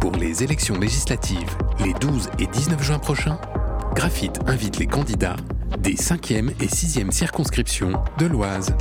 [0.00, 3.38] Pour les élections législatives, les 12 et 19 juin prochains,
[3.94, 5.36] Graphite invite les candidats
[5.80, 8.74] des 5e et 6e circonscriptions de l'Oise.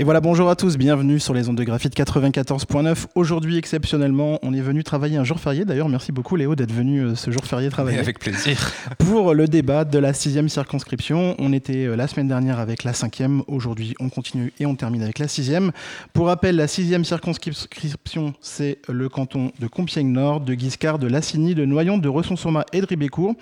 [0.00, 3.06] Et voilà, bonjour à tous, bienvenue sur les ondes de graphite 94.9.
[3.16, 5.64] Aujourd'hui, exceptionnellement, on est venu travailler un jour férié.
[5.64, 7.98] D'ailleurs, merci beaucoup Léo d'être venu euh, ce jour férié travailler.
[7.98, 8.70] avec plaisir.
[8.98, 12.92] Pour le débat de la sixième circonscription, on était euh, la semaine dernière avec la
[12.92, 13.42] cinquième.
[13.48, 15.72] Aujourd'hui, on continue et on termine avec la sixième.
[16.12, 21.64] Pour rappel, la sixième circonscription, c'est le canton de Compiègne-Nord, de Guiscard, de Lassigny, de
[21.64, 23.34] Noyon, de Resson-sur-Ma et de Ribécourt.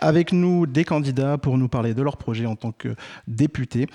[0.00, 2.96] Avec nous, des candidats pour nous parler de leur projet en tant que
[3.28, 3.86] députés.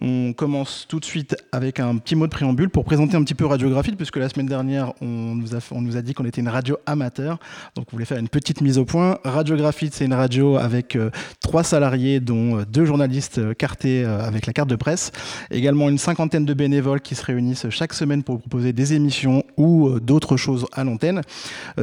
[0.00, 3.34] On commence tout de suite avec un petit mot de préambule pour présenter un petit
[3.34, 7.38] peu Radiographie, puisque la semaine dernière, on nous a, dit qu'on était une radio amateur.
[7.74, 9.18] Donc, on voulait faire une petite mise au point.
[9.24, 14.46] Radiographie, c'est une radio avec euh, trois salariés, dont euh, deux journalistes euh, cartés avec
[14.46, 15.12] la carte de presse.
[15.50, 19.98] Également une cinquantaine de bénévoles qui se réunissent chaque semaine pour proposer des émissions ou
[19.98, 21.22] d'autres choses à l'antenne.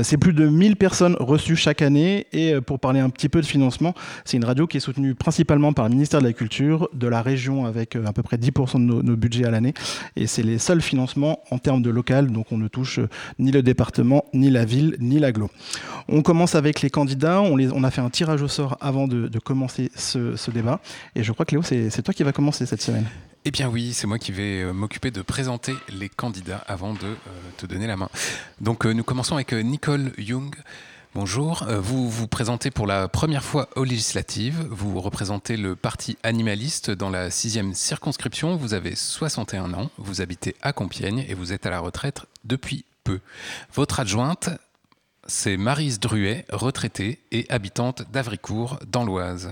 [0.04, 2.28] c'est plus de 1000 personnes reçues chaque année.
[2.32, 5.74] Et pour parler un petit peu de financement, c'est une radio qui est soutenue principalement
[5.74, 8.80] par le ministère de la Culture, de la région avec à peu près 10% de
[8.80, 9.63] nos, nos budgets à l'année
[10.16, 13.00] et c'est les seuls financements en termes de local, donc on ne touche
[13.40, 15.50] ni le département, ni la ville, ni l'aglo.
[16.08, 17.42] On commence avec les candidats.
[17.42, 20.80] On, a fait un tirage au sort avant de, commencer ce, débat.
[21.16, 23.06] Et je crois que Léo, c'est toi qui va commencer cette semaine.
[23.46, 27.04] Eh bien oui, c'est moi qui vais euh, m'occuper de présenter les candidats avant de
[27.04, 27.16] euh,
[27.58, 28.08] te donner la main.
[28.62, 30.56] Donc euh, nous commençons avec Nicole Young.
[31.16, 34.66] Bonjour, euh, vous vous présentez pour la première fois aux législatives.
[34.72, 38.56] Vous représentez le parti animaliste dans la sixième circonscription.
[38.56, 42.84] Vous avez 61 ans, vous habitez à Compiègne et vous êtes à la retraite depuis
[43.04, 43.20] peu.
[43.76, 44.50] Votre adjointe,
[45.28, 49.52] c'est Marise Druet, retraitée et habitante d'Avricourt dans l'Oise.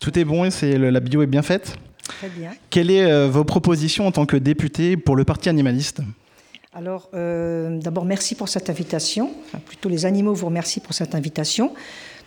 [0.00, 1.78] Tout est bon et la bio est bien faite?
[2.02, 2.52] Très bien.
[2.68, 6.02] Quelles sont euh, vos propositions en tant que député pour le parti animaliste?
[6.72, 9.32] Alors, euh, d'abord, merci pour cette invitation.
[9.66, 11.72] Plutôt, les animaux vous remercient pour cette invitation.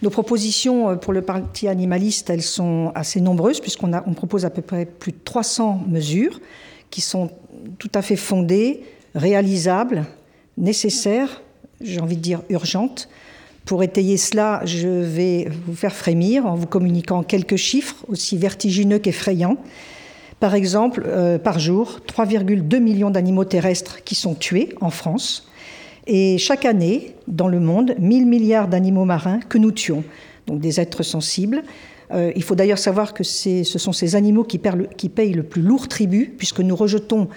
[0.02, 4.50] Nos propositions euh, pour le parti animaliste, elles sont assez nombreuses, puisqu'on on propose à
[4.50, 6.42] peu près plus de 300 mesures
[6.90, 7.32] qui sont
[7.80, 8.84] tout à fait fondées,
[9.16, 10.06] réalisables,
[10.58, 11.42] nécessaires,
[11.80, 13.08] j'ai envie de dire urgentes.
[13.64, 19.00] Pour étayer cela, je vais vous faire frémir en vous communiquant quelques chiffres aussi vertigineux
[19.00, 19.58] qu'effrayants.
[20.44, 25.48] Par exemple, euh, par jour, 3,2 millions d'animaux terrestres qui sont tués en France.
[26.06, 30.04] Et chaque année, dans le monde, 1000 milliards d'animaux marins que nous tuons,
[30.46, 31.64] donc des êtres sensibles.
[32.12, 35.88] Euh, il faut d'ailleurs savoir que ce sont ces animaux qui, payent le plus lourd
[35.88, 37.30] tribut, puisque nous rejetons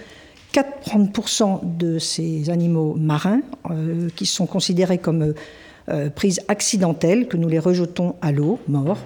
[0.53, 3.39] 40% de ces animaux marins,
[3.71, 5.33] euh, qui sont considérés comme
[6.13, 8.99] prises accidentelles, que nous les rejetons à l'eau, morts.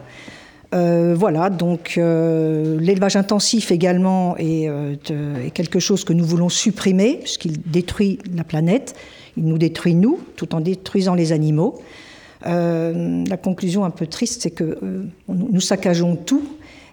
[0.73, 4.95] Euh, voilà, donc euh, l'élevage intensif également euh,
[5.45, 8.95] est, quelque chose que nous voulons supprimer, puisqu'il détruit la planète,
[9.35, 11.81] il nous détruit nous, tout en détruisant les animaux.
[12.43, 14.79] la conclusion un peu triste, c'est que
[15.27, 16.43] nous saccageons tout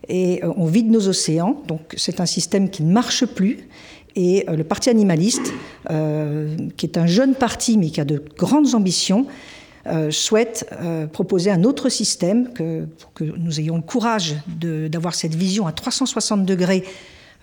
[0.08, 3.68] et on vide nos océans, donc c'est un système qui ne marche plus.
[4.16, 5.52] Et le Parti animaliste,
[5.88, 9.26] qui est un jeune parti mais qui a de grandes ambitions,
[9.88, 15.14] euh, souhaite euh, proposer un autre système, que, pour que nous ayons le courage d'avoir
[15.14, 16.84] cette vision à 360 degrés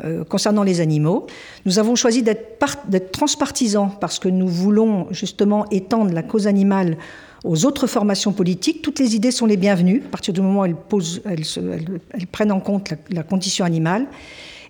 [0.04, 1.26] euh, concernant les animaux.
[1.66, 6.98] Nous avons choisi d'être transpartisans parce que nous voulons justement étendre la cause animale
[7.46, 8.82] aux autres formations politiques.
[8.82, 12.94] Toutes les idées sont les bienvenues à partir du moment où elles, prennent en compte
[13.10, 14.08] la condition animale.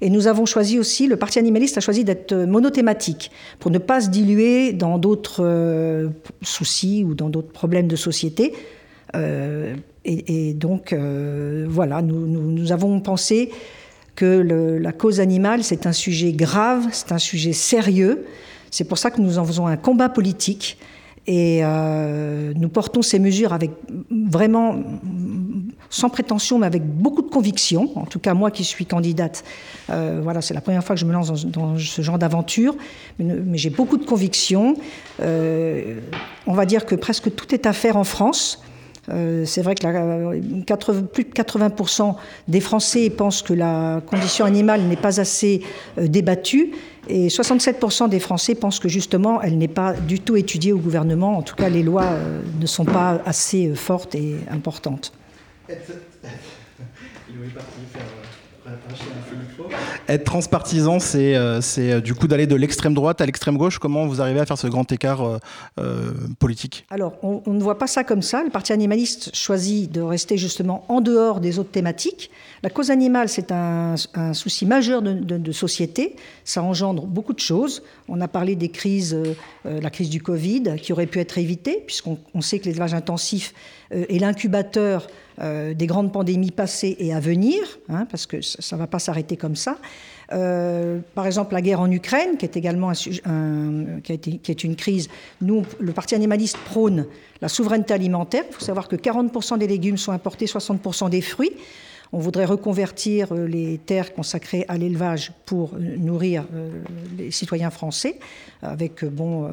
[0.01, 4.01] Et nous avons choisi aussi, le Parti animaliste a choisi d'être monothématique pour ne pas
[4.01, 6.09] se diluer dans d'autres euh,
[6.41, 8.53] soucis ou dans d'autres problèmes de société.
[9.15, 13.49] Euh, et, donc, euh, voilà, nous, avons pensé
[14.15, 14.25] que
[14.79, 18.25] la cause animale, c'est un sujet grave, c'est un sujet sérieux.
[18.69, 20.77] C'est pour ça que nous en faisons un combat politique.
[21.27, 21.61] Et
[22.55, 23.71] nous portons ces mesures avec
[24.09, 24.75] vraiment
[25.89, 27.89] sans prétention, mais avec beaucoup de conviction.
[27.95, 29.43] En tout cas, moi qui suis candidate,
[29.89, 32.75] euh, voilà, c'est la première fois que je me lance dans, ce genre d'aventure,
[33.19, 34.75] mais, j'ai beaucoup de conviction.
[35.21, 35.99] Euh,
[36.47, 38.64] on va dire que presque tout est à faire en France.
[39.09, 42.15] Euh, c'est vrai que plus de 80%
[42.47, 45.61] des Français pensent que la condition animale n'est pas assez
[45.97, 46.71] débattue.
[47.07, 51.37] Et 67% des Français pensent que justement, elle n'est pas du tout étudiée au gouvernement.
[51.37, 52.17] En tout cas, les lois
[52.59, 55.13] ne sont pas assez fortes et importantes.
[60.07, 63.79] Être transpartisan, c'est euh, c'est du coup d'aller de l'extrême droite à l'extrême gauche.
[63.79, 65.39] Comment vous arrivez à faire ce grand écart
[66.39, 66.85] politique?
[66.89, 68.43] Alors, on, ne voit pas ça comme ça.
[68.43, 72.29] Le Parti animaliste choisit de rester justement en dehors des autres thématiques.
[72.63, 73.95] La cause animale, c'est un,
[74.33, 76.15] souci majeur de, société.
[76.43, 77.83] Ça engendre beaucoup de choses.
[78.07, 81.83] On a parlé des crises, euh, la crise du Covid, qui aurait pu être évitée,
[81.85, 83.53] puisqu'on sait que l'élevage intensif
[83.93, 88.75] euh, est l'incubateur euh, des grandes pandémies passées et à venir, hein, parce que ça
[88.75, 89.77] ne va pas s'arrêter comme ça.
[90.31, 92.91] Euh, par exemple, la guerre en Ukraine, qui est également
[93.25, 95.09] un, qui, est une crise.
[95.41, 97.05] Nous, le Parti animaliste prône
[97.41, 98.43] la souveraineté alimentaire.
[98.49, 101.53] Il faut savoir que 40% des légumes sont importés, 60% des fruits.
[102.15, 106.45] On voudrait reconvertir euh, les terres consacrées à l'élevage pour euh, nourrir
[107.17, 108.19] les citoyens français,
[108.61, 109.51] avec bon,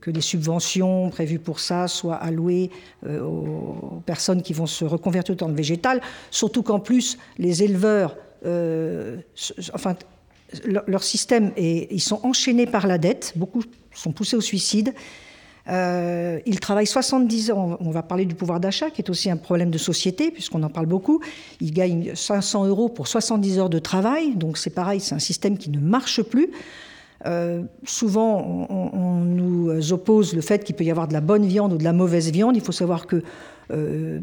[0.00, 2.70] que les subventions prévues pour ça soient allouées
[3.06, 6.00] aux personnes qui vont se reconvertir dans le végétal.
[6.30, 8.16] Surtout qu'en plus, les éleveurs
[8.46, 9.16] euh,
[9.72, 9.96] enfin,
[10.64, 13.62] leur, leur, système est, ils sont enchaînés par la dette, beaucoup
[13.94, 14.94] sont poussés au suicide.
[15.68, 17.76] Euh, ils travaillent 70 ans.
[17.80, 20.68] On va parler du pouvoir d'achat, qui est aussi un problème de société, puisqu'on en
[20.68, 21.20] parle beaucoup.
[21.60, 24.34] Ils gagnent 500 euros pour 70 heures de travail.
[24.36, 26.50] Donc c'est pareil, c'est un système qui ne marche plus.
[27.26, 31.72] Euh, souvent, on, nous oppose le fait qu'il peut y avoir de la bonne viande
[31.72, 32.56] ou de la mauvaise viande.
[32.56, 33.22] Il faut savoir que
[33.72, 34.20] euh,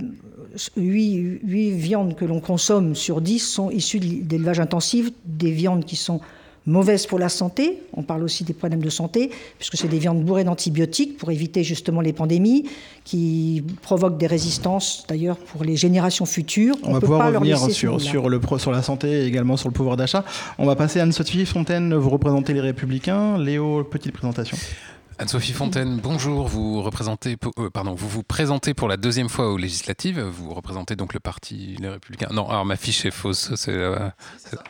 [0.78, 5.96] 8, 8, viandes que l'on consomme sur 10 sont issues d'élevage intensif, des viandes qui
[5.96, 6.22] sont
[6.66, 7.82] mauvaises pour la santé.
[7.94, 11.64] On parle aussi des problèmes de santé, puisque c'est des viandes bourrées d'antibiotiques pour éviter
[11.64, 12.70] justement les pandémies,
[13.04, 16.76] qui provoquent des résistances d'ailleurs pour les générations futures.
[16.84, 19.74] On, On va pouvoir revenir sur, sur, le, sur la santé et également sur le
[19.74, 20.24] pouvoir d'achat.
[20.58, 23.38] On va passer à Anne-Sophie Fontaine, vous représentez les Républicains.
[23.38, 24.58] Léo, petite présentation.
[25.18, 26.48] Anne-Sophie Fontaine, bonjour.
[26.48, 30.20] Vous représentez, euh, pardon, vous vous présentez pour la deuxième fois aux législatives.
[30.20, 32.30] Vous représentez donc le parti Les Républicains.
[32.32, 33.52] Non, alors ma fiche est fausse.
[33.56, 33.98] C'est euh,
[34.38, 34.64] ça.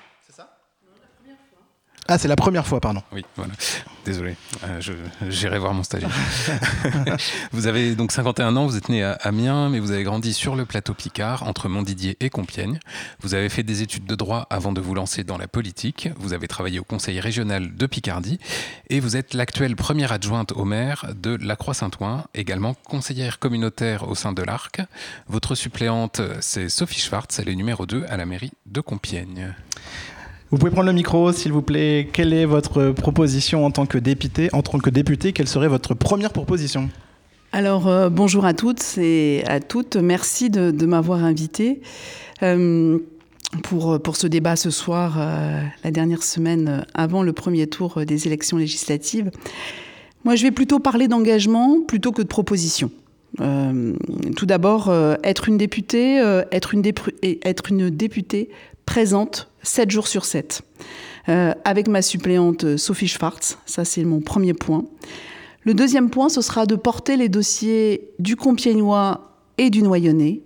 [2.11, 3.01] Ah, c'est la première fois, pardon.
[3.13, 3.53] Oui, voilà.
[4.03, 4.35] Désolé,
[4.65, 4.81] euh,
[5.29, 6.11] j'irai voir mon stagiaire.
[7.53, 10.57] vous avez donc 51 ans, vous êtes né à Amiens, mais vous avez grandi sur
[10.57, 12.79] le plateau Picard, entre Montdidier et Compiègne.
[13.21, 16.09] Vous avez fait des études de droit avant de vous lancer dans la politique.
[16.17, 18.39] Vous avez travaillé au conseil régional de Picardie
[18.89, 24.15] et vous êtes l'actuelle première adjointe au maire de La Croix-Saint-Ouen, également conseillère communautaire au
[24.15, 24.81] sein de l'ARC.
[25.29, 29.53] Votre suppléante, c'est Sophie Schwartz, elle est numéro 2 à la mairie de Compiègne.
[30.51, 32.09] Vous pouvez prendre le micro, s'il vous plaît.
[32.11, 35.93] Quelle est votre proposition en tant que député En tant que député, quelle serait votre
[35.93, 36.89] première proposition?
[37.53, 39.95] Alors, euh, bonjour à toutes et à toutes.
[39.95, 41.79] Merci de, m'avoir invité.
[42.43, 42.99] Euh,
[43.63, 48.57] pour, ce débat ce soir, euh, la dernière semaine avant le premier tour des élections
[48.57, 49.31] législatives.
[50.25, 52.91] Moi, je vais plutôt parler d'engagement plutôt que de proposition.
[53.37, 54.93] Tout d'abord,
[55.23, 56.17] être une députée,
[56.51, 58.49] être une députée
[58.91, 60.63] présente 7 jours sur 7.
[61.29, 64.83] Euh, avec ma suppléante Sophie Schwartz, ça c'est mon premier point.
[65.63, 70.41] Le deuxième point, ce sera de porter les dossiers du Compiègnois et du Noyonnais.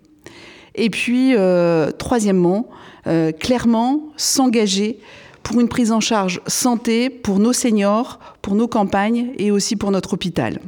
[0.76, 2.70] Et puis, euh, troisièmement,
[3.08, 5.00] euh, clairement s'engager
[5.42, 9.90] pour une prise en charge santé pour nos seniors, pour nos campagnes et aussi pour
[9.90, 10.60] notre hôpital.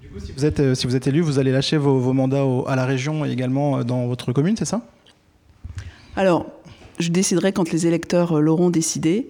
[0.00, 2.44] Du coup, si vous êtes, si vous êtes élu, vous allez lâcher vos, vos mandats
[2.44, 4.82] au, à la région et également dans votre commune, c'est ça?
[6.14, 6.46] Alors,
[6.98, 9.28] je déciderai quand les électeurs l'auront décidé.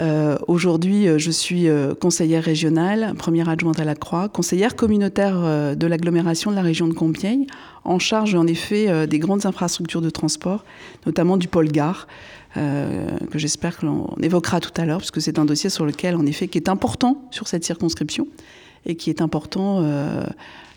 [0.00, 1.68] Euh, Aujourd'hui, je suis
[2.00, 6.92] conseillère régionale, première adjointe à la Croix, conseillère communautaire de l'agglomération de la région de
[6.92, 7.46] Compiègne,
[7.86, 10.64] en charge en effet euh, des grandes infrastructures de transport,
[11.06, 12.06] notamment du pôle gare,
[12.56, 15.86] euh, que j'espère que l'on évoquera tout à l'heure, parce que c'est un dossier sur
[15.86, 18.26] lequel, en effet, qui est important sur cette circonscription
[18.84, 20.24] et qui est important euh,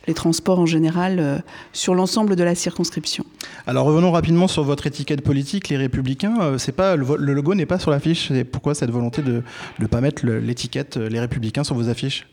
[0.10, 1.38] les transports en général euh,
[1.72, 3.24] sur l'ensemble de la circonscription.
[3.66, 6.36] Alors revenons rapidement sur votre étiquette politique, les Républicains.
[6.42, 8.32] Euh, c'est pas le, le, logo n'est pas sur l'affiche.
[8.52, 9.44] Pourquoi cette volonté de
[9.80, 12.28] ne pas mettre l'étiquette les Républicains sur vos affiches?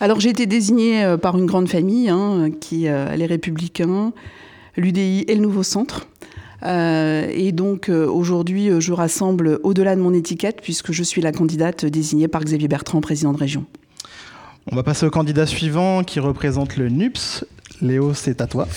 [0.00, 4.12] Alors j'ai été désignée par une grande famille, hein, qui euh, les Républicains,
[4.76, 6.08] l'UDI et le Nouveau Centre.
[6.64, 11.32] Euh, et donc euh, aujourd'hui, je rassemble au-delà de mon étiquette puisque je suis la
[11.32, 13.64] candidate désignée par Xavier Bertrand, président de région.
[14.70, 17.44] On va passer au candidat suivant qui représente le NUPS.
[17.80, 18.68] Léo, c'est à toi.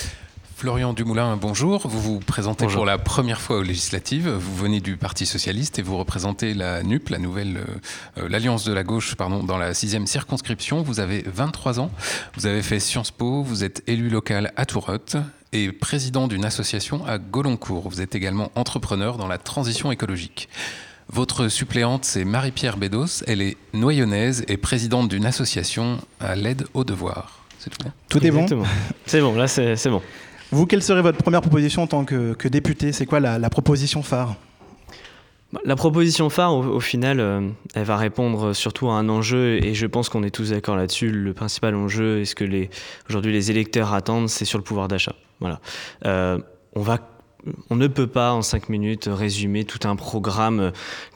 [0.56, 1.88] Florian Dumoulin, bonjour.
[1.88, 2.80] Vous vous présentez bonjour.
[2.80, 4.28] pour la première fois aux législatives.
[4.30, 7.60] Vous venez du Parti socialiste et vous représentez la NUP, la nouvelle,
[8.18, 10.82] euh, l'Alliance de la gauche, pardon, dans la sixième circonscription.
[10.82, 11.92] Vous avez 23 ans.
[12.36, 13.44] Vous avez fait Sciences Po.
[13.44, 15.18] Vous êtes élu local à Tourotte
[15.54, 17.90] et président d'une association à Goloncourt.
[17.90, 20.50] Vous êtes également entrepreneur dans la transition écologique.
[21.10, 23.24] Votre suppléante, c'est Marie-Pierre Bédos.
[23.28, 27.46] Elle est noyonnaise et présidente d'une association à l'aide aux devoirs.
[27.60, 27.88] C'est tout.
[28.10, 28.46] Tout est bon.
[29.06, 30.02] C'est bon, là c'est bon.
[30.52, 33.50] Vous, quelle serait votre première proposition en tant que, que député C'est quoi la, la,
[33.50, 34.36] proposition phare?
[35.64, 39.88] La proposition phare, au, final, euh, elle va répondre surtout à un enjeu, et je
[39.88, 41.10] pense qu'on est tous d'accord là-dessus.
[41.10, 42.70] Le principal enjeu, et ce que les,
[43.10, 45.16] aujourd'hui les électeurs attendent, c'est sur le pouvoir d'achat.
[45.40, 45.60] Voilà.
[46.06, 46.40] Euh,
[46.76, 47.00] on va
[47.70, 50.72] on ne peut pas en cinq minutes résumer tout un programme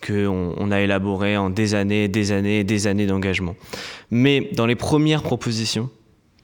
[0.06, 3.56] qu'on on a élaboré en des années, des années, des années d'engagement.
[4.12, 5.90] Mais dans les premières propositions,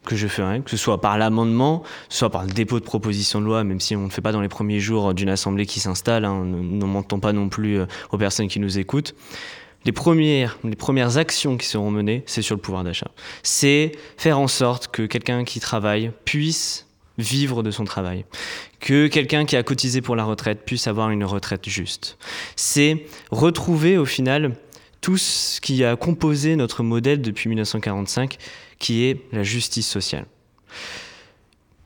[0.06, 3.46] que je ferai, que ce soit par l'amendement, soit par le dépôt de proposition de
[3.46, 5.80] loi, même si on ne le fait pas dans les premiers jours d'une assemblée qui
[5.80, 9.15] s'installe, hein, ne mentons pas non plus euh, aux personnes qui nous écoutent.
[9.84, 13.12] Les premières, les premières actions qui seront menées, c'est sur le pouvoir d'achat.
[13.44, 16.85] C'est faire en sorte que quelqu'un qui travaille puisse
[17.18, 18.26] vivre de son travail,
[18.80, 22.18] que quelqu'un qui a cotisé pour la retraite puisse avoir une retraite juste.
[22.56, 24.56] C'est retrouver au final
[25.02, 28.38] tout ce qui a composé notre modèle depuis 1945,
[28.80, 30.26] qui est la justice sociale.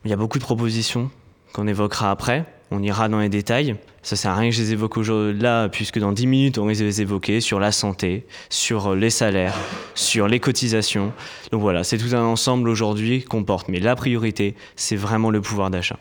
[0.05, 1.11] Il y a beaucoup de propositions
[1.53, 3.75] qu'on évoquera après, on ira dans les détails.
[4.01, 6.65] Ça sert à rien que je les évoque aujourd'hui là, puisque dans 10 minutes, on
[6.65, 9.55] risque de les évoquer sur la santé, sur les salaires,
[9.93, 11.11] sur les cotisations.
[11.51, 13.67] Donc voilà, c'est tout un ensemble aujourd'hui qu'on porte.
[13.67, 15.97] Mais la priorité, c'est vraiment le pouvoir d'achat.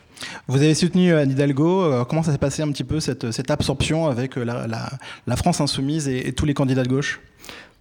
[0.46, 1.82] Vous avez soutenu Anne Hidalgo.
[1.82, 6.08] Euh, comment ça s'est passé un petit peu cette, absorption avec euh, la, France insoumise
[6.08, 7.20] et tous les candidats de gauche?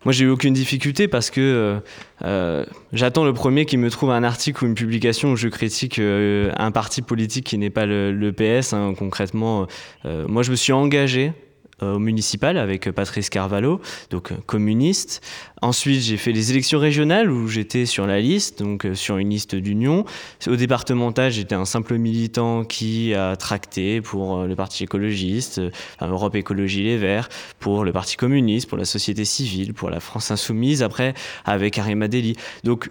[0.06, 1.80] Moi, j'ai eu aucune difficulté parce que euh,
[2.24, 6.00] euh, j'attends le premier qui me trouve un article ou une publication où je critique
[6.00, 8.74] euh, un parti politique qui n'est pas le, PS.
[8.74, 9.68] Hein, concrètement,
[10.06, 11.34] moi, je me suis engagé
[11.82, 15.22] au municipal avec Patrice Carvalho, donc euh, communiste.
[15.62, 19.30] Ensuite, j'ai fait les élections régionales où j'étais sur la liste, donc euh, sur une
[19.30, 20.06] liste d'union.
[20.48, 25.62] Au départemental, j'étais un simple militant qui a tracté pour le Parti écologiste,
[26.02, 27.30] Europe Écologie Les Verts,
[27.60, 31.14] pour le Parti communiste, pour la société civile, pour la France insoumise, après
[31.46, 32.36] avec Arima Deli.
[32.64, 32.90] Donc,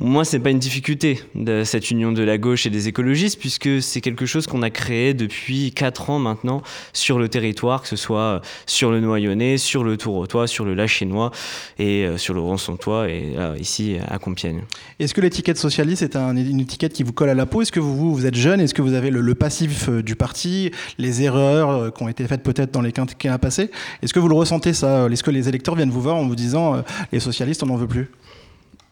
[0.00, 3.82] moi, c'est pas une difficulté de cette union de la gauche et des écologistes, puisque
[3.82, 6.62] c'est quelque chose qu'on a créé depuis quatre ans maintenant
[6.92, 11.32] sur le territoire, que ce soit sur le Noyonnais, sur le Tourotois, sur le Lachénois
[11.80, 14.62] et euh, sur le Ronçontois et ici à Compiègne.
[15.00, 17.62] Est-ce que l'étiquette socialiste est une étiquette qui vous colle à la peau?
[17.62, 18.60] Est-ce que vous, êtes jeune?
[18.60, 22.24] Est-ce que vous avez le, passif euh, du parti, les erreurs euh, qui ont été
[22.28, 23.68] faites peut-être dans les quinquennats passés?
[24.02, 25.08] Est-ce que vous le ressentez ça?
[25.10, 27.88] Est-ce que les électeurs viennent vous voir en vous disant les socialistes, on n'en veut
[27.88, 28.08] plus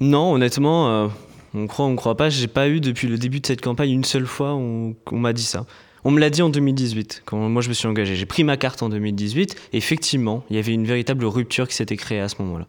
[0.00, 1.08] non, honnêtement, euh,
[1.54, 2.28] on croit, on croit pas.
[2.28, 5.32] J'ai pas eu depuis le début de cette campagne une seule fois où on m'a
[5.32, 5.66] dit ça.
[6.04, 8.14] On me l'a dit en 2018, quand moi je me suis engagé.
[8.14, 9.70] J'ai pris ma carte en 2018.
[9.72, 12.68] effectivement, il y avait une véritable rupture qui s'était créée à ce moment-là.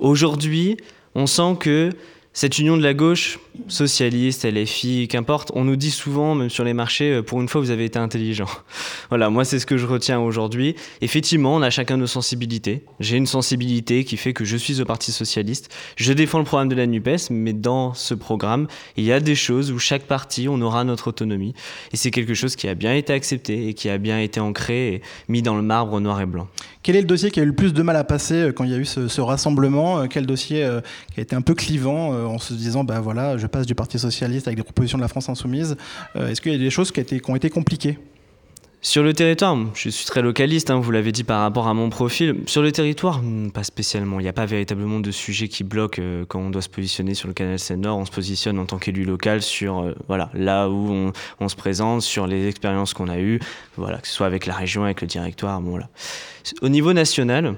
[0.00, 0.76] Aujourd'hui,
[1.14, 1.90] on sent que
[2.38, 6.72] cette union de la gauche, socialiste, LFI, qu'importe, on nous dit souvent, même sur les
[6.72, 8.46] marchés, euh, pour une fois, vous avez été intelligent.
[9.08, 10.76] voilà, moi, c'est ce que je retiens aujourd'hui.
[11.00, 12.84] Effectivement, on a chacun nos sensibilités.
[13.00, 15.74] J'ai une sensibilité qui fait que je suis au Parti Socialiste.
[15.96, 19.34] Je défends le programme de la NUPES, mais dans ce programme, il y a des
[19.34, 21.54] choses où chaque parti, on aura notre autonomie.
[21.92, 24.94] Et c'est quelque chose qui a bien été accepté et qui a bien été ancré
[24.94, 26.46] et mis dans le marbre noir et blanc.
[26.84, 28.62] Quel est le dossier qui a eu le plus de mal à passer euh, quand
[28.62, 30.06] il y a eu ce, rassemblement?
[30.06, 30.80] Quel dossier euh,
[31.12, 33.98] qui a été un peu clivant en se disant, ben voilà, je passe du Parti
[33.98, 35.76] socialiste avec des propositions de la France insoumise.
[36.16, 37.98] Euh, est-ce qu'il y a des choses qui, ont été compliquées?
[38.80, 41.90] Sur le territoire, je suis très localiste, hein, vous l'avez dit par rapport à mon
[41.90, 42.42] profil.
[42.46, 44.20] Sur le territoire, hmm, pas spécialement.
[44.20, 47.14] Il n'y a pas véritablement de sujet qui bloque euh, quand on doit se positionner
[47.14, 47.98] sur le canal Seine-Nord.
[47.98, 52.02] On se positionne en tant qu'élu local sur euh, voilà, là où on, se présente,
[52.02, 53.40] sur les expériences qu'on a eues,
[53.76, 55.60] voilà, que ce soit avec la région, avec le directoire.
[55.60, 55.88] Bon, voilà.
[56.62, 57.56] Au niveau national,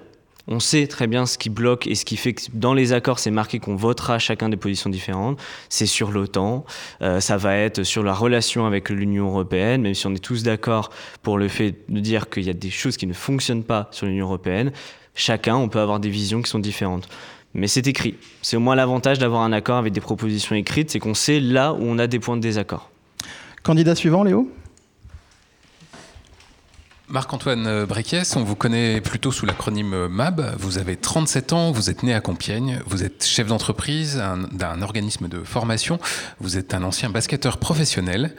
[0.48, 3.18] on sait très bien ce qui bloque et ce qui fait que dans les accords,
[3.18, 5.38] c'est marqué qu'on votera chacun des positions différentes.
[5.68, 6.64] C'est sur l'OTAN,
[7.02, 10.42] euh, ça va être sur la relation avec l'Union européenne, même si on est tous
[10.42, 10.90] d'accord
[11.22, 14.06] pour le fait de dire qu'il y a des choses qui ne fonctionnent pas sur
[14.06, 14.72] l'Union européenne.
[15.14, 17.08] Chacun, on peut avoir des visions qui sont différentes.
[17.52, 18.14] Mais c'est écrit.
[18.42, 21.72] C'est au moins l'avantage d'avoir un accord avec des propositions écrites, c'est qu'on sait là
[21.72, 22.90] où on a des points de désaccord.
[23.62, 24.50] Candidat suivant, Léo?
[27.10, 30.54] Marc-Antoine Briquiès, on vous connaît plutôt sous l'acronyme MAB.
[30.58, 35.26] Vous avez 37 ans, vous êtes né à Compiègne, vous êtes chef d'entreprise d'un organisme
[35.26, 35.98] de formation,
[36.40, 38.36] vous êtes un ancien basketteur professionnel.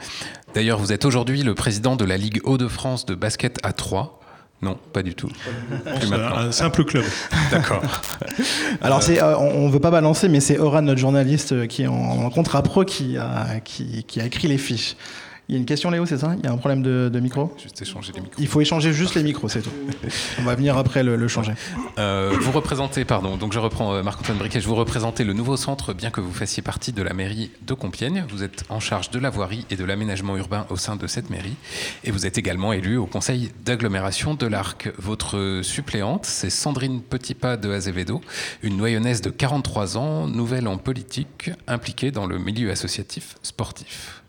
[0.54, 4.20] D'ailleurs, vous êtes aujourd'hui le président de la Ligue Hauts-de-France de basket à 3.
[4.62, 5.28] Non, pas du tout.
[6.00, 7.04] C'est un simple club.
[7.50, 7.82] D'accord.
[8.80, 11.88] Alors, c'est, euh, on ne veut pas balancer, mais c'est Oran, notre journaliste qui est
[11.88, 14.96] en, contrat pro, qui a, qui, qui a écrit les fiches.
[15.48, 16.34] Il y a une question, Léo, c'est ça?
[16.38, 17.52] Il y a un problème de, micro?
[17.60, 18.40] Juste échanger les micros.
[18.40, 19.72] Il faut échanger juste les micros, c'est tout.
[20.38, 21.52] On va venir après le, changer.
[21.98, 25.56] Euh, vous représentez, pardon, donc je reprends euh, Marc-Antoine Briquet, je vous représentez le nouveau
[25.56, 28.24] centre, bien que vous fassiez partie de la mairie de Compiègne.
[28.30, 31.28] Vous êtes en charge de la voirie et de l'aménagement urbain au sein de cette
[31.28, 31.56] mairie.
[32.04, 34.90] Et vous êtes également élu au conseil d'agglomération de l'Arc.
[34.98, 38.20] Votre suppléante, c'est Sandrine Petitpas de Azevedo,
[38.62, 44.21] une noyonnaise de 43 ans, nouvelle en politique, impliquée dans le milieu associatif sportif.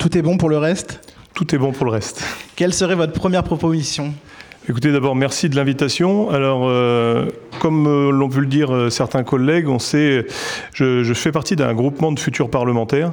[0.00, 1.14] Tout est bon pour le reste?
[1.34, 2.24] Tout est bon pour le reste.
[2.56, 4.14] Quelle serait votre première proposition?
[4.66, 6.30] Écoutez, d'abord, merci de l'invitation.
[6.30, 7.26] Alors, euh,
[7.60, 10.26] comme euh, l'ont pu le dire euh, certains collègues, on sait,
[10.72, 13.12] je, je fais partie d'un groupement de futurs parlementaires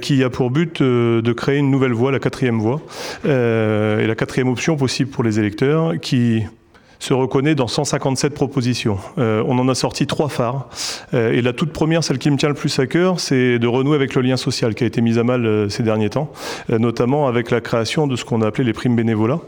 [0.00, 2.80] qui a pour but de créer une nouvelle voie, la quatrième voie,
[3.24, 6.44] et la quatrième option possible pour les électeurs, qui
[7.02, 8.96] se reconnaît dans 157 propositions.
[9.18, 10.68] Euh, on en a sorti trois phares.
[11.14, 13.66] Euh, et la toute première, celle qui me tient le plus à cœur, c'est de
[13.66, 16.30] renouer avec le lien social qui a été mis à mal euh, ces derniers temps,
[16.68, 19.40] notamment avec la création de ce qu'on a appelé les primes bénévolat,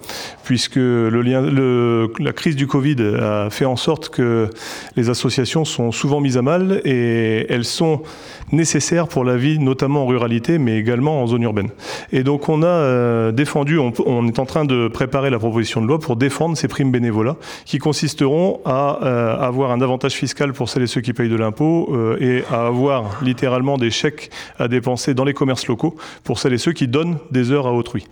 [0.43, 4.51] puisque la crise du Covid a fait en sorte que
[4.97, 8.03] les associations sont souvent mises à mal et elles sont
[8.51, 11.71] nécessaires pour la vie, notamment en ruralité, mais également en zone urbaine.
[12.13, 15.87] Et donc on a défendu, on, on est en train de préparer la proposition de
[15.87, 20.69] loi pour défendre ces primes bénévolat qui consisteront à euh, avoir un avantage fiscal pour
[20.69, 24.69] celles et ceux qui payent de l'impôt euh, et à avoir littéralement des chèques à
[24.69, 28.07] dépenser dans les commerces locaux pour celles et ceux qui donnent des heures à autrui.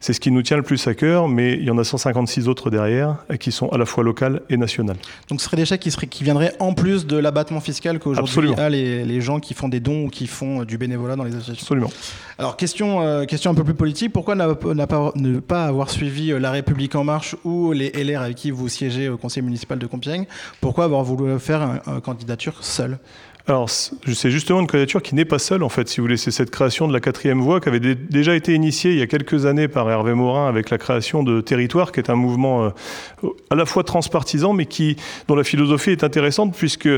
[0.00, 2.48] C'est ce qui nous tient le plus à cœur, mais il y en a 156
[2.48, 4.96] autres derrière qui sont à la fois locales et nationales.
[5.28, 8.54] Donc ce seraient des chèques qui, seraient, qui viendraient en plus de l'abattement fiscal qu'aujourd'hui
[8.56, 11.34] a les, les, gens qui font des dons ou qui font du bénévolat dans les
[11.34, 11.90] associations Absolument.
[12.38, 16.50] Alors question, euh, question un peu plus politique, pourquoi pas, ne pas avoir suivi La
[16.50, 20.26] République en marche ou les LR avec qui vous siégé au conseil municipal de Compiègne.
[20.60, 22.98] Pourquoi avoir voulu faire une candidature seule?
[23.48, 26.16] Alors, c'est justement une candidature qui n'est pas seule, en fait, si vous voulez.
[26.16, 29.06] C'est cette création de la quatrième voie qui avait déjà été initiée il y a
[29.06, 33.28] quelques années par Hervé Morin avec la création de Territoire, qui est un mouvement euh,
[33.50, 34.96] à la fois transpartisan, mais qui,
[35.28, 36.88] dont la philosophie est intéressante puisque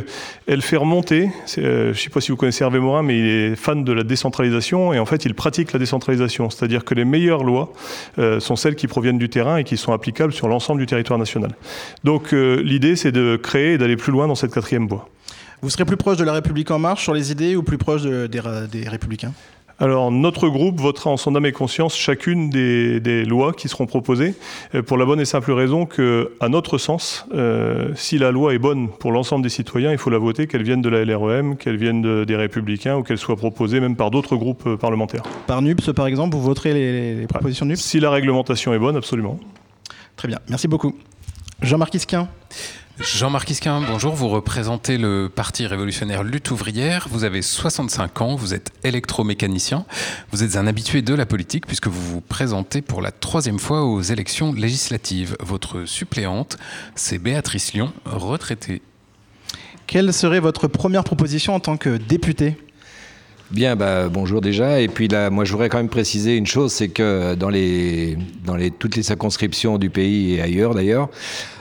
[0.47, 1.29] elle fait remonter.
[1.59, 3.93] Euh, je ne sais pas si vous connaissez Hervé Morin, mais il est fan de
[3.93, 6.49] la décentralisation et en fait, il pratique la décentralisation.
[6.49, 7.75] C'est-à-dire que les meilleures lois
[8.19, 11.19] euh, sont celles qui proviennent du terrain et qui sont applicables sur l'ensemble du territoire
[11.19, 11.51] national.
[12.05, 15.11] Donc, l'idée, c'est de créer et d'aller plus loin dans cette quatrième voie.
[15.61, 18.03] Vous serez plus proche de la République en marche sur les idées ou plus proche
[18.03, 19.33] des, des, Républicains?
[19.81, 23.87] Alors, notre groupe votera en son âme et conscience chacune des, des, lois qui seront
[23.87, 24.35] proposées,
[24.75, 28.55] euh, pour la bonne et simple raison que, à notre sens, euh, si la loi
[28.55, 31.57] est bonne pour l'ensemble des citoyens, il faut la voter, qu'elle vienne de la LREM,
[31.57, 35.23] qu'elle vienne de, des Républicains ou qu'elle soit proposée même par d'autres groupes euh, parlementaires.
[35.47, 38.79] Par NUPS, par exemple, vous voterez les, les propositions de NUPS Si la réglementation est
[38.81, 39.39] bonne, absolument.
[40.17, 40.95] Très bien, merci beaucoup.
[41.63, 42.29] Jean-Marc Isquin
[43.01, 44.15] Jean-Marc Isquin, bonjour.
[44.15, 47.07] Vous représentez le Parti révolutionnaire Lutte ouvrière.
[47.09, 49.85] Vous avez 65 ans, vous êtes électromécanicien.
[50.33, 53.85] Vous êtes un habitué de la politique puisque vous vous présentez pour la troisième fois
[53.85, 55.37] aux élections législatives.
[55.39, 56.59] Votre suppléante,
[56.97, 58.83] c'est Béatrice Lyon, retraitée.
[59.87, 62.57] Quelle serait votre première proposition en tant que député
[63.51, 64.79] Bien, bah, bonjour déjà.
[64.83, 67.49] Et puis là, moi, je voudrais quand même préciser une chose, c'est que dans,
[68.79, 71.09] toutes les circonscriptions du pays et ailleurs d'ailleurs,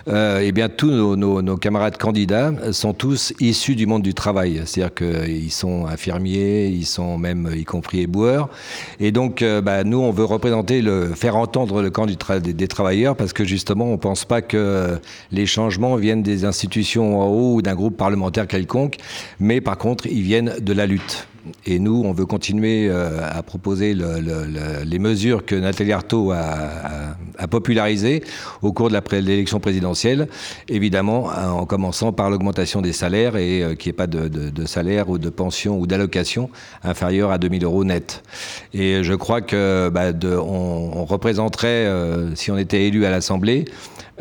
[0.10, 4.64] euh, eh bien, tous nos, camarades candidats sont tous issus du monde du travail.
[4.66, 8.50] C'est-à-dire qu'ils sont infirmiers, ils sont même, y compris éboueurs.
[9.00, 13.16] Et donc, euh, bah, nous, on veut représenter, le, faire entendre le camp des, travailleurs
[13.16, 15.00] parce que justement, on ne pense pas que
[15.32, 18.98] les changements viennent des institutions en haut ou d'un groupe parlementaire quelconque,
[19.40, 21.28] mais par contre, ils viennent de la lutte.
[21.66, 26.32] Et nous, on veut continuer euh, à proposer le, le, les mesures que Nathalie Arthaud
[26.32, 28.24] a, popularisées
[28.62, 30.28] au cours de l'élection présidentielle,
[30.70, 35.10] évidemment en commençant par l'augmentation des salaires et euh, qu'il n'y ait pas de, salaire
[35.10, 36.50] ou de pension ou d'allocation
[36.84, 38.24] inférieure à 2000 euros net.
[38.74, 40.12] Et je crois que bah,
[41.08, 43.66] représenterait, euh, si on était élu à l'Assemblée,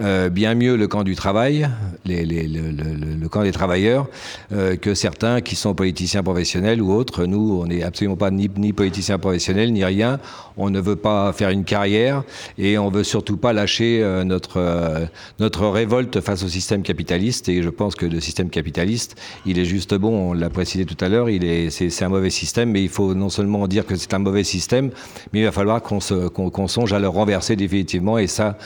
[0.00, 1.68] euh, bien mieux le camp du travail,
[2.04, 4.08] les, les, le, le, le, camp des travailleurs,
[4.52, 7.24] euh, que certains qui sont politiciens professionnels ou autres.
[7.24, 10.20] Nous, on n'est absolument pas ni, ni politiciens professionnels, ni rien.
[10.56, 12.22] On ne veut pas faire une carrière
[12.58, 15.06] et on veut surtout pas lâcher euh, notre, euh,
[15.38, 17.48] notre révolte face au système capitaliste.
[17.48, 21.02] Et je pense que le système capitaliste, il est juste bon, on l'a précisé tout
[21.04, 21.28] à l'heure,
[21.70, 24.90] c'est un mauvais système, mais il faut non seulement dire que c'est un mauvais système,
[25.32, 28.18] mais il va falloir qu'on qu qu songe à le renverser définitivement.
[28.18, 28.56] Et ça,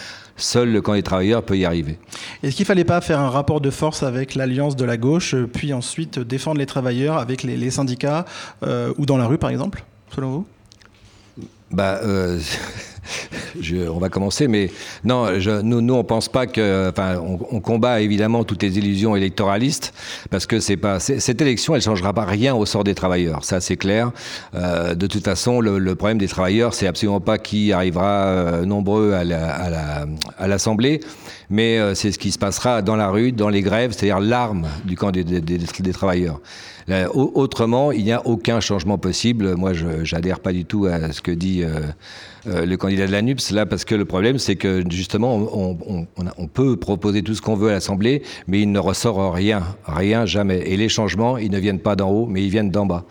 [0.41, 1.99] Seul le camp des travailleurs peut y arriver.
[2.43, 5.35] Est-ce qu'il ne fallait pas faire un rapport de force avec l'alliance de la gauche,
[5.53, 8.25] puis ensuite défendre les travailleurs avec les, les syndicats
[8.63, 10.47] euh, ou dans la rue, par exemple, selon vous?
[11.71, 12.39] Bah, euh,
[13.95, 14.71] on va commencer, mais
[15.05, 15.29] non,
[15.63, 19.93] nous, nous, on pense pas que, enfin, on, combat évidemment toutes les illusions électoralistes,
[20.31, 23.61] parce que c'est pas cette élection, elle changera pas rien au sort des travailleurs, ça
[23.61, 24.11] c'est clair.
[24.55, 28.65] Euh, de toute façon, le, le, problème des travailleurs, c'est absolument pas qui arrivera euh,
[28.65, 31.01] nombreux à l'Assemblée.
[31.51, 34.69] Mais euh, c'est ce qui se passera dans la rue, dans les grèves, c'est-à-dire l'arme
[34.85, 36.41] du camp des travailleurs.
[36.89, 39.55] Euh, autrement, il n'y a aucun changement possible.
[39.57, 41.81] Moi, je n'adhère pas du tout à ce que dit euh,
[42.47, 46.07] euh, le candidat de la NUPS, là, parce que le problème, c'est que justement, on,
[46.17, 50.27] on, peut proposer tout ce qu'on veut à l'Assemblée, mais il ne ressort rien, rien,
[50.27, 50.59] jamais.
[50.67, 53.05] Et les changements, ils ne viennent pas d'en haut, mais ils viennent d'en bas.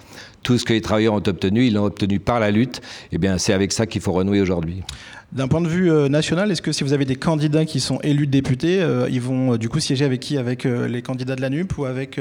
[0.43, 2.81] Tout ce que les travailleurs ont obtenu, ils l'ont obtenu par la lutte.
[3.11, 4.83] Eh bien, c'est avec ça qu'il faut renouer aujourd'hui.
[5.31, 8.25] D'un point de vue national, est-ce que si vous avez des candidats qui sont élus
[8.25, 11.85] députés, ils vont du coup siéger avec qui Avec les candidats de la NUP ou
[11.85, 12.19] avec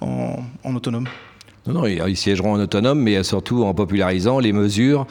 [0.00, 1.06] en, en autonome?
[1.68, 5.06] Non, non, ils siégeront en autonome, mais surtout en popularisant les mesures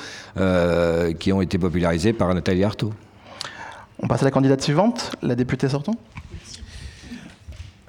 [1.19, 2.93] qui ont été popularisées par Nathalie Arthaud.
[3.99, 5.97] On passe à la candidate suivante, la députée sortante.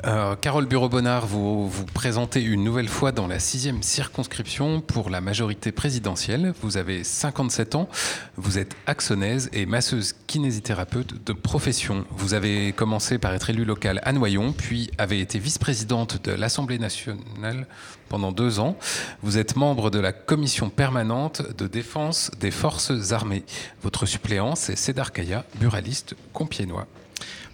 [0.03, 5.73] Carole Bureau-Bonnard, vous vous présentez une nouvelle fois dans la sixième circonscription pour la majorité
[5.73, 6.55] présidentielle.
[6.63, 7.89] Vous avez 57 ans,
[8.37, 12.05] vous êtes axonaise et masseuse kinésithérapeute de profession.
[12.11, 16.79] Vous avez commencé par être élue locale à Noyon, puis avez été vice-présidente de l'Assemblée
[16.79, 17.67] nationale
[18.09, 18.77] pendant deux ans.
[19.23, 23.43] Vous êtes membre de la commission permanente de défense des forces armées.
[23.83, 26.87] Votre suppléant, c'est Cédar Kaya, buraliste compiénois.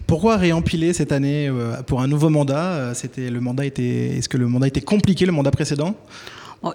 [0.07, 4.29] Pourquoi réempiler cette année euh, pour un nouveau mandat euh, C'était le mandat était est-ce
[4.29, 5.95] que le mandat était compliqué le mandat précédent?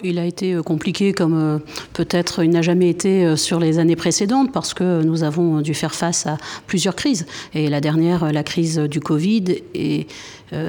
[0.05, 1.61] Il a été euh, compliqué comme
[1.93, 5.95] peut-être il n'a jamais été sur les années précédentes parce que nous avons dû faire
[5.95, 7.27] face à plusieurs crises.
[7.55, 10.07] Et la dernière, la crise du Covid et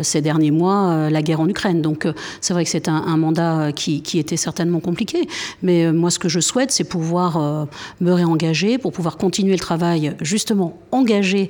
[0.01, 1.81] ces derniers mois euh, la guerre en Ukraine.
[1.81, 5.27] Donc euh, c'est vrai que c'est un, mandat qui, était certainement compliqué.
[5.61, 7.67] Mais moi, ce que je souhaite, c'est pouvoir
[7.99, 11.49] me réengager pour pouvoir continuer le travail justement engagé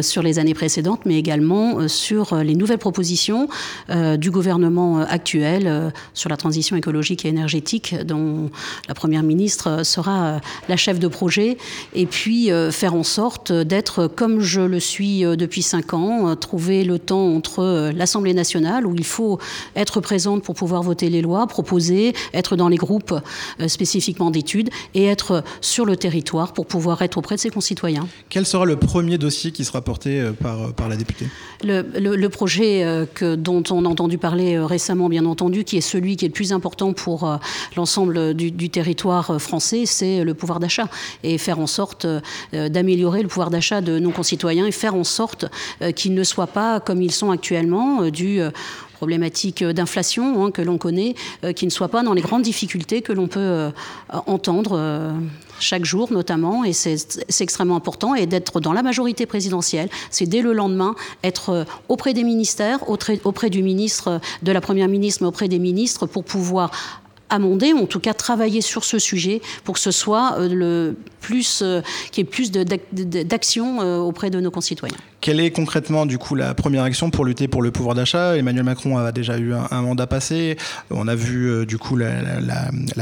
[0.00, 3.48] sur les années précédentes, mais également sur les nouvelles propositions
[4.18, 8.50] du gouvernement actuel sur la transition écologique et énergétique, dont
[8.88, 11.56] la Première ministre sera la chef de projet,
[11.94, 16.98] et puis faire en sorte d'être comme je le suis depuis cinq ans, trouver le
[16.98, 19.38] temps entre euh, l'Assemblée nationale où il faut
[19.74, 23.14] être présente pour pouvoir voter les lois, proposer, être dans les groupes
[23.60, 28.06] euh, spécifiquement d'études et être sur le territoire pour pouvoir être auprès de ses concitoyens.
[28.28, 31.26] Quel sera le premier dossier qui sera porté euh, par, par la députée?
[31.62, 36.24] Le, projet que, dont on a entendu parler récemment, bien entendu, qui est celui qui
[36.24, 37.38] est le plus important pour
[37.76, 40.88] l'ensemble du, du, territoire français, c'est le pouvoir d'achat
[41.22, 42.06] et faire en sorte
[42.52, 45.46] d'améliorer le pouvoir d'achat de nos concitoyens et faire en sorte
[45.94, 48.50] qu'ils ne soient pas comme ils sont actuellement euh, du euh,
[48.94, 51.14] problématique d'inflation hein, que l'on connaît,
[51.44, 53.70] euh, qui ne soit pas dans les grandes difficultés que l'on peut
[54.26, 55.12] entendre
[55.60, 56.96] chaque jour notamment, et c'est
[57.40, 62.24] extrêmement important, et d'être dans la majorité présidentielle, c'est dès le lendemain être auprès des
[62.24, 66.70] ministères, auprès, du ministre, de la Première ministre, mais auprès des ministres, pour pouvoir
[67.28, 71.82] amender, ou en tout cas travailler sur ce sujet pour que ce soit le qu'il
[72.16, 74.96] y ait plus d'action auprès de nos concitoyens.
[75.26, 78.36] Quelle est concrètement du coup la première action pour lutter pour le pouvoir d'achat?
[78.36, 80.56] Emmanuel Macron a déjà eu un, mandat passé.
[80.92, 82.12] On a vu euh, du coup la,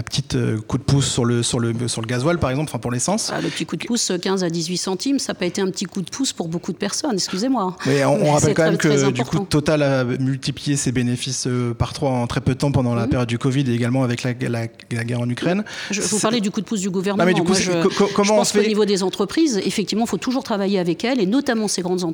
[0.03, 2.79] petite euh, coup de pouce sur le, sur le, sur le gasoil par exemple, enfin
[2.79, 3.31] pour l'essence.
[3.31, 5.69] Ah, le petit coup de pouce 15 à 18 centimes, ça n'a pas été un
[5.71, 7.77] petit coup de pouce pour beaucoup de personnes, excusez-moi.
[7.85, 11.93] Mais on, rappelle quand même que du coup Total a multiplié ses bénéfices euh, par
[11.93, 13.11] trois en très peu de temps pendant la mhm.
[13.11, 15.63] période du Covid et également avec la, guerre en Ukraine.
[15.91, 17.27] Je, vous parlais du coup de pouce du gouvernement.
[17.27, 20.17] mais du coup, Moi, je, comment je pense qu'au niveau des entreprises, effectivement, il faut
[20.17, 22.14] toujours travailler avec elles et notamment ces grandes entreprises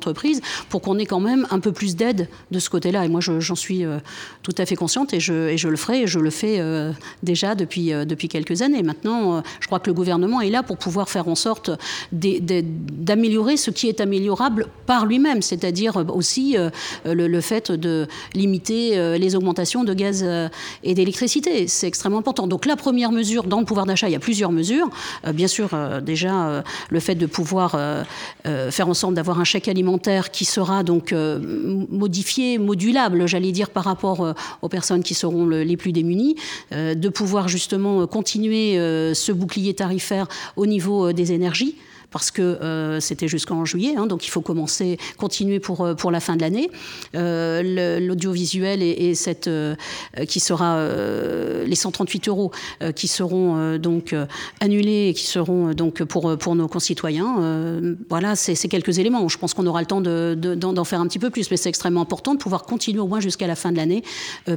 [0.69, 3.05] pour qu'on ait quand même un peu plus d'aide de ce côté-là.
[3.05, 3.99] Et moi, j'en suis euh,
[4.43, 6.91] tout à fait consciente et je, le ferai et je le fais euh,
[7.23, 8.83] déjà depuis, euh, depuis quelques années.
[8.83, 11.71] Maintenant, je crois que le gouvernement est là pour pouvoir faire en sorte
[12.11, 16.55] d'améliorer ce qui est améliorable par lui-même, c'est-à-dire aussi
[17.05, 20.25] le, fait de limiter les augmentations de gaz
[20.83, 21.67] et d'électricité.
[21.67, 22.47] C'est extrêmement important.
[22.47, 24.89] Donc la première mesure dans le pouvoir d'achat, il y a plusieurs mesures.
[25.33, 25.69] bien sûr,
[26.01, 27.77] déjà, le fait de pouvoir
[28.43, 29.80] faire en sorte d'avoir un chèque alimentaire
[30.31, 31.39] qui sera donc euh,
[31.89, 36.35] modifié, modulable, j'allais dire, par rapport euh, aux personnes qui seront les plus démunies,
[36.71, 38.75] euh, de pouvoir justement continuer
[39.13, 41.75] ce bouclier tarifaire au niveau des énergies
[42.11, 46.11] parce que euh, c'était jusqu'en juillet, hein, donc il faut commencer, continuer pour, euh, pour
[46.11, 46.69] la fin de l'année.
[47.15, 49.49] Euh, l'audiovisuel et, cette
[50.27, 50.79] qui sera
[51.65, 52.51] les 138 euros
[52.95, 54.15] qui seront donc
[54.59, 57.95] annulés et qui seront donc pour, pour nos concitoyens.
[58.09, 59.27] voilà, c'est quelques éléments.
[59.27, 61.69] Je pense qu'on aura le temps d'en de, faire un petit peu plus, mais c'est
[61.69, 64.03] extrêmement important de pouvoir continuer au moins jusqu'à la fin de l'année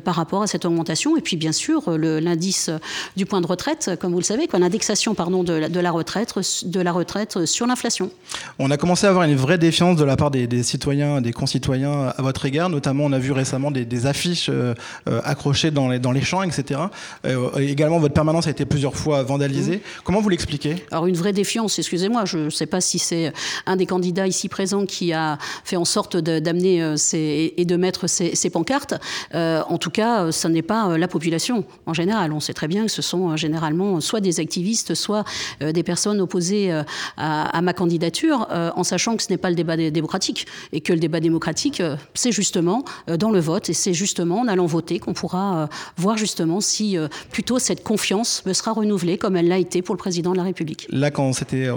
[0.04, 1.16] par rapport à cette augmentation.
[1.16, 2.70] Et puis bien sûr, l'indice
[3.16, 6.92] du point de retraite, comme vous le savez, l'indexation pardon de la retraite, de la
[6.92, 8.10] retraite sur l'inflation.
[8.58, 12.12] On a commencé à avoir une vraie défiance de la part des, citoyens, des concitoyens
[12.16, 12.68] à votre égard.
[12.68, 14.74] Notamment, on a vu récemment des, affiches euh,
[15.08, 16.80] euh, accrochées dans les, dans les champs, etc.
[17.26, 19.76] Euh, également, votre permanence a été plusieurs fois vandalisée.
[19.76, 20.00] Mmh.
[20.04, 20.84] Comment vous l'expliquez?
[20.90, 23.32] Alors, une vraie défiance, excusez-moi, je ne sais pas si c'est
[23.66, 28.50] un des candidats ici présents qui a fait en sorte d'amener et de mettre ces,
[28.50, 28.94] pancartes.
[29.32, 32.32] en tout cas, ce n'est pas la population en général.
[32.32, 35.24] On sait très bien que ce sont généralement soit des activistes, soit
[35.60, 36.72] des personnes opposées
[37.16, 40.92] à à, ma candidature en sachant que ce n'est pas le débat démocratique et que
[40.92, 41.82] le débat démocratique,
[42.14, 46.60] c'est justement dans le vote et c'est justement en allant voter qu'on pourra voir justement
[46.60, 46.96] si
[47.30, 50.42] plutôt cette confiance me sera renouvelée comme elle l'a été pour le président de la
[50.44, 50.86] République.
[50.90, 51.32] Là, quand,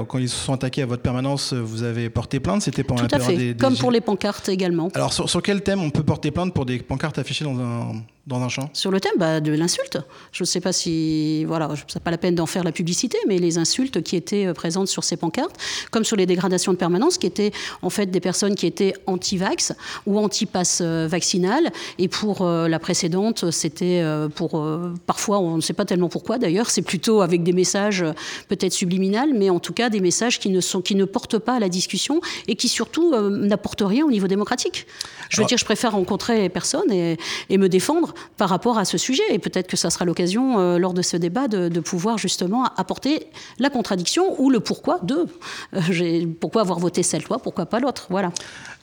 [0.08, 3.16] quand ils se sont attaqués à votre permanence, vous avez porté plainte C'était pendant Tout
[3.16, 4.90] à fait, comme pour les pancartes également.
[4.94, 7.94] Alors, sur, sur quel thème on peut porter plainte pour des pancartes affichées dans un,
[8.28, 10.00] dans un champ Sur le thème bah, de l'insulte.
[10.34, 11.46] Je ne sais pas si.
[11.46, 14.54] Voilà, n'est pas la peine d'en faire la publicité, mais les insultes qui étaient euh,
[14.54, 15.56] présentes sur ces pancartes,
[15.92, 19.74] comme sur les dégradations de permanence, qui étaient en fait des personnes qui étaient anti-vax
[20.06, 21.72] ou anti-pass euh, vaccinal.
[22.00, 24.04] Et pour euh, la précédente, c'était
[24.36, 24.64] pour.
[25.06, 28.04] parfois, on ne sait pas tellement pourquoi d'ailleurs, c'est plutôt avec des messages
[28.50, 31.56] peut-être subliminales, mais en tout cas des messages qui ne, sont, qui ne portent pas
[31.56, 34.86] à la discussion et qui surtout n'apportent rien au niveau démocratique.
[35.30, 37.18] Je veux dire, je préfère rencontrer et,
[37.50, 39.24] et me défendre par rapport à ce sujet.
[39.30, 43.28] Et peut-être que ça sera l'occasion, euh, lors de ce débat, de, pouvoir justement apporter
[43.60, 45.28] la contradiction ou le pourquoi de
[45.76, 48.08] euh, pourquoi avoir voté cette loi, pourquoi pas l'autre.
[48.10, 48.32] Voilà.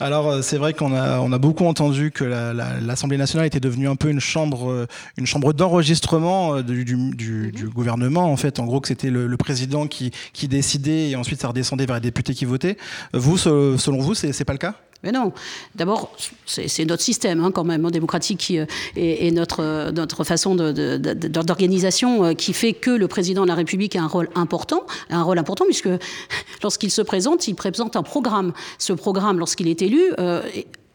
[0.01, 3.89] Alors, euh, c'est vrai qu'on a, on a beaucoup entendu que l'Assemblée nationale était devenue
[3.89, 8.25] un peu une chambre, une chambre d'enregistrement du, du, gouvernement.
[8.25, 11.87] En fait, en gros, que c'était le, président qui, qui décidait et ensuite ça redescendait
[11.87, 12.77] vers les députés qui votaient.
[13.13, 14.75] Vous, selon vous, c'est pas le cas?
[15.05, 15.33] Mais non.
[15.75, 16.11] D'abord,
[16.47, 20.55] c'est notre système hein, quand même, hein, démocratique qui, euh, et, notre, euh, notre façon
[20.57, 24.85] d'organisation de, euh, qui fait que le président de la République a un rôle important,
[25.11, 25.91] un rôle important puisque
[26.63, 28.53] lorsqu'il se présente, il présente un programme.
[28.79, 30.11] Ce programme, lorsqu'il est élu,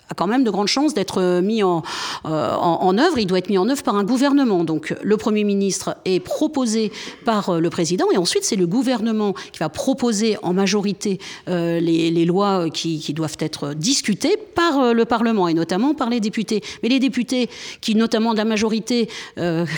[0.09, 1.83] a quand même de grandes chances d'être euh, mis en,
[2.25, 3.19] euh, en, œuvre.
[3.19, 4.63] Il doit être mis en œuvre par un gouvernement.
[4.63, 6.91] Donc le Premier ministre est proposé
[7.25, 12.25] par euh, le président et ensuite c'est le gouvernement qui va proposer en majorité les,
[12.25, 16.61] lois qui, doivent être discutées par le Parlement et notamment par les députés.
[16.81, 17.49] Mais les députés
[17.81, 19.09] qui, notamment de la majorité,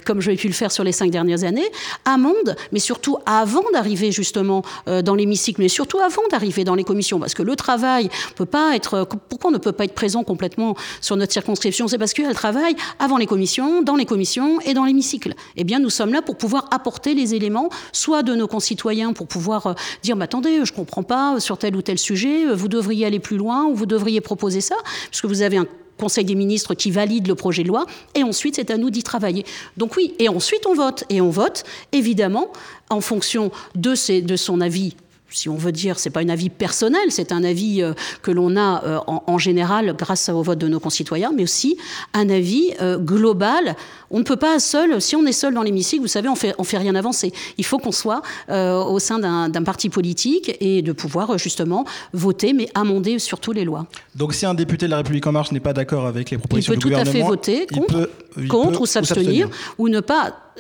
[0.06, 1.70] comme je pu le faire sur les cinq dernières années,
[2.06, 7.20] amendent, mais surtout avant d'arriver justement dans l'hémicycle, mais surtout avant d'arriver dans les commissions,
[7.20, 9.08] parce que le travail peut pas être.
[9.30, 12.76] Pourquoi on ne peut pas être présent complètement sur notre circonscription, c'est parce qu'elle travaille
[13.00, 15.34] avant les commissions, dans les commissions et dans l'hémicycle.
[15.58, 19.28] Eh bien, nous sommes là pour pouvoir apporter les éléments, soit de nos concitoyens pour
[19.28, 22.56] pouvoir euh, dire, mais attendez, je ne comprends pas sur tel ou tel sujet, euh,
[22.56, 24.76] vous devriez aller plus loin ou vous devriez proposer ça,
[25.10, 25.68] puisque vous avez un
[26.02, 29.04] Conseil des ministres qui valide le projet de loi, et ensuite c'est à nous d'y
[29.04, 29.46] travailler.
[29.78, 32.52] Donc oui, et ensuite on vote, et on vote évidemment
[32.90, 34.96] en fonction de son avis
[35.32, 38.56] si on veut dire, c'est pas un avis personnel, c'est un avis euh, que l'on
[38.58, 41.78] a euh, en, général grâce au vote de nos concitoyens, mais aussi
[42.14, 43.76] un avis euh, global.
[44.10, 46.54] On ne peut pas seul, si on est seul dans l'hémicycle, vous savez, on fait,
[46.58, 47.32] on fait rien avancer.
[47.58, 52.68] Il faut qu'on soit au sein d'un parti politique et de pouvoir justement voter, mais
[52.76, 53.88] amender surtout les lois.
[54.16, 56.74] Donc si un député de la République en marche n'est pas d'accord avec les propositions
[56.74, 58.10] du gouvernement, il peut tout à fait voter contre,
[58.50, 60.51] contre ou s'abstenir ou ne pas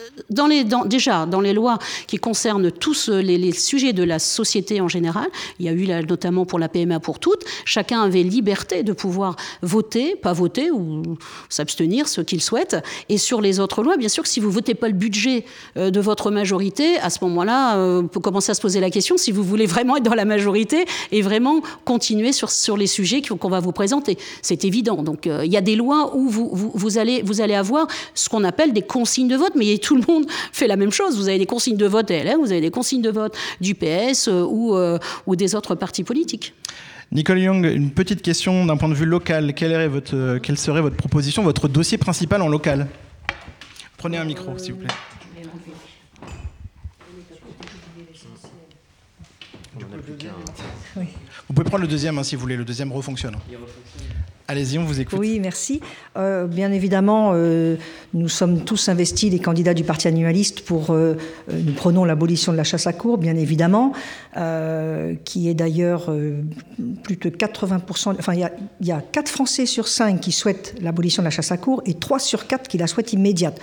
[0.85, 5.27] déjà, dans les lois qui concernent tous euh, les, sujets de la société en général,
[5.59, 9.35] il y a eu notamment pour la PMA pour toutes, chacun avait liberté de pouvoir
[9.61, 11.03] voter, pas voter ou
[11.49, 12.77] s'abstenir, ce qu'il souhaite.
[13.09, 15.45] Et sur les autres lois, bien sûr si vous votez pas le budget
[15.77, 18.89] euh, de votre majorité, à ce moment-là, euh, on peut commencer à se poser la
[18.89, 23.21] question si vous voulez vraiment être dans la majorité et vraiment continuer sur, les sujets
[23.21, 24.17] qu'on va vous présenter.
[24.41, 25.03] C'est évident.
[25.03, 28.43] Donc il y a des lois où vous, vous, allez, vous allez avoir ce qu'on
[28.43, 30.91] appelle des consignes de vote, mais il y a tout le monde fait la même
[30.91, 31.17] chose.
[31.17, 34.27] Vous avez des consignes de vote LR, vous avez des consignes de vote du PS
[34.27, 36.53] euh, ou, euh, ou des autres partis politiques.
[37.11, 39.53] Nicole Young, une petite question d'un point de vue local.
[39.53, 42.87] Quelle, votre, quelle serait votre proposition, votre dossier principal en local?
[43.97, 44.87] Prenez un micro, s'il vous plaît.
[51.47, 53.35] Vous pouvez prendre le deuxième hein, si vous voulez, le deuxième refonctionne.
[54.47, 55.17] Allez-y, on vous écoute.
[55.19, 55.81] Oui, merci.
[56.17, 57.77] Euh, bien évidemment, euh,
[58.13, 60.91] nous sommes tous investis, les candidats du Parti animaliste, pour.
[60.91, 61.15] Euh,
[61.51, 63.93] nous prenons l'abolition de la chasse à cour, bien évidemment,
[65.25, 66.11] qui est d'ailleurs
[67.03, 68.15] plus de 80%.
[68.19, 71.57] Enfin, il y, a 4 Français sur 5 qui souhaitent l'abolition de la chasse à
[71.57, 73.59] cour et 3 sur 4 qui la souhaitent immédiate.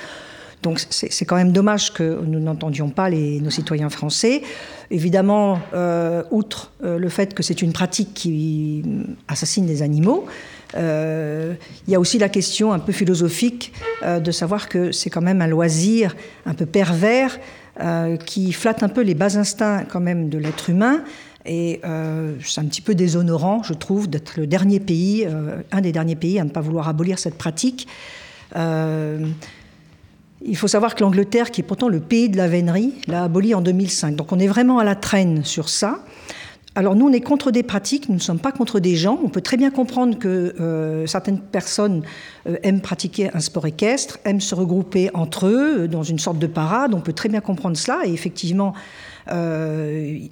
[0.62, 4.42] Donc c'est quand même dommage que nous n'entendions pas les, nos citoyens français.
[4.90, 5.60] Évidemment,
[6.30, 8.82] outre le fait que c'est une pratique qui
[9.28, 10.26] assassine des animaux,
[10.74, 11.54] euh,
[11.86, 15.22] il y a aussi la question un peu philosophique euh, de savoir que c'est quand
[15.22, 16.14] même un loisir
[16.46, 17.38] un peu pervers
[17.80, 21.02] euh, qui flatte un peu les bas instincts quand même de l'être humain.
[21.46, 21.80] Et
[22.44, 25.26] c'est un petit peu déshonorant, je trouve, d'être le dernier pays,
[25.72, 27.88] un des derniers pays à ne pas vouloir abolir cette pratique.
[28.54, 29.26] il
[30.56, 33.62] faut savoir que l'Angleterre, qui est pourtant le pays de la vénerie, l'a aboli en
[33.62, 34.14] 2005.
[34.14, 36.00] Donc on est vraiment à la traîne sur ça.
[36.78, 39.18] Alors nous, on est contre des pratiques, nous ne sommes pas contre des gens.
[39.24, 42.04] On peut très bien comprendre que certaines personnes
[42.62, 46.94] aiment pratiquer un sport équestre, aiment se regrouper entre eux dans une sorte de parade.
[46.94, 48.02] On peut très bien comprendre cela.
[48.06, 48.74] Et effectivement,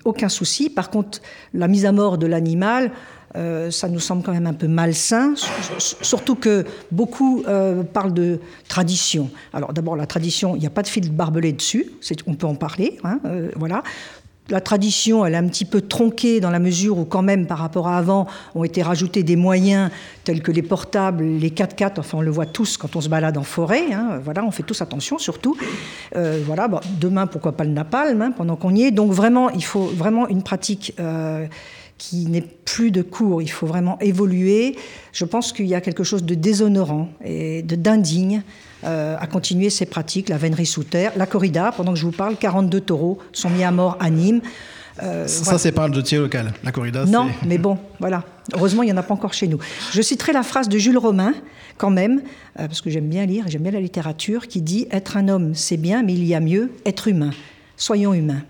[0.04, 0.70] aucun souci.
[0.70, 1.20] Par contre,
[1.52, 2.92] la mise à mort de l'animal,
[3.36, 5.34] euh, ça nous semble quand même un peu malsain,
[5.78, 9.30] surtout que beaucoup euh, parlent de tradition.
[9.52, 11.90] Alors d'abord, la tradition, il n'y a pas de fil barbelé dessus,
[12.26, 13.82] on peut en parler, hein, euh, voilà.
[14.48, 17.58] La tradition, elle est un petit peu tronquée dans la mesure où, quand même, par
[17.58, 19.90] rapport à avant, ont été rajoutés des moyens
[20.22, 21.94] tels que les portables, les 4x4.
[21.98, 23.92] Enfin, on le voit tous quand on se balade en forêt.
[23.92, 25.56] Hein, voilà, on fait tous attention, surtout.
[26.12, 26.68] voilà,
[27.00, 28.90] demain, pourquoi pas le napalm hein, pendant qu'on y est.
[28.92, 30.94] Donc vraiment, il faut vraiment une pratique
[31.98, 33.42] qui n'est plus de cours.
[33.42, 34.76] Il faut vraiment évoluer.
[35.12, 38.42] Je pense qu'il y a quelque chose de déshonorant et d'indigne
[38.84, 41.72] euh, à continuer ces pratiques, la vénerie sous terre, la corrida.
[41.72, 44.42] Pendant que je vous parle, 42 taureaux sont mis à mort à Nîmes.
[45.02, 46.52] Euh, ça, c'est pas un dossier local.
[46.64, 48.24] La corrida, Non, mais bon, voilà.
[48.54, 49.58] Heureusement, il n'y en a pas encore chez nous.
[49.92, 51.34] Je citerai la phrase de Jules Romain,
[51.76, 52.22] quand même,
[52.58, 55.54] euh, parce que j'aime bien lire j'aime bien la littérature, qui dit Être un homme,
[55.54, 57.30] c'est bien, mais il y a mieux, être humain.
[57.76, 58.42] Soyons humains.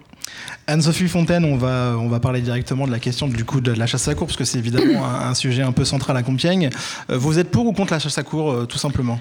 [0.67, 3.87] Anne-Sophie Fontaine, on va, on va parler directement de la question du coup de la
[3.87, 6.71] chasse à cour, parce que c'est évidemment un, sujet un peu central à Compiègne.
[7.09, 9.21] Vous êtes pour ou contre la chasse à cour, tout simplement?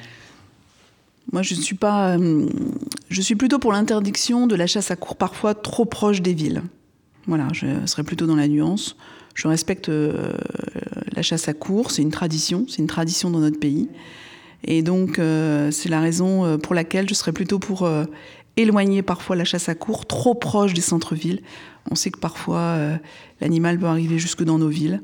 [1.31, 2.17] Moi, je suis pas.
[2.17, 2.47] Euh,
[3.09, 6.63] je suis plutôt pour l'interdiction de la chasse à cour, parfois trop proche des villes.
[7.27, 8.95] Voilà, je serais plutôt dans la nuance.
[9.33, 13.89] Je respecte la chasse à cour, c'est une tradition, c'est une tradition dans notre pays.
[14.63, 15.19] Et donc,
[15.71, 17.85] c'est la raison pour laquelle je serais plutôt pour
[18.57, 21.41] éloigner parfois la chasse à cour, trop proche des centres-villes.
[21.91, 22.97] On sait que parfois euh,
[23.41, 25.01] l'animal peut arriver jusque dans nos villes.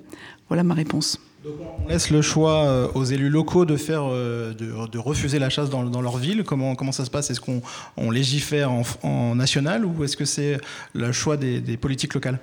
[0.47, 1.19] Voilà ma réponse.
[1.43, 5.49] Donc on laisse le choix euh, aux élus locaux de faire, euh, de, refuser la
[5.49, 6.43] chasse dans, leur ville.
[6.43, 7.31] Comment, ça se passe?
[7.31, 8.71] Est-ce qu'on légifère
[9.03, 10.59] en, national ou est-ce que c'est
[10.93, 12.39] le choix des, politiques locales?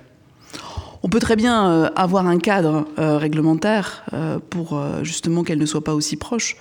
[1.01, 4.03] On peut très bien avoir un cadre réglementaire
[4.49, 6.57] pour justement qu'elle ne soit pas aussi proche.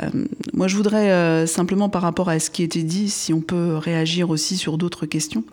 [0.00, 0.08] Euh,
[0.52, 3.76] moi, je voudrais euh, simplement, par rapport à ce qui était dit, si on peut
[3.76, 5.44] réagir aussi sur d'autres questions.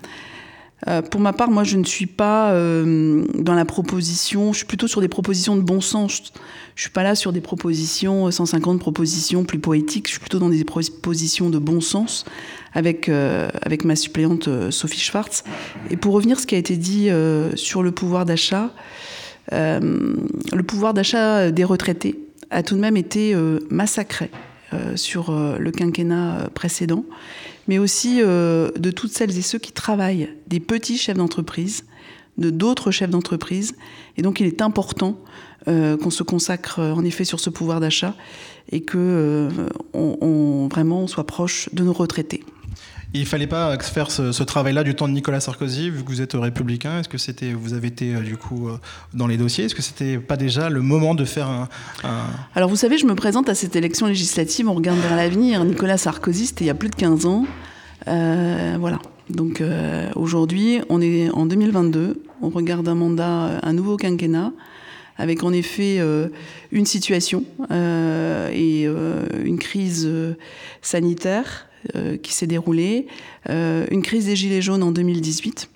[0.88, 4.88] Euh, pour ma part, moi, je ne suis pas dans la proposition, je suis plutôt
[4.88, 6.34] sur des propositions de bon sens.
[6.76, 10.50] Je suis pas là sur des propositions, 150 propositions plus poétiques, je suis plutôt dans
[10.50, 12.26] des propositions de bon sens
[12.74, 15.44] avec, avec ma suppléante Sophie Schwartz.
[15.90, 17.10] Et pour revenir à ce qui a été dit
[17.56, 18.72] sur le pouvoir d'achat,
[19.52, 24.30] le pouvoir d'achat des retraités, a tout de même été euh, massacré
[24.74, 27.06] euh, sur euh, le quinquennat précédent,
[27.68, 31.86] mais aussi de toutes celles et ceux qui travaillent, des petits chefs d'entreprise,
[32.38, 33.76] de d'autres chefs d'entreprise.
[34.18, 35.18] Et donc il est important
[35.66, 38.16] qu'on se consacre en effet sur ce pouvoir d'achat
[38.72, 39.50] et que
[39.94, 42.44] on, vraiment on soit proche de nos retraités.
[43.18, 46.34] Il fallait pas faire ce, travail-là du temps de Nicolas Sarkozy, vu que vous êtes
[46.34, 47.00] républicain.
[47.00, 48.78] Est-ce que c'était, vous avez été euh, du coup euh,
[49.14, 49.66] dans les dossiers?
[49.66, 51.70] Est-ce que c'était pas déjà le moment de faire un,
[52.56, 54.68] Alors vous savez, je me présente à cette élection législative.
[54.68, 55.64] On regarde vers l'avenir.
[55.64, 57.46] Nicolas Sarkozy, c'était il y a plus de 15 ans.
[58.10, 59.00] Euh, voilà.
[59.30, 59.64] Donc
[60.16, 62.22] aujourd'hui, on est en 2022.
[62.42, 64.52] On regarde un mandat, un nouveau quinquennat
[65.18, 66.00] avec en effet
[66.72, 70.08] une situation et une crise
[70.82, 71.65] sanitaire
[72.22, 73.08] qui s'est déroulée,
[73.50, 75.70] euh, une crise des Gilets jaunes en 2018.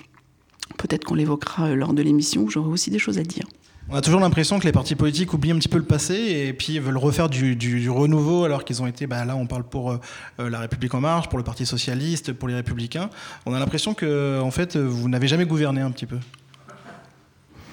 [0.78, 3.46] Peut-être qu'on l'évoquera euh, lors de l'émission, j'aurai aussi des choses à dire.
[3.92, 6.54] On a toujours l'impression que les partis politiques oublient un petit peu le passé et
[6.54, 9.98] puis veulent refaire du, renouveau alors qu'ils ont été, bah là on parle pour
[10.38, 13.10] la République en marche, pour le Parti socialiste, pour les Républicains.
[13.48, 16.20] On a l'impression que en fait vous n'avez jamais gouverné un petit peu.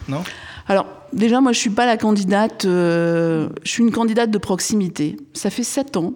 [0.09, 0.25] Non?
[0.69, 5.19] Alors déjà moi je suis pas la candidate, je suis une candidate de proximité.
[5.35, 6.15] Ça fait sept ans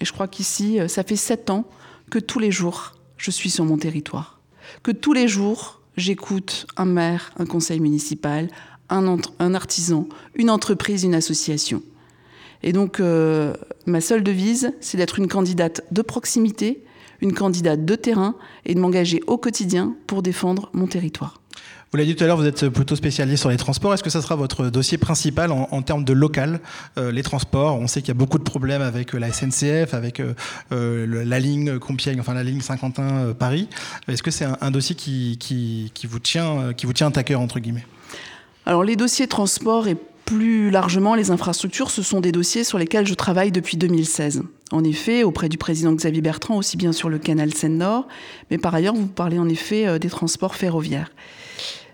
[0.00, 1.64] et je crois qu'ici, euh, ça fait sept ans
[2.10, 4.40] que tous les jours, je suis sur mon territoire.
[4.82, 8.48] Que tous les jours, j'écoute un maire, un conseil municipal,
[8.88, 11.82] un, artisan, une entreprise, une association.
[12.62, 13.54] Et donc, euh,
[13.86, 16.84] ma seule devise, c'est d'être une candidate de proximité,
[17.20, 18.34] une candidate de terrain
[18.64, 21.39] et de m'engager au quotidien pour défendre mon territoire.
[21.92, 23.92] Vous l'avez dit tout à l'heure, vous êtes plutôt spécialisé sur les transports.
[23.92, 26.60] Est-ce que ça sera votre dossier principal en, termes de local,
[26.98, 27.80] euh, les transports?
[27.80, 31.40] On sait qu'il y a beaucoup de problèmes avec euh, la SNCF, avec euh, la
[31.40, 33.68] ligne Compiègne, enfin la ligne Saint-Quentin-Paris.
[34.06, 37.58] Est-ce que c'est un, dossier qui, qui, vous tient, qui vous tient à cœur, entre
[37.58, 37.84] guillemets?
[38.66, 43.08] Alors les dossiers transport et plus largement les infrastructures, ce sont des dossiers sur lesquels
[43.08, 44.44] je travaille depuis 2016.
[44.70, 48.06] En effet, auprès du président Xavier Bertrand, aussi bien sur le canal Seine-Nord,
[48.52, 51.10] mais par ailleurs, vous parlez en effet des transports ferroviaires.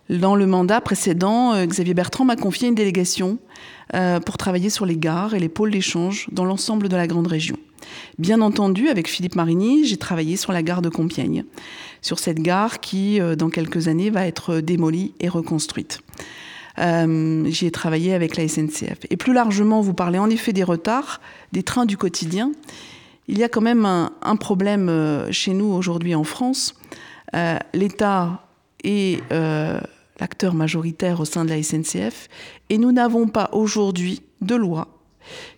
[0.08, 3.38] Dans le mandat précédent, euh, Xavier Bertrand m'a confié une délégation
[3.94, 7.26] euh, pour travailler sur les gares et les pôles d'échange dans l'ensemble de la grande
[7.26, 7.56] région.
[8.18, 11.44] Bien entendu, avec Philippe Marini, j'ai travaillé sur la gare de Compiègne,
[12.02, 16.00] sur cette gare qui, euh, dans quelques années, va être démolie et reconstruite.
[16.78, 18.98] Euh, j'y ai travaillé avec la SNCF.
[19.10, 21.20] Et plus largement, vous parlez en effet des retards,
[21.52, 22.52] des trains du quotidien.
[23.28, 26.74] Il y a quand même un, problème euh, chez nous aujourd'hui en France.
[27.74, 28.46] L'État
[28.82, 29.20] est
[30.20, 32.28] l'acteur majoritaire au sein de la SNCF
[32.70, 34.88] et nous n'avons pas aujourd'hui de loi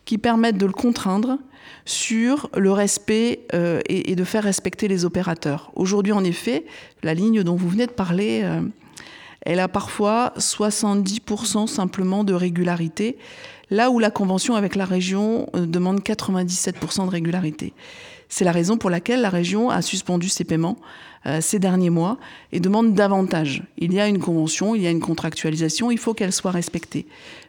[0.04, 1.38] qui permettent de le contraindre
[1.84, 5.70] sur le respect euh, et, de faire respecter les opérateurs.
[5.74, 6.64] Aujourd'hui, en effet,
[7.02, 8.61] la ligne dont vous venez de parler, euh,
[9.42, 13.16] elle a parfois 70% simplement de régularité,
[13.70, 17.72] là où la convention avec la région euh, demande 97% de régularité.
[18.28, 20.78] C'est la raison pour laquelle la région a suspendu ses paiements
[21.40, 22.16] ces derniers mois
[22.52, 23.62] et demande davantage.
[23.76, 27.06] Il y a une convention, il y a une contractualisation, il faut qu'elle soit respectée.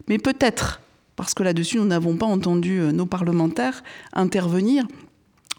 [0.07, 0.81] Mais peut-être
[1.19, 4.85] parce que là-dessus, nous n'avons pas entendu euh, nos parlementaires intervenir.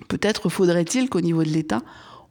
[0.08, 1.82] Peut-être faudrait-il qu'au niveau de l'État,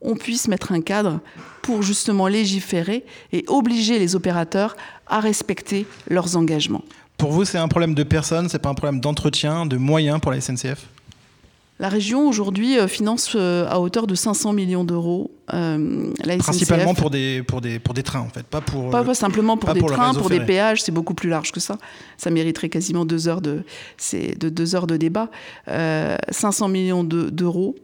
[0.01, 1.19] on puisse mettre un cadre
[1.61, 4.75] pour justement légiférer et obliger les opérateurs
[5.05, 6.83] à respecter leurs engagements.
[7.19, 10.31] Pour vous, c'est un problème de personnes, c'est pas un problème d'entretien, de moyens pour
[10.31, 10.87] la SNCF
[11.79, 16.45] la région aujourd'hui euh, finance euh, à hauteur de 500 millions d'euros euh, la SNCF.
[16.45, 18.89] Principalement pour des, pour, des, pour des trains en fait, pas pour...
[18.89, 21.77] Pas, simplement pour des trains, pour des péages, c'est beaucoup plus large que ça.
[22.17, 23.63] Ça mériterait quasiment deux heures de,
[24.13, 25.29] de, deux heures de débat.
[25.67, 27.75] 500 millions d'euros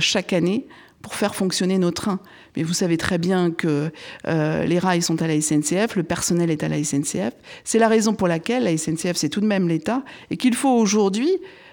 [0.00, 0.66] chaque année
[1.00, 2.18] pour faire fonctionner nos trains.
[2.56, 3.92] Mais vous savez très bien que
[4.24, 7.34] les rails sont à la SNCF, le personnel est à la SNCF.
[7.62, 10.70] C'est la raison pour laquelle la SNCF, c'est tout de même l'État, et qu'il faut
[10.70, 11.30] aujourd'hui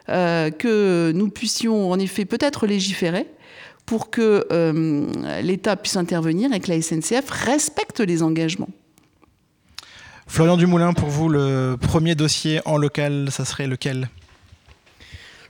[0.09, 3.27] euh, que nous puissions en effet peut-être légiférer
[3.85, 8.69] pour que euh, l'État puisse intervenir et que la SNCF respecte les engagements.
[10.27, 14.09] Florian Dumoulin, pour vous, le premier dossier en local, ça serait lequel?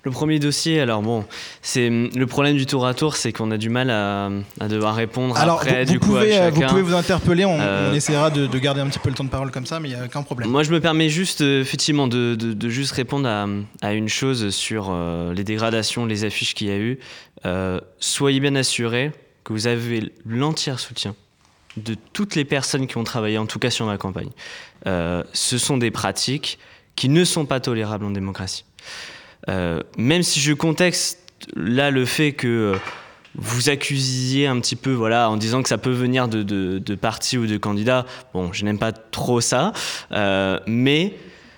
[0.04, 1.26] Le premier dossier, alors bon,
[1.62, 4.30] c'est hum, le problème du tour à tour, c'est qu'on a du mal à,
[4.68, 5.86] devoir répondre alors, après.
[5.86, 9.00] Vous, du pouvez, coup, vous pouvez vous interpeller, on, euh, essaiera de, garder un petit
[9.00, 10.50] peu le temps de parole comme ça, mais il n'y a aucun problème.
[10.50, 13.30] Moi, je me permets juste, euh, effectivement, de, juste répondre
[13.82, 17.00] à, une chose sur euh, les dégradations, les affiches qu'il y a eu.
[18.00, 19.12] soyez bien assurés
[19.46, 21.16] que vous avez l'entier soutien
[21.78, 24.30] de toutes les personnes qui ont travaillé, en tout cas sur ma campagne.
[24.86, 26.60] ce sont des pratiques
[26.96, 28.66] qui ne sont pas tolérables en démocratie.
[29.50, 31.20] Euh, même si je contexte
[31.56, 32.78] là le fait que euh,
[33.36, 37.38] vous accusiez un petit peu, voilà, en disant que ça peut venir de, de, partis
[37.38, 38.06] ou de candidats.
[38.34, 39.74] Bon, je n'aime pas trop ça,
[40.12, 41.16] euh, mais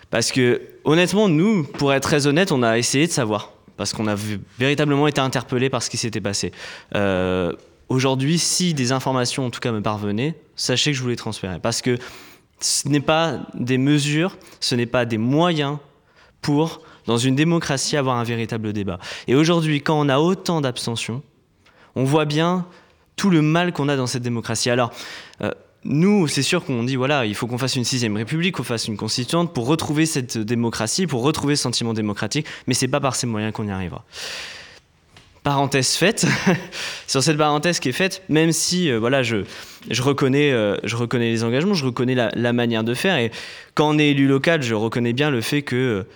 [0.09, 4.07] parce que honnêtement, nous, pour être très honnête, on a essayé de savoir, parce qu'on
[4.07, 4.15] a
[4.57, 6.51] véritablement été interpellé par ce qui s'était passé.
[7.87, 11.59] Aujourd'hui, si des informations, en tout cas, me parvenaient, sachez que je vous les transférerai,
[11.59, 11.97] parce que
[12.61, 15.77] ce n'est pas des mesures, ce n'est pas des moyens
[16.41, 18.99] pour dans une démocratie, avoir un véritable débat.
[19.27, 21.21] Et aujourd'hui, quand on a autant d'abstention,
[21.95, 22.65] on voit bien
[23.15, 24.69] tout le mal qu'on a dans cette démocratie.
[24.69, 24.91] Alors,
[25.41, 25.51] euh,
[25.83, 28.87] nous, c'est sûr qu'on dit, voilà, il faut qu'on fasse une sixième république, qu'on fasse
[28.87, 33.15] une constituante pour retrouver cette démocratie, pour retrouver ce sentiment démocratique, mais c'est pas par
[33.15, 34.03] ces moyens qu'on y arrivera.
[35.43, 36.25] Parenthèse faite,
[37.07, 39.45] sur cette parenthèse qui est faite, même si, euh, voilà, je,
[39.91, 43.31] je, reconnais, euh, je reconnais les engagements, je reconnais la, la, manière de faire, et
[43.75, 46.07] quand on est élu local, je reconnais bien le fait que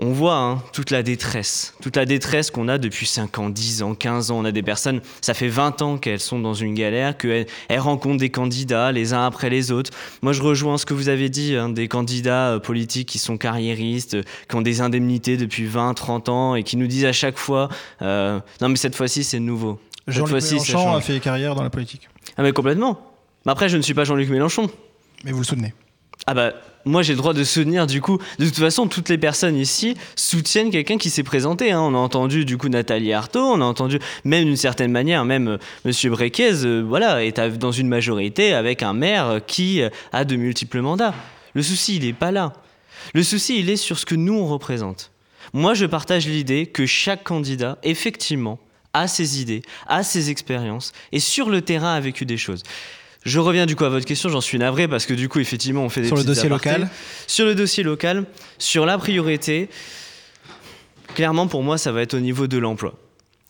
[0.00, 3.82] on voit hein, toute la détresse, toute la détresse qu'on a depuis 5 ans, 10
[3.82, 4.38] ans, 15 ans.
[4.38, 8.18] On a des personnes, ça fait 20 ans qu'elles sont dans une galère, qu'elles rencontrent
[8.18, 9.90] des candidats les uns après les autres.
[10.22, 13.36] Moi, je rejoins ce que vous avez dit, hein, des candidats euh, politiques qui sont
[13.36, 14.16] carriéristes,
[14.48, 17.68] qui ont des indemnités depuis 20, 30 ans et qui nous disent à chaque fois
[18.02, 19.80] euh, Non, mais cette fois-ci, c'est nouveau.
[20.06, 22.08] Jean-Luc Mélenchon a fait carrière dans la politique.
[22.36, 23.00] Ah, mais complètement.
[23.44, 24.70] Mais après, je ne suis pas Jean-Luc Mélenchon.
[25.24, 25.74] Mais vous le soutenez
[26.26, 26.52] ah bah
[26.84, 28.18] moi j'ai le droit de soutenir du coup.
[28.38, 31.72] De toute façon, toutes les personnes ici soutiennent quelqu'un qui s'est présenté.
[31.72, 31.80] Hein.
[31.80, 35.48] On a entendu du coup Nathalie Arthaud, on a entendu même d'une certaine manière, même
[35.48, 40.24] euh, Monsieur Brequez, euh, voilà, est dans une majorité avec un maire qui euh, a
[40.24, 41.14] de multiples mandats.
[41.54, 42.52] Le souci, il n'est pas là.
[43.14, 45.10] Le souci, il est sur ce que nous on représente.
[45.52, 48.58] Moi, je partage l'idée que chaque candidat, effectivement,
[48.92, 52.62] a ses idées, a ses expériences et sur le terrain a vécu des choses.
[53.24, 55.82] Je reviens du coup à votre question, j'en suis navré parce que du coup, effectivement,
[55.82, 56.88] on fait des Sur le dossier local
[57.26, 58.24] Sur le dossier local,
[58.58, 59.68] sur la priorité,
[61.14, 62.94] clairement pour moi, ça va être au niveau de l'emploi.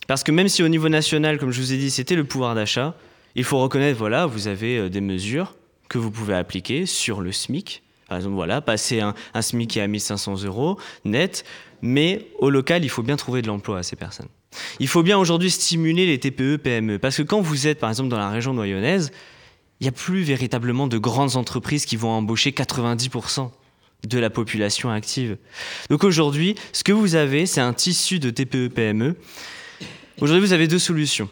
[0.07, 2.55] Parce que même si au niveau national, comme je vous ai dit, c'était le pouvoir
[2.55, 2.95] d'achat,
[3.35, 5.55] il faut reconnaître, voilà, vous avez euh, des mesures
[5.89, 7.83] que vous pouvez appliquer sur le SMIC.
[8.09, 11.45] Par exemple, voilà, passer un, un SMIC qui est à 1500 euros net,
[11.83, 14.29] mais au local, il faut bien trouver de l'emploi à ces personnes.
[14.81, 18.09] Il faut bien aujourd'hui stimuler les TPE, PME, parce que quand vous êtes, par exemple,
[18.09, 19.13] dans la région noyonnaise,
[19.81, 23.51] il n'y a plus véritablement de grandes entreprises qui vont embaucher 90%.
[24.07, 25.39] de la population active.
[25.91, 29.17] Donc aujourd'hui, ce que vous avez, c'est un tissu de TPE-PME.
[30.21, 31.29] Aujourd'hui, vous avez deux solutions.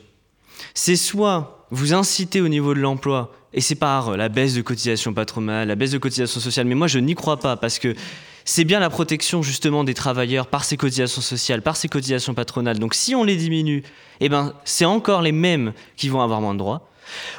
[0.74, 5.14] C'est soit vous incitez au niveau de l'emploi, et c'est par la baisse de cotisation
[5.14, 7.94] patronale, la baisse de cotisation sociale, mais moi je n'y crois pas parce que
[8.44, 12.78] c'est bien la protection justement des travailleurs par ces cotisations sociales, par ces cotisations patronales.
[12.78, 13.82] Donc si on les diminue,
[14.20, 16.88] eh ben, c'est encore les mêmes qui vont avoir moins de droits.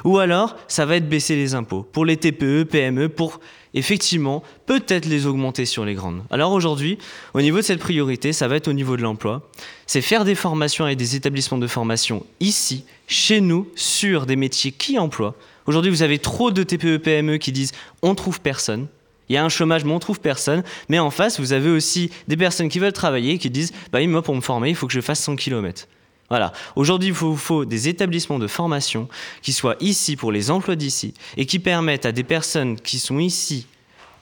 [0.04, 3.40] Ou alors, ça va être baisser les impôts pour les TPE, PME, pour
[3.74, 6.22] effectivement peut-être les augmenter sur les grandes.
[6.30, 6.98] Alors aujourd'hui,
[7.34, 9.48] au niveau de cette priorité, ça va être au niveau de l'emploi.
[9.86, 14.72] C'est faire des formations avec des établissements de formation ici, chez nous, sur des métiers
[14.72, 15.34] qui emploient.
[15.66, 18.86] Aujourd'hui, vous avez trop de TPE, PME qui disent on trouve personne.
[19.28, 20.62] Il y a un chômage, mais on trouve personne.
[20.88, 24.04] Mais en face, vous avez aussi des personnes qui veulent travailler et qui disent bah,
[24.06, 25.86] moi, pour me former, il faut que je fasse 100 km.
[26.28, 26.52] Voilà.
[26.76, 29.08] Aujourd'hui, il faut des établissements de formation
[29.40, 33.18] qui soient ici pour les emplois d'ici et qui permettent à des personnes qui sont
[33.18, 33.66] ici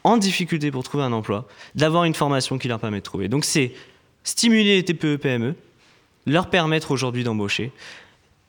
[0.04, 3.28] en difficulté pour trouver un emploi d'avoir une formation qui leur permet de trouver.
[3.28, 3.72] Donc c'est
[4.22, 5.56] stimuler les TPE, PME,
[6.26, 7.72] leur permettre aujourd'hui d'embaucher,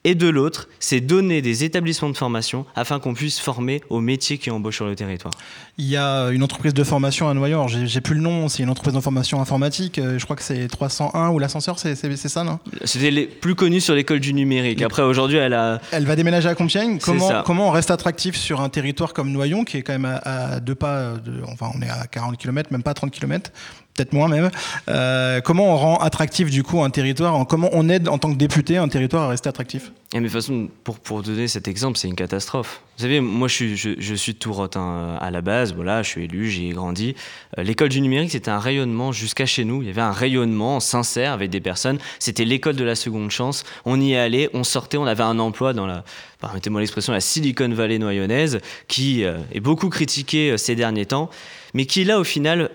[0.04, 4.38] et de l'autre, c'est donner des établissements de formation afin qu'on puisse former aux métiers
[4.38, 5.34] qui embauchent sur le territoire.
[5.78, 8.70] Il y a une entreprise de formation à Noyon, j'ai plus le nom, c'est une
[8.70, 12.60] entreprise de formation informatique, euh, je crois que c'est 301 ou l'ascenseur, c'est ça, non?
[12.84, 14.82] C'était les plus connus sur l'école du numérique.
[14.82, 15.82] Après, aujourd'hui, elle a...
[15.92, 17.00] Elle va déménager à Compiègne.
[17.00, 20.60] Comment, comment on reste attractif sur un territoire comme Noyon, qui est quand même à,
[20.60, 23.52] deux pas, de, enfin on est à 40 km, même pas 30 km,
[23.98, 24.50] peut-être moins même.
[24.90, 28.38] Euh, comment on rend attractif du coup un territoire Comment on aide en tant que
[28.38, 29.92] député un territoire à rester attractif?
[30.14, 32.82] Et mais de toute façon, pour, pour donner cet exemple, c'est une catastrophe.
[32.98, 36.10] Vous savez, moi je suis, je, suis de Tourotte hein, à la base, voilà, je
[36.10, 37.14] suis élu, j'y ai grandi.
[37.58, 39.82] Euh, l'école du numérique, c'était un rayonnement jusqu'à chez nous.
[39.82, 42.00] Il y avait un rayonnement sincère avec des personnes.
[42.20, 43.66] C'était l'école de la seconde chance.
[43.86, 46.06] On y allait, on sortait, on avait un emploi dans la,
[46.40, 51.30] permettez-moi l'expression, la Silicon Valley noyonnaise, qui euh, est beaucoup critiquée ces derniers temps,
[51.74, 52.72] mais qui là, au final,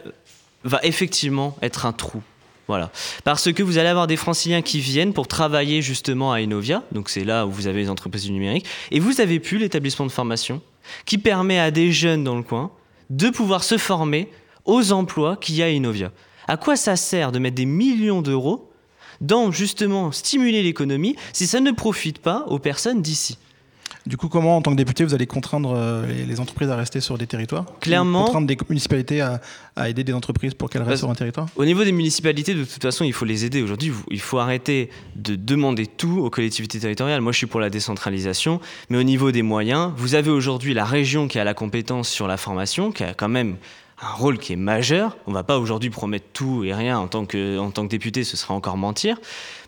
[0.64, 2.22] va effectivement être un trou.
[2.68, 2.90] Voilà.
[3.24, 7.08] Parce que vous allez avoir des franciliens qui viennent pour travailler justement à Innovia, donc
[7.08, 10.12] c'est là où vous avez les entreprises du numérique, et vous avez pu l'établissement de
[10.12, 10.62] formation
[11.04, 12.70] qui permet à des jeunes dans le coin
[13.10, 14.28] de pouvoir se former
[14.64, 16.12] aux emplois qu'il y a à Innovia.
[16.48, 18.70] À quoi ça sert de mettre des millions d'euros
[19.20, 23.38] dans justement stimuler l'économie si ça ne profite pas aux personnes d'ici?
[24.06, 27.00] Du coup, comment, en tant que député, vous allez contraindre euh, les, entreprises à rester
[27.00, 28.24] sur des territoires Clairement.
[28.24, 29.40] Contraindre des municipalités à,
[29.88, 31.46] aider des entreprises pour qu'elles restent sur un territoire?
[31.56, 33.62] Au niveau des municipalités, de toute façon, il faut les aider.
[33.62, 37.20] Aujourd'hui, il faut arrêter de demander tout aux collectivités territoriales.
[37.20, 38.60] Moi, je suis pour la décentralisation.
[38.90, 42.26] Mais au niveau des moyens, vous avez aujourd'hui la région qui a la compétence sur
[42.26, 43.56] la formation, qui a quand même
[44.02, 45.16] un rôle qui est majeur.
[45.26, 47.90] On ne va pas aujourd'hui promettre tout et rien en tant que, en tant que
[47.90, 49.18] député, ce sera encore mentir.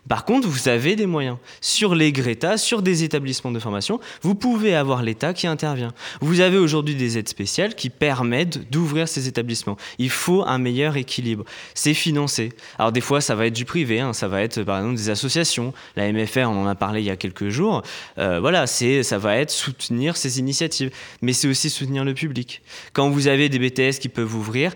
[0.09, 1.39] Par contre, vous avez des moyens.
[1.61, 5.93] Sur les Greta, sur des établissements de formation, vous pouvez avoir l'État qui intervient.
[6.21, 9.77] Vous avez aujourd'hui des aides spéciales qui permettent d'ouvrir ces établissements.
[9.99, 11.45] Il faut un meilleur équilibre.
[11.75, 12.53] C'est financé.
[12.79, 14.13] Alors des fois, ça va être du privé, hein.
[14.13, 15.73] ça va être par exemple des associations.
[15.97, 17.83] La MFR, on en a parlé il y a quelques jours.
[18.19, 20.91] Euh, voilà, c'est, ça va être soutenir ces initiatives.
[21.23, 22.63] Mais c'est aussi soutenir le public.
[22.93, 24.75] Quand vous avez des BTS qui peuvent ouvrir,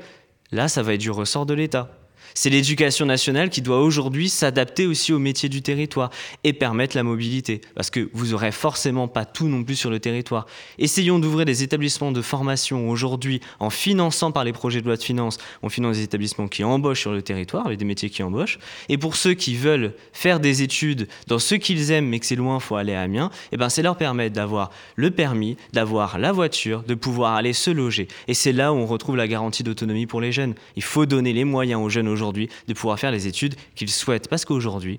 [0.53, 1.91] là, ça va être du ressort de l'État.
[2.35, 6.11] C'est l'éducation nationale qui doit aujourd'hui s'adapter aussi aux métiers du territoire
[6.45, 7.61] et permettre la mobilité.
[7.75, 10.47] Parce que vous n'aurez forcément pas tout non plus sur le territoire.
[10.79, 15.03] Essayons d'ouvrir des établissements de formation aujourd'hui en finançant par les projets de loi de
[15.03, 15.39] finances.
[15.63, 18.59] On finance des établissements qui embauchent sur le territoire, avec des métiers qui embauchent.
[18.89, 22.37] Et pour ceux qui veulent faire des études dans ce qu'ils aiment mais que c'est
[22.37, 25.57] loin, il faut aller à Amiens, et eh ben c'est leur permettre d'avoir le permis,
[25.73, 28.09] d'avoir la voiture, de pouvoir aller se loger.
[28.29, 30.55] Et c'est là où on retrouve la garantie d'autonomie pour les jeunes.
[30.77, 34.29] Il faut donner les moyens aux jeunes aujourd'hui de pouvoir faire les études qu'ils souhaitent.
[34.29, 34.99] Parce qu'aujourd'hui,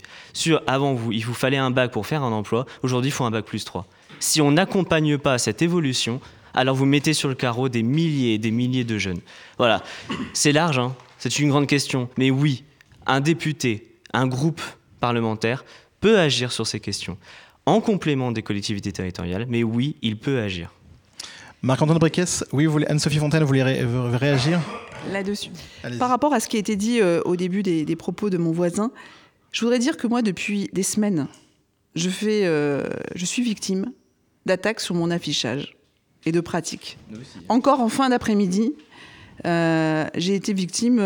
[0.67, 3.31] avant vous, il vous fallait un bac pour faire un emploi, aujourd'hui il faut un
[3.31, 3.85] bac plus 3.
[4.19, 6.19] Si on n'accompagne pas cette évolution,
[6.53, 9.21] alors vous mettez sur le carreau des milliers et des milliers de jeunes.
[9.57, 9.83] Voilà,
[10.33, 10.95] c'est large, hein.
[11.17, 12.63] c'est une grande question, mais oui,
[13.05, 14.61] un député, un groupe
[14.99, 15.63] parlementaire
[15.99, 17.17] peut agir sur ces questions
[17.65, 20.71] en complément des collectivités territoriales, mais oui, il peut agir.
[21.61, 24.61] Marc-Antoine Briquès, oui, Anne-Sophie Fontaine, vous voulez réagir
[25.11, 25.49] là-dessus.
[25.97, 28.51] Par rapport à ce qui a été dit euh, au début des, propos de mon
[28.51, 28.91] voisin,
[29.51, 31.27] je voudrais dire que moi, depuis des semaines,
[31.95, 32.83] je, fais, euh,
[33.15, 33.91] je suis victime
[34.45, 35.75] d'attaques sur mon affichage
[36.25, 36.97] et de pratiques.
[37.49, 38.73] Encore en fin d'après-midi,
[39.45, 40.99] euh, j'ai été victime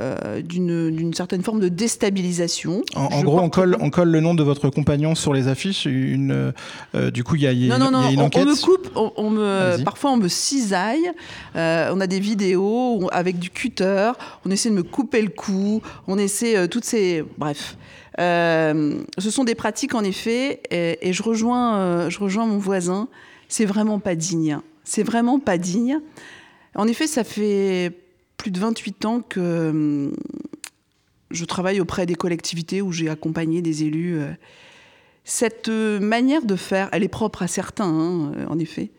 [0.00, 2.82] euh, d'une certaine forme de déstabilisation.
[2.96, 5.86] En, gros, on colle, on colle le nom de votre compagnon sur les affiches.
[5.86, 6.52] Une,
[6.96, 8.44] euh, du coup, il y a, y a, non, non, non, une enquête.
[8.44, 11.12] On, me coupe, on, me, parfois on me cisaille.
[11.54, 14.10] Euh, on a des vidéos avec du cutter.
[14.44, 15.80] On essaie de me couper le cou.
[16.08, 17.24] On essaie toutes ces.
[17.38, 17.76] Bref.
[18.18, 23.06] ce sont des pratiques en effet, et, et je, rejoins, je rejoins mon voisin.
[23.46, 24.58] C'est vraiment pas digne.
[24.82, 26.00] C'est vraiment pas digne.
[26.74, 27.92] En effet, ça fait
[28.44, 30.12] plus de 28 ans que hum,
[31.30, 34.18] je travaille auprès des collectivités où j'ai accompagné des élus.
[35.24, 38.90] Cette manière de faire, elle est propre à certains, hein, en effet.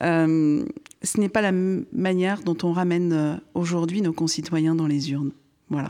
[0.00, 5.32] ce n'est pas la manière dont on ramène aujourd'hui nos concitoyens dans les urnes.
[5.70, 5.88] Voilà.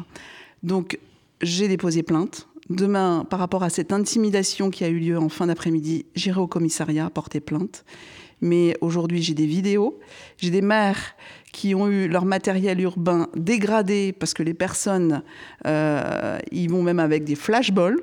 [0.62, 1.00] Donc,
[1.42, 2.46] j'ai déposé plainte.
[2.70, 6.46] Demain, par rapport à cette intimidation qui a eu lieu en fin d'après-midi, j'irai au
[6.46, 7.84] commissariat porter plainte.
[8.44, 9.98] Mais aujourd'hui, j'ai des vidéos.
[10.36, 11.16] J'ai des maires
[11.50, 15.22] qui ont eu leur matériel urbain dégradé parce que les personnes
[15.66, 18.00] euh, y vont même avec des flashballs.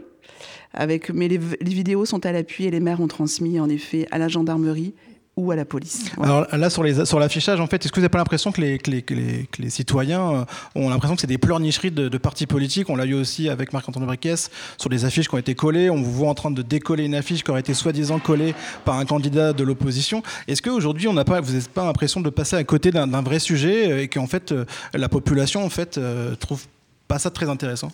[0.73, 4.07] Avec, mais les, les vidéos sont à l'appui et les maires ont transmis en effet
[4.09, 4.95] à la gendarmerie
[5.37, 6.11] ou à la police.
[6.21, 8.59] Alors là, sur, les, sur l'affichage, en fait, est-ce que vous n'avez pas l'impression que
[8.59, 12.47] les, que les, que les, citoyens euh, ont l'impression que c'est des pleurnicheries de, partis
[12.47, 12.89] politiques?
[12.89, 15.89] On l'a eu aussi avec Marc-Antoine Briquès sur des affiches qui ont été collées.
[15.89, 18.53] On vous voit en train de décoller une affiche qui aurait été soi-disant collée
[18.83, 20.21] par un candidat de l'opposition.
[20.47, 23.39] Est-ce qu'aujourd'hui, on n'a pas, vous n'avez pas l'impression de passer à côté d'un, vrai
[23.39, 25.99] sujet euh, et qu'en fait, euh, la population en fait,
[26.39, 26.65] trouve
[27.07, 27.91] pas ça très intéressant?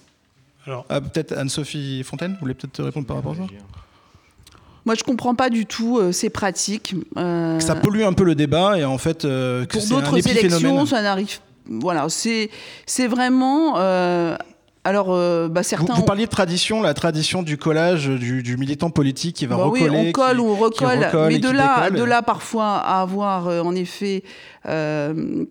[0.66, 3.44] Alors, ah, peut-être Anne-Sophie Fontaine, vous voulez peut-être répondre par rapport à ça?
[4.88, 6.96] Moi, je comprends pas du tout euh, ces pratiques.
[7.18, 11.02] Euh, ça pollue un peu le débat et en fait, euh, pour d'autres élections, ça
[11.02, 11.40] n'arrive.
[11.70, 12.50] Voilà, c'est
[12.86, 13.76] c'est vraiment.
[14.86, 15.08] alors,
[15.50, 15.94] bah, certains.
[15.94, 19.90] Vous, parliez de tradition, la tradition du collage du, militant politique qui va bah recoller.
[19.90, 23.76] Oui, on colle ou on recolle, mais de là, de là parfois à avoir en
[23.76, 24.24] effet
[24.68, 25.46] euh,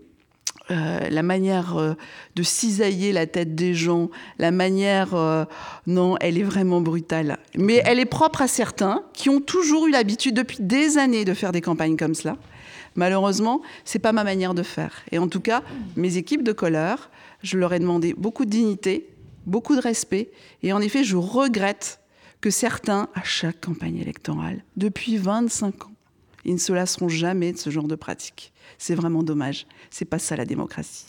[0.68, 1.94] la manière euh,
[2.34, 5.44] de cisailler la tête des gens, la manière, euh,
[5.86, 7.38] non, elle est vraiment brutale.
[7.57, 11.34] Mais elle est propre à certains qui ont toujours eu l'habitude depuis des années de
[11.34, 12.36] faire des campagnes comme cela.
[12.97, 15.03] Malheureusement, c'est pas ma manière de faire.
[15.12, 15.62] Et en tout cas,
[15.97, 17.11] mes équipes de colleurs,
[17.42, 19.09] je leur ai demandé beaucoup de dignité,
[19.44, 20.30] beaucoup de respect.
[20.62, 22.01] Et en effet, je regrette
[22.40, 25.92] que certains, à chaque campagne électorale, depuis 25 ans,
[26.44, 28.53] ils ne se lasseront jamais de ce genre de pratique.
[28.78, 29.66] C'est vraiment dommage.
[29.99, 31.07] C'est pas ça la démocratie.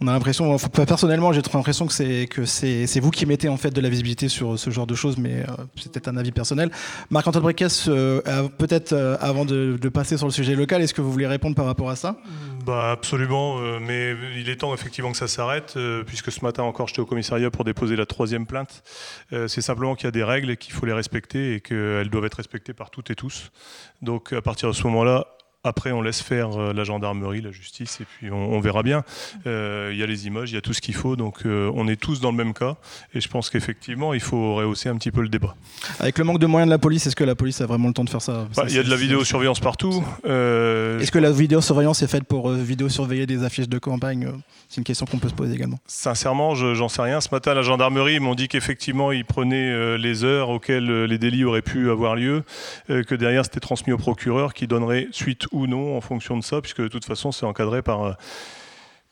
[0.00, 0.56] On a l'impression,
[0.86, 4.30] personnellement, j'ai l'impression que c'est que c'est vous qui mettez en fait de la visibilité
[4.30, 6.70] sur ce genre de choses, mais euh, c'est peut-être un avis personnel.
[7.10, 8.22] Marc-Antoine Briquès, euh,
[8.56, 11.66] peut-être euh, avant de, passer sur le sujet local, est-ce que vous voulez répondre par
[11.66, 12.16] rapport à ça?
[12.64, 17.00] Bah absolument, mais il est temps effectivement que ça s'arrête, puisque ce matin encore j'étais
[17.00, 18.82] au commissariat pour déposer la troisième plainte.
[19.30, 22.24] c'est simplement qu'il y a des règles et qu'il faut les respecter et qu'elles doivent
[22.24, 23.52] être respectées par toutes et tous.
[24.00, 25.26] Donc à partir de ce moment-là,
[25.64, 29.02] après, on laisse faire euh, la gendarmerie, la justice, et puis on, verra bien.
[29.46, 31.70] Euh, il y a les images, il y a tout ce qu'il faut, donc euh,
[31.74, 32.76] on est tous dans le même cas.
[33.14, 35.56] Et je pense qu'effectivement, il faut rehausser un petit peu le débat.
[35.98, 37.94] Avec le manque de moyens de la police, est-ce que la police a vraiment le
[37.94, 40.04] temps de faire ça, bah, Il y a de la vidéosurveillance partout.
[40.24, 44.28] est-ce que la vidéosurveillance est faite pour vidéosurveiller des affiches de campagne?
[44.68, 45.78] C'est une question qu'on peut se poser également.
[45.86, 47.22] Sincèrement, j'en sais rien.
[47.22, 51.62] Ce matin, la gendarmerie m'ont dit qu'effectivement, ils prenaient les heures auxquelles les délits auraient
[51.62, 52.42] pu avoir lieu,
[52.88, 56.60] que derrière, c'était transmis au procureur qui donnerait suite ou non en fonction de ça,
[56.60, 58.12] puisque de toute façon c'est encadré par euh,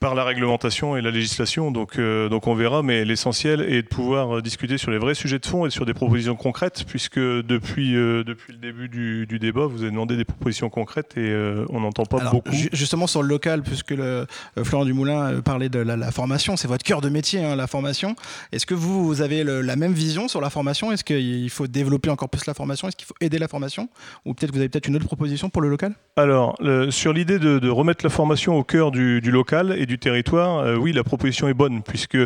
[0.02, 1.70] par la réglementation et la législation.
[1.70, 5.14] Donc, euh, donc on verra, mais l'essentiel est de pouvoir euh, discuter sur les vrais
[5.14, 9.38] sujets de fond et sur des propositions concrètes, puisque depuis, euh, depuis le début du,
[9.38, 11.32] débat, vous avez demandé des propositions concrètes et
[11.70, 12.50] on n'entend pas beaucoup.
[12.72, 14.26] Justement sur le local, puisque le,
[14.64, 18.16] Florent Dumoulin parlait de la, formation, c'est votre cœur de métier, hein, la formation.
[18.50, 20.90] Est-ce que vous, vous avez la même vision sur la formation?
[20.90, 22.88] Est-ce qu'il faut développer encore plus la formation?
[22.88, 23.88] Est-ce qu'il faut aider la formation?
[24.24, 25.94] Ou peut-être que vous avez peut-être une autre proposition pour le local?
[26.16, 26.56] Alors,
[26.90, 30.76] sur l'idée de, remettre la formation au cœur du, du local et du territoire, euh,
[30.76, 32.16] oui, la proposition est bonne, puisque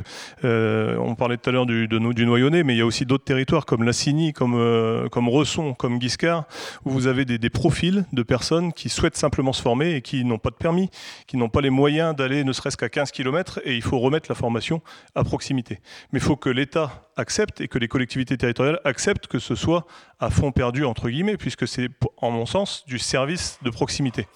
[0.44, 3.24] euh, on parlait tout à l'heure du, du Noyonnais, mais il y a aussi d'autres
[3.24, 6.44] territoires comme Lassigny, comme, euh, comme Resson, comme Guiscard,
[6.84, 10.38] où vous avez des, profils de personnes qui souhaitent simplement se former et qui n'ont
[10.38, 10.90] pas de permis,
[11.26, 14.26] qui n'ont pas les moyens d'aller ne serait-ce qu'à 15 km, et il faut remettre
[14.28, 14.82] la formation
[15.14, 15.80] à proximité.
[16.12, 19.86] Mais il faut que l'État accepte et que les collectivités territoriales acceptent que ce soit
[20.20, 21.88] à fond perdu, entre guillemets, puisque c'est,
[22.18, 24.26] en mon sens, du service de proximité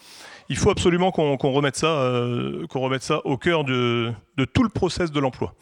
[0.50, 4.12] il faut absolument qu'on remette, ça, euh, qu'on remette ça au cœur de,
[4.52, 5.54] tout le process de l'emploi.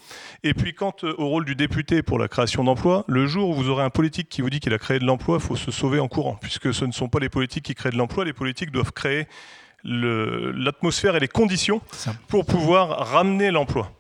[0.43, 3.55] Et puis quant euh, au rôle du député pour la création d'emplois, le jour où
[3.55, 5.71] vous aurez un politique qui vous dit qu'il a créé de l'emploi, il faut se
[5.71, 8.33] sauver en courant, puisque ce ne sont pas les politiques qui créent de l'emploi, les
[8.33, 9.29] politiques doivent créer
[9.85, 11.83] l'atmosphère et les conditions
[12.27, 13.93] pour pouvoir ramener l'emploi.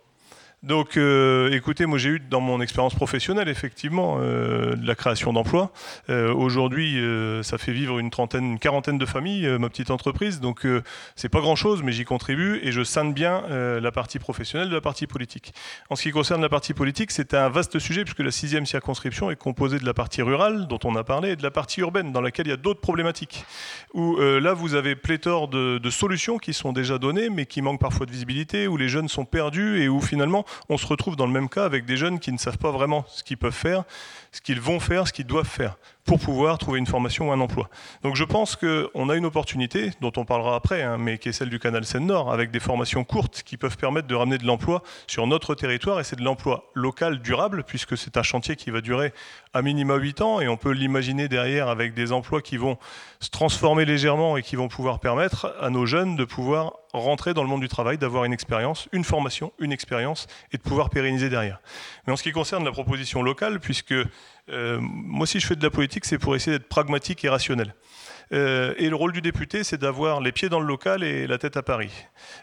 [0.64, 5.32] Donc, euh, écoutez, moi j'ai eu dans mon expérience professionnelle effectivement euh, de la création
[5.32, 5.70] d'emplois.
[6.10, 6.98] Euh, aujourd'hui,
[7.44, 10.40] ça fait vivre une trentaine, une quarantaine de familles, ma petite entreprise.
[10.40, 10.66] Donc,
[11.14, 14.80] c'est pas grand-chose, mais j'y contribue et je scinde bien la partie professionnelle de la
[14.80, 15.52] partie politique.
[15.90, 19.30] En ce qui concerne la partie politique, c'est un vaste sujet puisque la sixième circonscription
[19.30, 22.12] est composée de la partie rurale dont on a parlé et de la partie urbaine
[22.12, 23.44] dans laquelle il y a d'autres problématiques.
[23.94, 27.80] Où là, vous avez pléthore de, de solutions qui sont déjà données, mais qui manquent
[27.80, 31.26] parfois de visibilité, où les jeunes sont perdus et où finalement on se retrouve dans
[31.26, 33.84] le même cas avec des jeunes qui ne savent pas vraiment ce qu'ils peuvent faire,
[34.32, 35.76] ce qu'ils vont faire, ce qu'ils doivent faire
[36.08, 37.68] pour pouvoir trouver une formation ou un emploi.
[38.02, 41.32] Donc je pense qu'on a une opportunité, dont on parlera après, hein, mais qui est
[41.32, 44.82] celle du canal Seine-Nord, avec des formations courtes qui peuvent permettre de ramener de l'emploi
[45.06, 48.80] sur notre territoire, et c'est de l'emploi local durable, puisque c'est un chantier qui va
[48.80, 49.12] durer
[49.52, 52.78] à minima 8 ans, et on peut l'imaginer derrière avec des emplois qui vont
[53.20, 57.42] se transformer légèrement et qui vont pouvoir permettre à nos jeunes de pouvoir rentrer dans
[57.42, 61.28] le monde du travail, d'avoir une expérience, une formation, une expérience, et de pouvoir pérenniser
[61.28, 61.60] derrière.
[62.06, 63.94] Mais en ce qui concerne la proposition locale, puisque
[64.80, 67.74] moi si je fais de la politique, c'est pour essayer d'être pragmatique et rationnel.
[68.32, 71.38] Euh, et le rôle du député, c'est d'avoir les pieds dans le local et la
[71.38, 71.90] tête à Paris.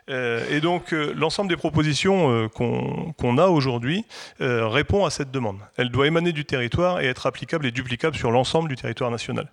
[0.10, 4.06] Euh, et donc, l'ensemble des propositions qu'on a aujourd'hui
[4.40, 5.60] répond à cette demande.
[5.78, 9.50] Elle doit émaner du territoire et être applicable et duplicable sur l'ensemble du territoire national.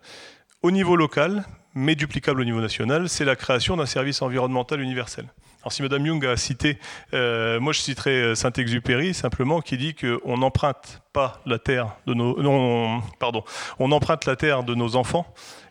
[0.63, 1.45] Au niveau local,
[1.75, 5.27] mais duplicable au niveau national, c'est la création d'un service environnemental universel.
[5.63, 6.79] Alors si Madame Young a cité,
[7.15, 12.15] euh, moi je citerai euh, Saint-Exupéry simplement qui dit qu'on n'emprunte pas la terre de
[12.15, 13.45] nos, non, pardon,
[13.79, 15.25] on emprunte la terre de nos enfants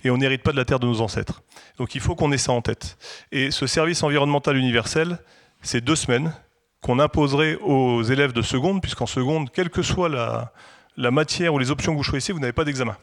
[0.06, 1.44] et on n'hérite pas de la terre de nos ancêtres.
[1.78, 2.98] Donc il faut qu'on ait ça en tête.
[3.34, 5.20] Et ce service environnemental universel,
[5.62, 6.34] c'est deux semaines
[6.82, 11.70] qu'on imposerait aux élèves de seconde, puisqu'en seconde, quelle que soit la, matière ou les
[11.70, 12.98] options que vous choisissez, vous n'avez pas d'examen.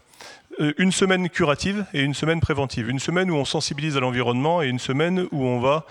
[0.61, 2.89] Euh, une semaine curative et une semaine préventive.
[2.89, 5.86] Une semaine où on sensibilise à l'environnement et une semaine où on va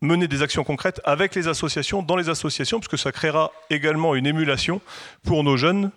[0.00, 4.14] mener des actions concrètes avec les associations, dans les associations, parce que ça créera également
[4.14, 4.80] une émulation
[5.24, 5.90] pour nos jeunes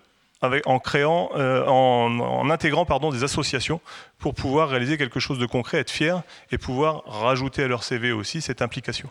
[0.66, 3.80] en créant, euh, en, intégrant pardon, des associations
[4.20, 8.12] pour pouvoir réaliser quelque chose de concret, être fier et pouvoir rajouter à leur CV
[8.12, 9.10] aussi cette implication.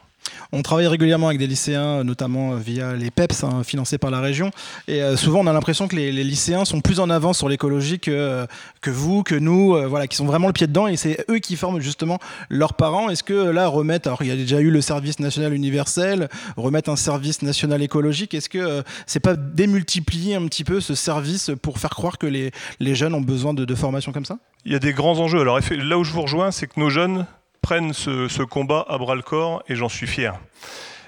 [0.53, 4.51] On travaille régulièrement avec des lycéens, notamment via les PEPS hein, financés par la région.
[4.87, 7.99] Et euh, souvent, on a l'impression que les, lycéens sont plus en avance sur l'écologie
[7.99, 8.47] que,
[8.87, 10.87] vous, que nous, euh, voilà, qui sont vraiment le pied dedans.
[10.89, 12.19] Et c'est eux qui forment justement
[12.51, 13.09] leurs parents.
[13.09, 16.91] Est-ce que là, remettre, alors il y a déjà eu le service national universel, remettre
[16.91, 21.51] un service national écologique, est-ce que euh, c'est pas démultiplier un petit peu ce service
[21.63, 22.51] pour faire croire que les,
[22.95, 24.37] jeunes ont besoin de, de formation comme ça?
[24.65, 25.41] Il y a des grands enjeux.
[25.41, 27.27] Alors là où je vous rejoins, c'est que nos jeunes
[27.63, 30.39] prennent ce, combat à bras le corps et j'en suis fier.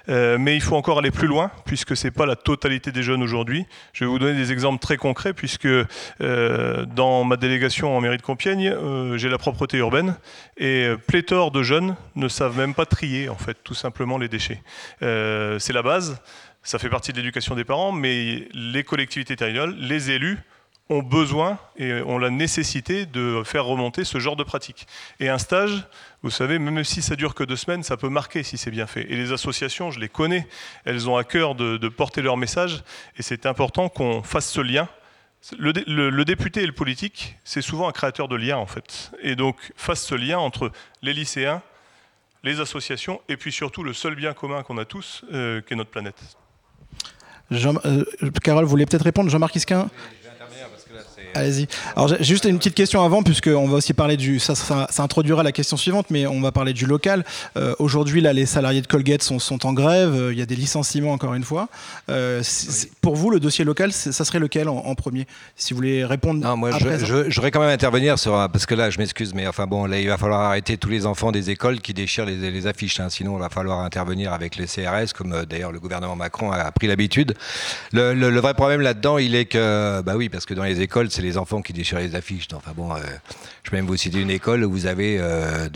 [0.09, 3.03] Euh, mais il faut encore aller plus loin, puisque ce n'est pas la totalité des
[3.03, 3.67] jeunes aujourd'hui.
[3.95, 8.19] Je vais vous donner des exemples très concrets, puisque euh, dans ma délégation en mairie
[8.19, 10.17] de Compiègne, euh, j'ai la propreté urbaine,
[10.59, 14.63] et pléthore de jeunes ne savent même pas trier, en fait, tout simplement les déchets.
[15.01, 16.21] c'est la base,
[16.63, 20.39] ça fait partie de l'éducation des parents, mais les collectivités territoriales, les élus,
[20.91, 24.87] ont besoin et ont la nécessité de faire remonter ce genre de pratique.
[25.19, 25.87] Et un stage,
[26.25, 28.87] vous savez, même si ça dure que deux semaines, ça peut marquer si c'est bien
[28.87, 29.03] fait.
[29.13, 30.49] Et les associations, je les connais,
[30.87, 32.83] elles ont à cœur de, porter leur message,
[33.19, 34.89] et c'est important qu'on fasse ce lien.
[35.59, 39.13] Le, député et le politique, c'est souvent un créateur de liens en fait.
[39.21, 40.73] Et donc, fasse ce lien entre
[41.03, 41.61] les lycéens,
[42.43, 45.77] les associations, et puis surtout le seul bien commun qu'on a tous, euh, qui est
[45.77, 46.39] notre planète.
[47.51, 48.03] Jean, euh,
[48.43, 49.29] Carole, voulez peut-être répondre?
[49.29, 49.91] Jean-Marc Isquin?
[51.35, 51.67] Allez-y.
[51.97, 54.39] Alors j'ai juste une petite question avant, puisqu'on va aussi parler du.
[54.39, 57.25] Ça, ça, introduira la question suivante, mais on va parler du local.
[57.57, 60.15] Euh, aujourd'hui, là, les salariés de Colgate sont, sont en grève.
[60.15, 61.69] Euh, il y a des licenciements encore une fois.
[62.09, 62.43] Euh,
[63.01, 65.27] pour vous, le dossier local, ça serait lequel en, premier?
[65.57, 66.41] Si vous voulez répondre.
[66.41, 69.67] Non, moi, je, voudrais quand même intervenir sur parce que là, je m'excuse, mais enfin
[69.67, 73.01] bon, là, il va falloir arrêter tous les enfants des écoles qui déchirent les, affiches.
[73.01, 73.09] Hein.
[73.11, 76.87] sinon, il va falloir intervenir avec les CRS, comme d'ailleurs le gouvernement Macron a, pris
[76.87, 77.35] l'habitude.
[77.93, 81.11] Le, le, vrai problème là-dedans, il est que, bah oui, parce que dans les écoles,
[81.11, 82.47] c'est les enfants qui déchirent les affiches.
[82.55, 82.99] Enfin bon, euh,
[83.63, 85.69] je peux même vous citer une école où vous avez euh,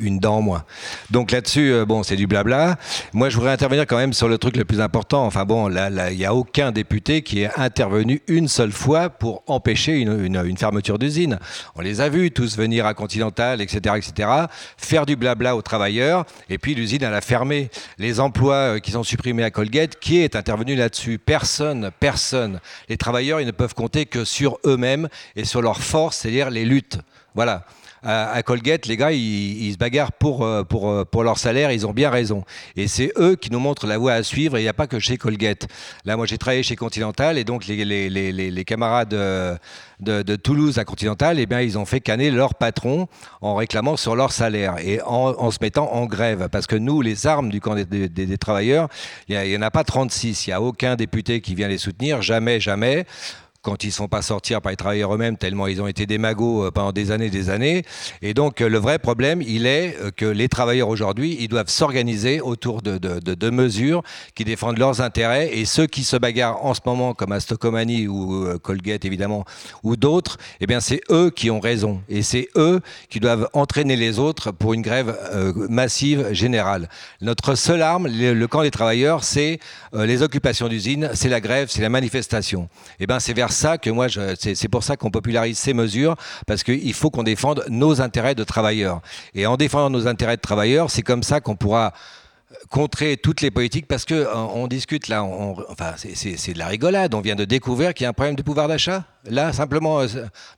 [0.00, 0.64] une dent en moins.
[1.10, 2.76] Donc là-dessus, euh, bon, c'est du blabla.
[3.12, 5.24] Moi, je voudrais intervenir quand même sur le truc le plus important.
[5.24, 9.42] Enfin bon, là, il n'y a aucun député qui est intervenu une seule fois pour
[9.46, 11.38] empêcher une, fermeture d'usine.
[11.76, 14.28] On les a vus tous venir à Continental, etc., etc.,
[14.76, 17.70] faire du blabla aux travailleurs, et puis l'usine, elle a fermé.
[17.98, 21.18] Les emplois qui sont supprimés à Colgate, qui est intervenu là-dessus?
[21.18, 22.60] Personne, personne.
[22.88, 26.64] Les travailleurs, ils ne peuvent compter que sur eux-mêmes et sur leur force, c'est-à-dire les
[26.64, 26.98] luttes.
[27.34, 27.64] Voilà.
[28.02, 31.86] À, Colgate, les gars, ils, se bagarrent pour, euh, pour, euh, pour leur salaire, ils
[31.86, 32.44] ont bien raison.
[32.76, 34.86] Et c'est eux qui nous montrent la voie à suivre, et il n'y a pas
[34.86, 35.66] que chez Colgate.
[36.04, 39.56] Là, moi, j'ai travaillé chez Continental, et donc les, les, les, les camarades euh,
[39.98, 43.08] de, de, Toulouse à Continental, eh bien, ils ont fait canner leur patron
[43.40, 46.48] en réclamant sur leur salaire et en, se mettant en grève.
[46.52, 48.88] Parce que nous, les armes du camp des, des travailleurs,
[49.28, 52.22] il n'y en a pas 36, il n'y a aucun député qui vient les soutenir,
[52.22, 53.06] jamais, jamais
[53.68, 56.18] quand ils ne sont pas sortir par les travailleurs eux-mêmes, tellement ils ont été des
[56.18, 57.84] euh, pendant des années et des années.
[58.22, 61.68] Et donc, euh, le vrai problème, il est euh, que les travailleurs aujourd'hui, ils doivent
[61.68, 64.02] s'organiser autour de, mesures
[64.34, 65.50] qui défendent leurs intérêts.
[65.52, 69.44] Et ceux qui se bagarrent en ce moment, comme Astocomani ou Colgate, évidemment,
[69.82, 72.00] ou d'autres, eh bien, c'est eux qui ont raison.
[72.08, 75.16] Et c'est eux qui doivent entraîner les autres pour une grève
[75.68, 76.88] massive générale.
[77.20, 79.60] Notre seule arme, le, camp des travailleurs, c'est
[79.94, 82.68] les occupations d'usines, c'est la grève, c'est la manifestation.
[83.00, 84.06] Eh bien, c'est vers que moi,
[84.38, 86.14] c'est pour ça qu'on popularise ces mesures,
[86.46, 89.00] parce qu'il faut qu'on défende nos intérêts de travailleurs.
[89.34, 91.92] Et en défendant nos intérêts de travailleurs, c'est comme ça qu'on pourra
[92.70, 97.14] contrer toutes les politiques parce que euh, on, discute là, enfin c'est de la rigolade.
[97.14, 99.04] On vient de découvrir qu'il y a un problème de pouvoir d'achat.
[99.24, 100.06] Là, simplement, euh,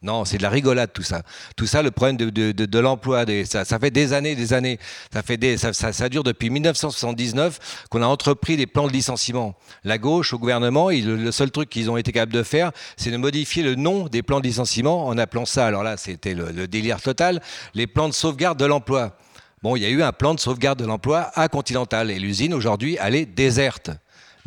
[0.02, 1.22] non, c'est de la rigolade tout ça.
[1.56, 4.78] Tout ça, le problème de, l'emploi, ça, fait des années, des années.
[5.12, 9.56] Ça fait des, ça, dure depuis 1979 qu'on a entrepris des plans de licenciement.
[9.82, 13.16] La gauche, au gouvernement, le seul truc qu'ils ont été capables de faire, c'est de
[13.16, 15.66] modifier le nom des plans de licenciement en appelant ça.
[15.66, 17.42] Alors là, c'était le délire total.
[17.74, 19.16] Les plans de sauvegarde de l'emploi.
[19.62, 22.54] Bon, il y a eu un plan de sauvegarde de l'emploi à Continental et l'usine
[22.54, 23.90] aujourd'hui, elle est déserte.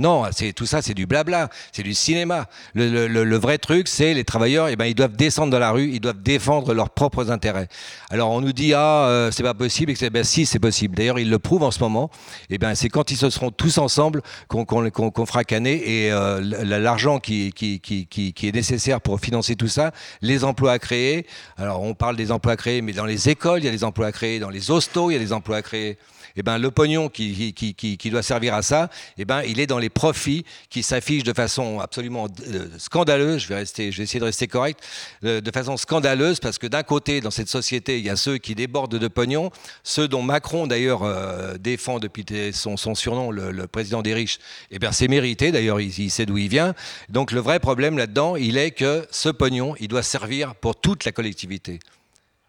[0.03, 2.47] Non, c'est tout ça, c'est du blabla, c'est du cinéma.
[2.75, 6.01] Le, vrai truc, c'est les travailleurs, eh ben, ils doivent descendre dans la rue, ils
[6.01, 7.69] doivent défendre leurs propres intérêts.
[8.09, 10.97] Alors on nous dit ah euh, c'est pas possible, et ben, si c'est possible.
[10.97, 12.11] D'ailleurs ils le prouvent en ce moment.
[12.49, 17.19] Eh ben c'est quand ils se seront tous ensemble qu'on fera canner et euh, l'argent
[17.19, 21.25] qui, qui, qui, qui, est nécessaire pour financer tout ça, les emplois à créer.
[21.55, 23.85] Alors on parle des emplois à créer, mais dans les écoles il y a des
[23.85, 25.97] emplois à créer, dans les hostos il y a des emplois à créer
[26.35, 29.67] eh ben, le pognon qui, qui, qui, doit servir à ça, eh ben, il est
[29.67, 33.43] dans les profits qui s'affichent de façon absolument euh, scandaleuse.
[33.43, 34.79] Je vais, rester, je vais essayer de rester correct.
[35.23, 38.37] Euh, de façon scandaleuse parce que d'un côté, dans cette société, il y a ceux
[38.37, 39.51] qui débordent de pognon,
[39.83, 44.39] ceux dont Macron d'ailleurs euh, défend depuis son, son surnom, le, président des riches.
[44.71, 45.51] Eh bien, c'est mérité.
[45.51, 46.73] D'ailleurs, il, il sait d'où il vient.
[47.09, 51.05] Donc, le vrai problème là-dedans, il est que ce pognon, il doit servir pour toute
[51.05, 51.79] la collectivité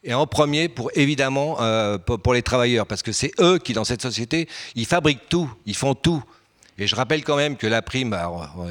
[0.04, 3.84] et en premier pour évidemment euh, pour, les travailleurs, parce que c'est eux qui, dans
[3.84, 6.22] cette société, ils fabriquent tout, ils font tout.
[6.76, 8.18] Et je rappelle quand même que la prime,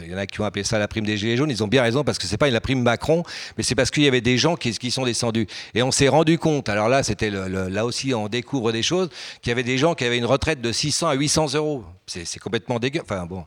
[0.04, 1.70] il y en a qui ont appelé ça la prime des Gilets jaunes, ils ont
[1.70, 3.24] bien raison parce que c'est pas la prime Macron,
[3.58, 5.48] mais c'est parce qu'il y avait des gens qui, qui sont descendus.
[5.74, 9.10] Et on s'est rendu compte, alors là, c'était là aussi on découvre des choses,
[9.42, 11.86] qu'il y avait des gens qui avaient une retraite de 600 à 800 euros.
[12.06, 13.00] C'est complètement dégueu.
[13.04, 13.46] Enfin bon,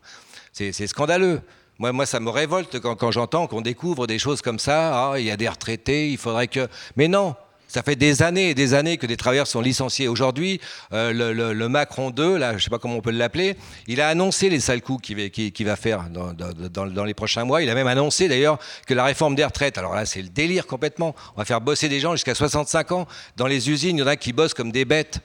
[0.52, 1.42] c'est scandaleux.
[1.78, 5.10] Moi, moi, ça me révolte quand, quand j'entends qu'on découvre des choses comme ça.
[5.10, 6.66] Ah, il y a des retraités, il faudrait que.
[6.96, 7.36] Mais non,
[7.68, 10.08] ça fait des années et des années que des travailleurs sont licenciés.
[10.08, 10.60] Aujourd'hui,
[10.92, 13.56] euh, le, Macron 2, là, je ne sais pas comment on peut l'appeler,
[13.86, 17.62] il a annoncé les sales coups qu'il va faire dans, les prochains mois.
[17.62, 20.66] Il a même annoncé d'ailleurs que la réforme des retraites, alors là c'est le délire
[20.66, 23.06] complètement, on va faire bosser des gens jusqu'à 65 ans.
[23.36, 25.20] Dans les usines, il y en a qui bossent comme des bêtes.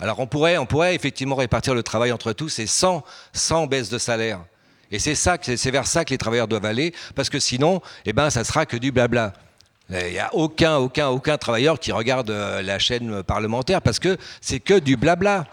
[0.00, 3.88] Alors on pourrait, on pourrait effectivement répartir le travail entre tous et sans, sans baisse
[3.88, 4.40] de salaire.
[4.90, 8.44] Et c'est vers ça que les travailleurs doivent aller, parce que sinon, eh ben, ça
[8.44, 9.32] sera que du blabla.
[9.90, 14.78] Il n'y a aucun, travailleur qui regarde euh, la chaîne parlementaire parce que c'est que
[14.78, 15.46] du blabla.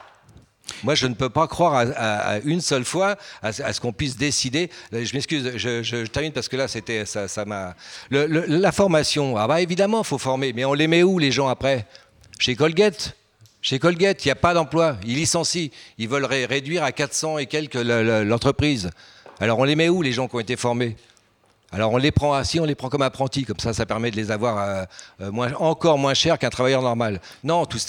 [0.84, 4.70] Moi, je ne peux pas croire à, une seule fois à, ce qu'on puisse décider.
[4.94, 7.76] Euh, je m'excuse, je, termine parce que là, c'était ça, m'a.
[8.10, 11.86] la formation, ah bah évidemment, faut former, mais on les met où les gens après?
[12.40, 13.16] Chez Colgate?
[13.62, 14.98] Chez Colgate, il n'y a pas d'emploi.
[15.06, 15.70] Ils licencient.
[15.98, 18.90] Ils veulent réduire à 400 et quelques l'entreprise.
[19.40, 20.96] Alors on les met où les gens qui ont été formés?
[21.74, 24.15] Alors on les prend assis, on les prend comme apprentis, comme ça ça permet de
[24.15, 24.84] les avoir euh,
[25.21, 27.19] euh, moins, encore moins cher qu'un travailleur normal.
[27.43, 27.80] Non, tout,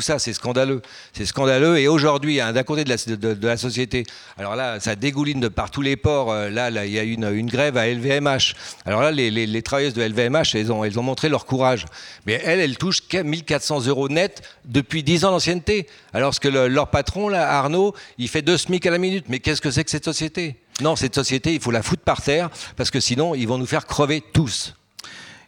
[0.00, 0.80] ça c'est scandaleux.
[1.12, 4.04] C'est scandaleux et aujourd'hui, hein, d'un côté de la, société,
[4.38, 7.30] alors là ça dégouline de par tous les ports, euh, là, il y a une,
[7.30, 8.54] une grève à LVMH.
[8.86, 11.84] Alors là les, les, travailleuses de LVMH, elles ont, elles ont montré leur courage.
[12.26, 15.88] Mais elles, elles touchent 1400 euros net depuis 10 ans d'ancienneté.
[16.14, 19.26] Alors que leur patron, là, Arnaud, il fait deux SMIC à la minute.
[19.28, 20.56] Mais qu'est-ce que c'est que cette société?
[20.80, 23.66] Non, cette société, il faut la foutre par terre, parce que sinon, ils vont nous
[23.66, 24.74] faire crever tous.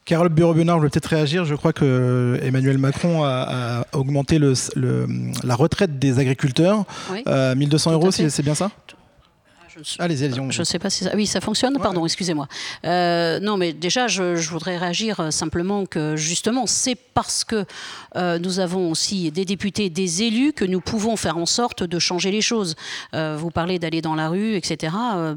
[0.05, 1.45] Carole je vais peut-être réagir.
[1.45, 6.85] Je crois que Emmanuel Macron a, augmenté la retraite des agriculteurs.
[7.27, 8.71] 1200 euh, euros, c'est bien ça?
[9.99, 11.11] Allez, allez, Je ne sais pas si ça.
[11.15, 11.77] Oui, ça fonctionne.
[11.79, 12.49] Pardon, excusez-moi.
[12.85, 17.65] Euh, non, mais déjà, je, voudrais réagir euh, simplement que justement, c'est parce que
[18.17, 21.99] euh, nous avons aussi des députés, des élus, que nous pouvons faire en sorte de
[21.99, 22.75] changer les choses.
[23.13, 24.95] vous parlez d'aller dans la rue, etc.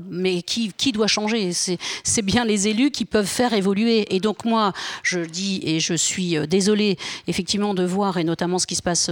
[0.10, 1.52] mais qui, qui doit changer?
[1.52, 4.14] C'est bien les élus qui peuvent faire évoluer.
[4.16, 4.74] Et donc moi,
[5.04, 9.10] je dis et je suis désolée effectivement de voir et notamment ce qui se passe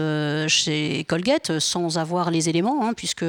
[0.48, 3.26] chez Colgate sans avoir les éléments, hein, puisque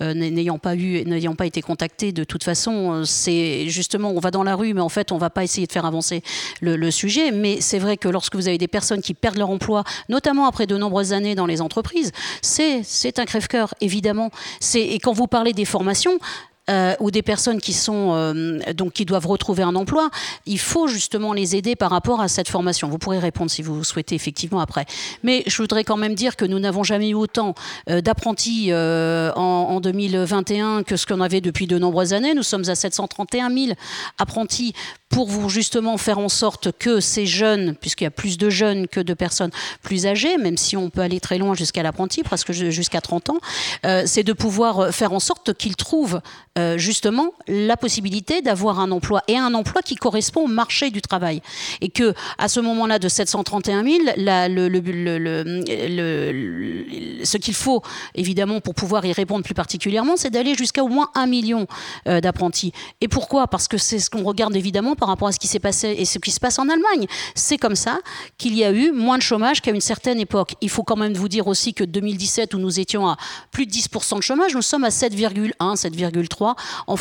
[0.00, 2.92] n'ayant pas eu, n'ayant pas été contactés de toute façon.
[2.92, 5.66] Euh, c'est justement, on va dans la rue, mais en fait, on va pas essayer
[5.66, 6.22] de faire avancer
[6.60, 7.30] le, sujet.
[7.30, 10.66] Mais c'est vrai que lorsque vous avez des personnes qui perdent leur emploi, notamment après
[10.66, 12.12] de nombreuses années dans les entreprises,
[12.42, 14.30] c'est un crève-cœur, évidemment.
[14.74, 16.18] Et quand vous parlez des formations,
[16.70, 20.10] euh, ou des personnes qui sont euh, donc qui doivent retrouver un emploi,
[20.46, 22.88] il faut justement les aider par rapport à cette formation.
[22.88, 24.86] Vous pourrez répondre si vous souhaitez effectivement après.
[25.22, 27.54] Mais je voudrais quand même dire que nous n'avons jamais eu autant
[27.88, 32.34] euh, d'apprentis en, en, 2021 que ce qu'on avait depuis de nombreuses années.
[32.34, 33.72] Nous sommes à 731 000
[34.18, 34.74] apprentis
[35.10, 38.88] pour vous justement faire en sorte que ces jeunes, puisqu'il y a plus de jeunes
[38.88, 39.50] que de personnes
[39.82, 43.38] plus âgées, même si on peut aller très loin jusqu'à l'apprenti, presque jusqu'à 30 ans,
[43.84, 46.20] euh, c'est de pouvoir faire en sorte qu'ils trouvent
[46.58, 51.02] euh, justement la possibilité d'avoir un emploi et un emploi qui correspond au marché du
[51.02, 51.42] travail.
[51.80, 53.98] Et que à ce moment-là de 731 000,
[57.24, 57.82] ce qu'il faut
[58.14, 61.66] évidemment pour pouvoir y répondre plus particulièrement, c'est d'aller jusqu'à au moins un million
[62.08, 62.72] euh, d'apprentis.
[63.00, 63.48] Et pourquoi?
[63.48, 66.04] Parce que c'est ce qu'on regarde évidemment par rapport à ce qui s'est passé et
[66.04, 67.06] ce qui se passe en Allemagne.
[67.34, 67.98] C'est comme ça
[68.38, 70.54] qu'il y a eu moins de chômage qu'à une certaine époque.
[70.60, 73.16] Il faut quand même vous dire aussi que 2017, où nous étions à
[73.50, 76.54] plus de 10% de chômage, nous sommes à 7,1, 7,3
[76.86, 76.96] en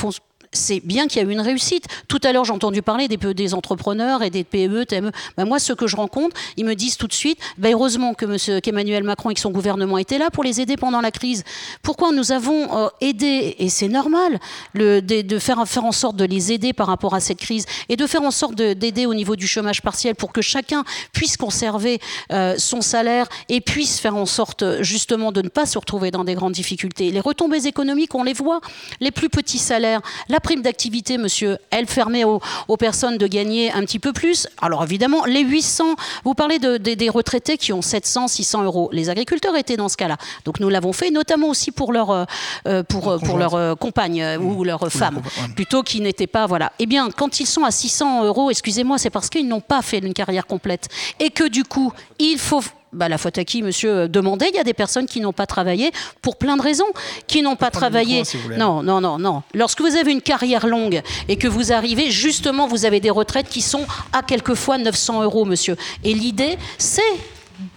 [0.51, 1.85] c'est bien qu'il y a eu une réussite.
[2.07, 5.11] Tout à l'heure, j'ai entendu parler des, des, entrepreneurs et des PME, TME.
[5.37, 8.25] Ben moi, ceux que je rencontre, ils me disent tout de suite, ben heureusement que
[8.25, 11.43] monsieur, qu'Emmanuel Macron et que son gouvernement étaient là pour les aider pendant la crise.
[11.83, 14.39] Pourquoi nous avons euh, aidé, et c'est normal,
[14.75, 18.23] de, faire, en sorte de les aider par rapport à cette crise et de faire
[18.23, 20.83] en sorte d'aider au niveau du chômage partiel pour que chacun
[21.13, 21.99] puisse conserver
[22.31, 26.23] euh, son salaire et puisse faire en sorte justement de ne pas se retrouver dans
[26.23, 27.11] des grandes difficultés.
[27.11, 28.61] Les retombées économiques, on les voit.
[28.99, 32.39] Les plus petits salaires, la la prime d'activité, monsieur, elle permet aux,
[32.79, 34.47] personnes de gagner un petit peu plus.
[34.61, 38.89] Alors évidemment, les 800, vous parlez de, des retraités qui ont 700, 600 euros.
[38.93, 40.15] Les agriculteurs étaient dans ce cas-là.
[40.45, 42.23] Donc nous l'avons fait, notamment aussi pour leur, euh,
[42.67, 45.21] euh, pour, pour leur euh, compagne ou leur femme,
[45.57, 46.47] plutôt qui n'étaient pas.
[46.47, 46.71] Voilà.
[46.79, 49.97] Eh bien, quand ils sont à 600 euros, excusez-moi, c'est parce qu'ils n'ont pas fait
[49.97, 50.87] une carrière complète.
[51.19, 54.55] Et que du coup, il faut bah, la faute à qui, monsieur euh, demandait Il
[54.55, 56.87] y a des personnes qui n'ont pas travaillé pour plein de raisons,
[57.27, 58.23] qui n'ont pas travaillé.
[58.57, 59.43] non, non, non, non.
[59.53, 63.49] Lorsque vous avez une carrière longue et que vous arrivez, justement, vous avez des retraites
[63.49, 65.75] qui sont à quelquefois 900 euros, monsieur.
[66.03, 67.01] Et l'idée, c'est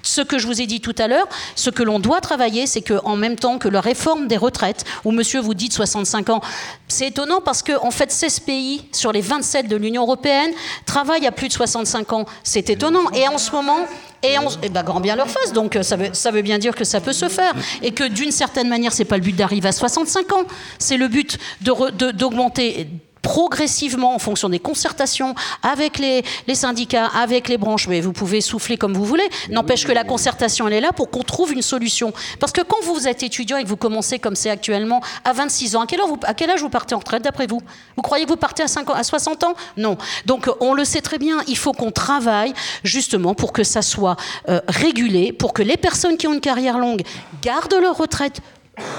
[0.03, 2.83] ce que je vous ai dit tout à l'heure, ce que l'on doit travailler, c'est
[2.83, 6.41] qu'en même temps que la réforme des retraites, où monsieur vous dit 65 ans,
[6.89, 10.51] c'est étonnant parce qu'en en fait 16 pays sur les 27 de l'Union européenne
[10.87, 12.27] travaillent à plus de 65 ans.
[12.43, 13.11] C'est étonnant.
[13.13, 13.87] Et en ce moment,
[14.23, 15.53] et, on, eh ben, grand bien leur face.
[15.53, 17.53] Donc ça veut, ça veut bien dire que ça peut se faire.
[17.83, 20.45] Et que d'une certaine manière, c'est pas le but d'arriver à 65 ans.
[20.79, 22.89] C'est le but d'augmenter
[23.23, 28.77] progressivement en fonction des concertations avec les, syndicats, avec les branches, mais vous pouvez souffler
[28.77, 29.29] comme vous voulez.
[29.49, 32.13] N'empêche que la concertation, elle est là pour qu'on trouve une solution.
[32.41, 35.77] Parce que quand vous êtes étudiant et que vous commencez comme c'est actuellement à 26
[35.77, 37.63] ans, à quel, vous, à quel âge vous partez en retraite d'après vous?
[37.97, 39.55] Vous croyez que vous partez à, 5 ans, à 60 ans?
[39.77, 39.97] Non.
[40.27, 42.53] Donc on le sait très bien, il faut qu'on travaille
[42.83, 44.17] justement pour que ça soit
[44.49, 47.03] euh, régulé, pour que les personnes qui ont une carrière longue
[47.43, 48.41] gardent leur retraite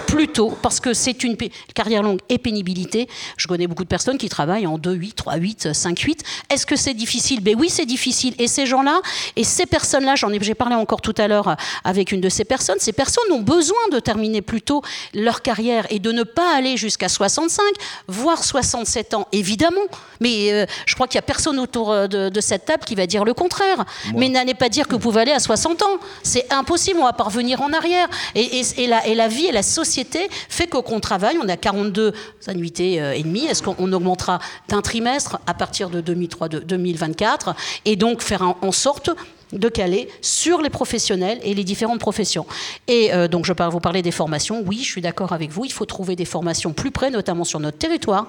[0.07, 1.35] plutôt parce que c'est une
[1.73, 3.07] carrière longue et pénibilité.
[3.37, 6.23] Je connais beaucoup de personnes qui travaillent en 2, 8, 3, 8, 5, 8.
[6.51, 7.41] Est-ce que c'est difficile?
[7.41, 8.35] Ben oui, c'est difficile.
[8.37, 9.01] Et ces gens-là,
[9.35, 12.45] et ces personnes-là, j'en ai, j'ai parlé encore tout à l'heure avec une de ces
[12.45, 14.83] personnes, ces personnes ont besoin de terminer plus tôt
[15.15, 17.63] leur carrière et de ne pas aller jusqu'à 65,
[18.07, 19.81] voire 67 ans, évidemment.
[20.19, 23.07] Mais euh, je crois qu'il n'y a personne autour euh, de, cette table qui va
[23.07, 23.83] dire le contraire.
[24.15, 25.97] Mais n'allez pas dire que vous pouvez aller à 60 ans.
[26.21, 28.07] C'est impossible, on va pas revenir en arrière.
[28.35, 32.13] Et, et, la, et la vie et la société fait qu'on travaille, on a 42
[32.47, 33.45] annuités euh, et demie.
[33.45, 34.39] Est-ce qu'on augmentera
[34.69, 37.55] d'un trimestre à partir de 2024
[37.85, 39.09] et donc faire en sorte
[39.51, 42.45] de caler sur les professionnels et les différentes professions?
[42.87, 44.63] Et euh, donc, je vais vous parler des formations.
[44.65, 45.65] Oui, je suis d'accord avec vous.
[45.65, 48.27] Il faut trouver des formations plus près, notamment sur notre territoire,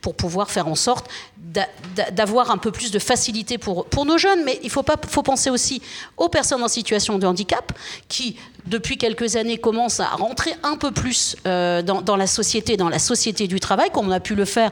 [0.00, 1.08] pour pouvoir faire en sorte
[2.12, 4.42] d'avoir un peu plus de facilité pour, pour nos jeunes.
[4.44, 5.80] Mais il faut, pas, faut penser aussi
[6.16, 7.72] aux personnes en situation de handicap
[8.08, 12.88] qui, depuis quelques années, commencent à rentrer un peu plus euh, dans, la société, dans
[12.88, 14.70] la société du travail, comme on a pu le faire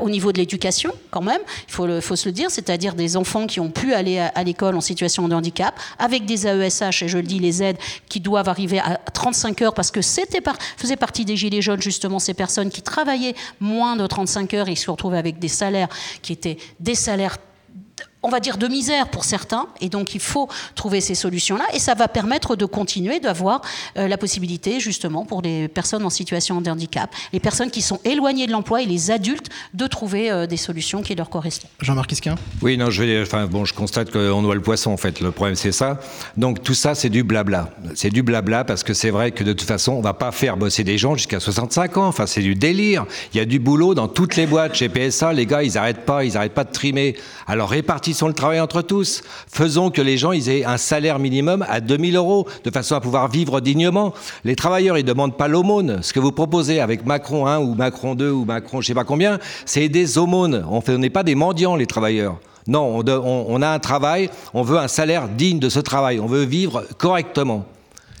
[0.00, 1.40] au niveau de l'éducation, quand même.
[1.68, 4.80] Il faut se le dire, c'est-à-dire des enfants qui ont pu aller à, l'école en
[4.80, 7.78] situation de handicap, avec des AESH, et je le dis, les aides
[8.08, 11.82] qui doivent arriver à 35 heures, parce que c'était par, faisait partie des Gilets jaunes,
[11.82, 15.88] justement, ces personnes qui travaillaient moins de 35 heures et se retrouvaient avec des salaires
[16.22, 17.36] qui étaient des salaires
[18.24, 19.66] on va dire, de misère pour certains.
[19.80, 21.64] Et donc, il faut trouver ces solutions-là.
[21.74, 23.60] Et ça va permettre de continuer d'avoir
[23.96, 28.00] euh, la possibilité, justement, pour les personnes en situation de handicap, les personnes qui sont
[28.04, 31.70] éloignées de l'emploi et les adultes, de trouver euh, des solutions qui leur correspondent.
[31.80, 32.36] Jean-Marc Isquin?
[32.62, 35.20] Oui, non, je, vais, enfin, bon, je constate qu'on voit le poisson, en fait.
[35.20, 36.00] Le problème, c'est ça.
[36.38, 37.70] Donc, tout ça, c'est du blabla.
[37.94, 40.56] C'est du blabla parce que c'est vrai que de toute façon, on va pas faire
[40.56, 42.06] bosser des gens jusqu'à 65 ans.
[42.06, 43.04] Enfin, c'est du délire.
[43.34, 44.76] Il y a du boulot dans toutes les boîtes.
[44.76, 47.16] Chez PSA, les gars, ils n'arrêtent pas, ils arrêtent pas de trimer.
[47.46, 49.22] Alors, répartis sont le travail entre tous.
[49.52, 53.28] Faisons que les gens aient un salaire minimum à 2000 euros, de façon à pouvoir
[53.28, 54.14] vivre dignement.
[54.44, 55.98] Les travailleurs, ils demandent pas l'aumône.
[56.02, 59.04] Ce que vous proposez avec Macron 1 ou Macron 2 ou Macron je sais pas
[59.04, 60.64] combien, c'est des aumônes.
[60.68, 62.38] On n'est pas des mendiants, les travailleurs.
[62.66, 66.26] Non, on, on, a un travail, on veut un salaire digne de ce travail, on
[66.26, 67.66] veut vivre correctement.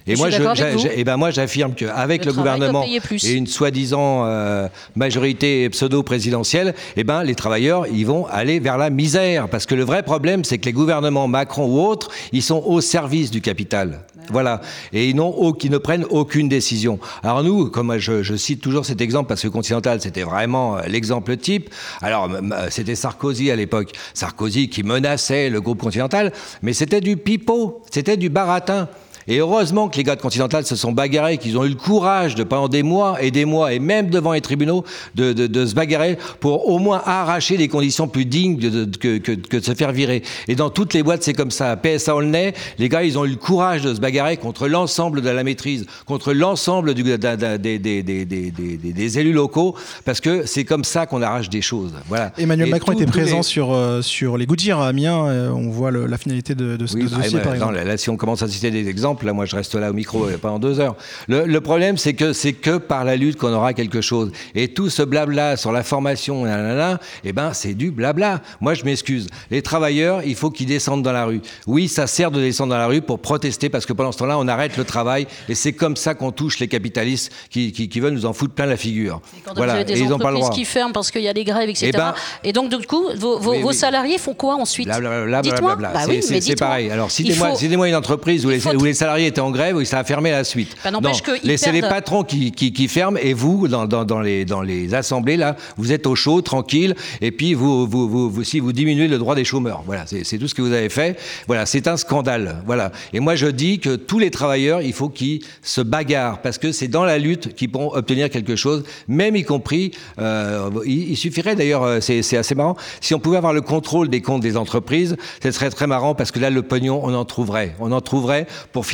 [0.06, 4.68] Et moi, je, et ben moi, j'affirme qu'avec le, le gouvernement et une soi-disant euh,
[4.96, 9.48] majorité pseudo-présidentielle, eh ben, les travailleurs, ils vont aller vers la misère.
[9.48, 12.82] Parce que le vrai problème, c'est que les gouvernements Macron ou autres, ils sont au
[12.82, 14.00] service du capital.
[14.30, 14.60] Voilà.
[14.92, 16.98] Et ils, n'ont, qui ne prennent aucune décision.
[17.22, 20.82] Alors nous, comme je, je cite toujours cet exemple, parce que Continental, c'était vraiment euh,
[20.86, 21.70] l'exemple type.
[22.02, 22.28] Alors,
[22.68, 23.92] c'était Sarkozy à l'époque.
[24.12, 26.32] Sarkozy qui menaçait le groupe Continental,
[26.62, 28.88] mais c'était du pipeau, c'était du baratin.
[29.28, 32.34] Et heureusement que les gars de Continental se sont bagarrés, qu'ils ont eu le courage
[32.34, 35.66] de pendant des mois et des mois, et même devant les tribunaux, de, de, de
[35.66, 39.64] se bagarrer pour au moins arracher des conditions plus dignes de, que, que, que, de
[39.64, 40.22] se faire virer.
[40.48, 41.76] Et dans toutes les boîtes, c'est comme ça.
[41.76, 45.30] PSA Aulnay, les gars, ils ont eu le courage de se bagarrer contre l'ensemble de
[45.30, 51.06] la maîtrise, contre l'ensemble des, des, des, des, élus locaux, parce que c'est comme ça
[51.06, 51.92] qu'on arrache des choses.
[52.08, 52.32] Voilà.
[52.38, 55.26] Emmanuel Macron était présent sur, euh, sur les Goodyear à Amiens.
[55.26, 57.74] Euh, on voit le, la finalité de, ce oui, dossier, par exemple.
[57.74, 60.26] Là, si on commence à citer des exemples, Là, moi, je reste là au micro
[60.40, 60.96] pendant deux heures.
[61.28, 64.32] Le, problème, c'est que c'est que par la lutte qu'on aura quelque chose.
[64.54, 68.40] Et tout ce blabla sur la formation, et eh ben, c'est du blabla.
[68.60, 69.28] Moi, je m'excuse.
[69.50, 71.40] Les travailleurs, il faut qu'ils descendent dans la rue.
[71.66, 74.38] Oui, ça sert de descendre dans la rue pour protester parce que pendant ce temps-là,
[74.38, 78.14] on arrête le travail et c'est comme ça qu'on touche les capitalistes qui, qui, veulent
[78.14, 79.20] nous en foutre plein la figure.
[79.54, 79.80] voilà.
[79.80, 80.50] et ils ont pas le droit.
[80.50, 81.86] qui ferment parce qu'il y a des grèves, etc.
[81.86, 85.76] Et, eh ben, et donc, du coup, vos, vos, salariés font quoi ensuite Dites-moi.
[85.76, 86.90] Bah c'est pareil.
[86.90, 90.04] Alors, citez-moi une entreprise où les, où les salariés étaient en grève, oui, ça a
[90.04, 90.76] fermé la suite.
[90.82, 91.10] Bah,
[91.56, 95.56] c'est les patrons qui, qui, ferment et vous, dans, dans, les, dans les assemblées, là,
[95.76, 99.34] vous êtes au chaud, tranquille, et puis vous, vous, vous, si vous diminuez le droit
[99.34, 99.82] des chômeurs.
[99.84, 101.18] Voilà, c'est tout ce que vous avez fait.
[101.46, 102.62] Voilà, c'est un scandale.
[102.64, 102.92] Voilà.
[103.12, 106.72] Et moi, je dis que tous les travailleurs, il faut qu'ils se bagarrent, parce que
[106.72, 111.56] c'est dans la lutte qu'ils pourront obtenir quelque chose, même y compris, euh, il, suffirait
[111.56, 115.16] d'ailleurs, euh, c'est assez marrant, si on pouvait avoir le contrôle des comptes des entreprises,
[115.42, 117.74] ce serait très marrant, parce que là, le pognon, on en trouverait.
[117.80, 118.93] On en trouverait pour financer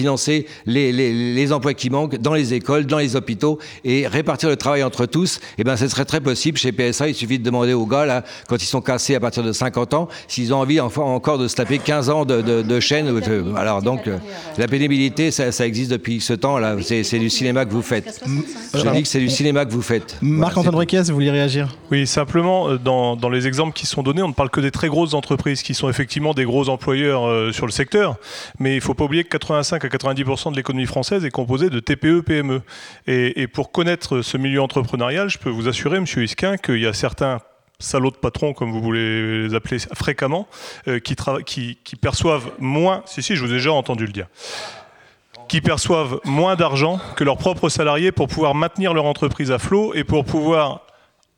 [0.66, 4.82] les, les, emplois qui manquent dans les écoles, dans les hôpitaux et répartir le travail
[4.82, 6.58] entre tous, eh ben, ce serait très possible.
[6.58, 9.42] Chez PSA, il suffit de demander aux gars, là, quand ils sont cassés à partir
[9.42, 13.20] de 50 ans, s'ils ont envie encore de se taper 15 ans de, de, chaîne.
[13.56, 14.18] Alors, donc, euh,
[14.58, 16.76] la pénibilité, ça, existe depuis ce temps, là.
[16.80, 18.20] C'est du cinéma que vous faites.
[18.74, 20.16] Je dis que c'est du cinéma que vous faites.
[20.22, 21.76] Marc-Antoine Briquez, vous vouliez réagir?
[21.90, 24.70] Oui, simplement, euh, dans, dans, les exemples qui sont donnés, on ne parle que des
[24.70, 28.16] très grosses entreprises qui sont effectivement des gros employeurs euh, sur le secteur.
[28.58, 31.70] Mais il ne faut pas oublier que 85 à 90% de l'économie française est composée
[31.70, 32.62] de TPE, PME.
[33.06, 36.92] Et, pour connaître ce milieu entrepreneurial, je peux vous assurer, Monsieur Isquin, qu'il y a
[36.92, 37.38] certains
[37.78, 40.46] salauds de patrons, comme vous voulez les appeler fréquemment,
[40.88, 44.26] euh, qui, perçoivent moins, je vous ai déjà entendu le dire,
[45.48, 49.94] qui perçoivent moins d'argent que leurs propres salariés pour pouvoir maintenir leur entreprise à flot
[49.94, 50.82] et pour pouvoir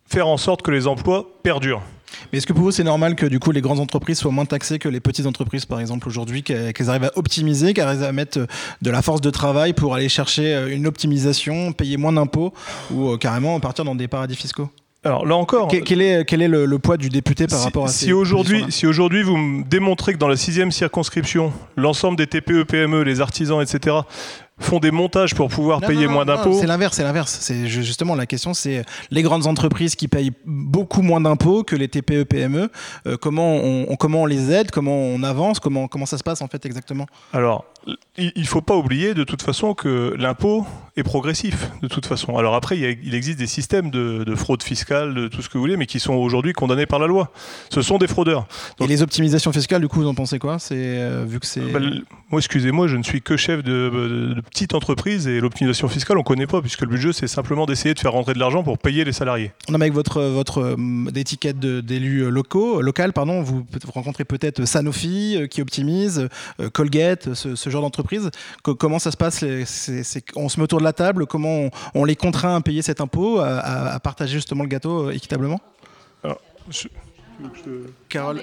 [0.07, 1.83] faire en sorte que les emplois perdurent.
[2.31, 4.45] Mais est-ce que pour vous, c'est normal que du coup les grandes entreprises soient moins
[4.45, 8.13] taxées que les petites entreprises, par exemple, aujourd'hui, qu'elles arrivent à optimiser, qu'elles arrivent à
[8.13, 8.47] mettre euh,
[8.83, 12.53] de la force de travail pour aller chercher euh, une optimisation, payer moins d'impôts
[12.91, 14.69] ou euh, carrément partir dans des paradis fiscaux?
[15.05, 18.13] Alors là encore, quel est, quel est le, poids du député par rapport à si
[18.13, 23.03] aujourd'hui, si aujourd'hui vous me démontrez que dans la sixième circonscription, l'ensemble des TPE, PME,
[23.03, 23.97] les artisans, etc.,
[24.63, 26.53] font des montages pour pouvoir payer moins d'impôts.
[26.59, 27.37] C'est l'inverse, c'est l'inverse.
[27.41, 31.89] C'est justement la question, c'est les grandes entreprises qui payent beaucoup moins d'impôts que les
[31.89, 32.71] TPE PME.
[33.07, 36.43] Euh, comment on, comment on les aide, comment on avance, comment comment ça se passe
[36.43, 37.07] en fait exactement?
[37.33, 37.65] Alors
[38.17, 40.67] il ne faut pas oublier de toute façon que l'impôt
[40.97, 42.37] est progressif de toute façon.
[42.37, 45.77] Alors après, il, existe des systèmes de, fraude fiscale, de tout ce que vous voulez,
[45.77, 47.33] mais qui sont aujourd'hui condamnés par la loi.
[47.71, 48.47] Ce sont des fraudeurs.
[48.81, 50.59] Et les optimisations fiscales, du coup, vous en pensez quoi?
[50.59, 51.61] C'est euh, vu que c'est.
[51.61, 51.81] Bah,
[52.31, 56.25] moi, excusez-moi, je ne suis que chef de, petite entreprise et l'optimisation fiscale, on ne
[56.25, 59.05] connaît pas, puisque le budget, c'est simplement d'essayer de faire rentrer de l'argent pour payer
[59.05, 59.53] les salariés.
[59.69, 65.37] On a avec votre votre euh, étiquette d'élus locaux, local, pardon, vous, rencontrez peut-être Sanofi
[65.37, 66.29] euh, qui optimise,
[66.73, 68.31] Colgate, ce, ce genre d'entreprise.
[68.63, 69.45] comment ça se passe
[70.37, 73.39] On se met autour de la table Comment on, les contraint à payer cet impôt,
[73.41, 75.61] à, partager justement le gâteau équitablement
[78.09, 78.43] Carole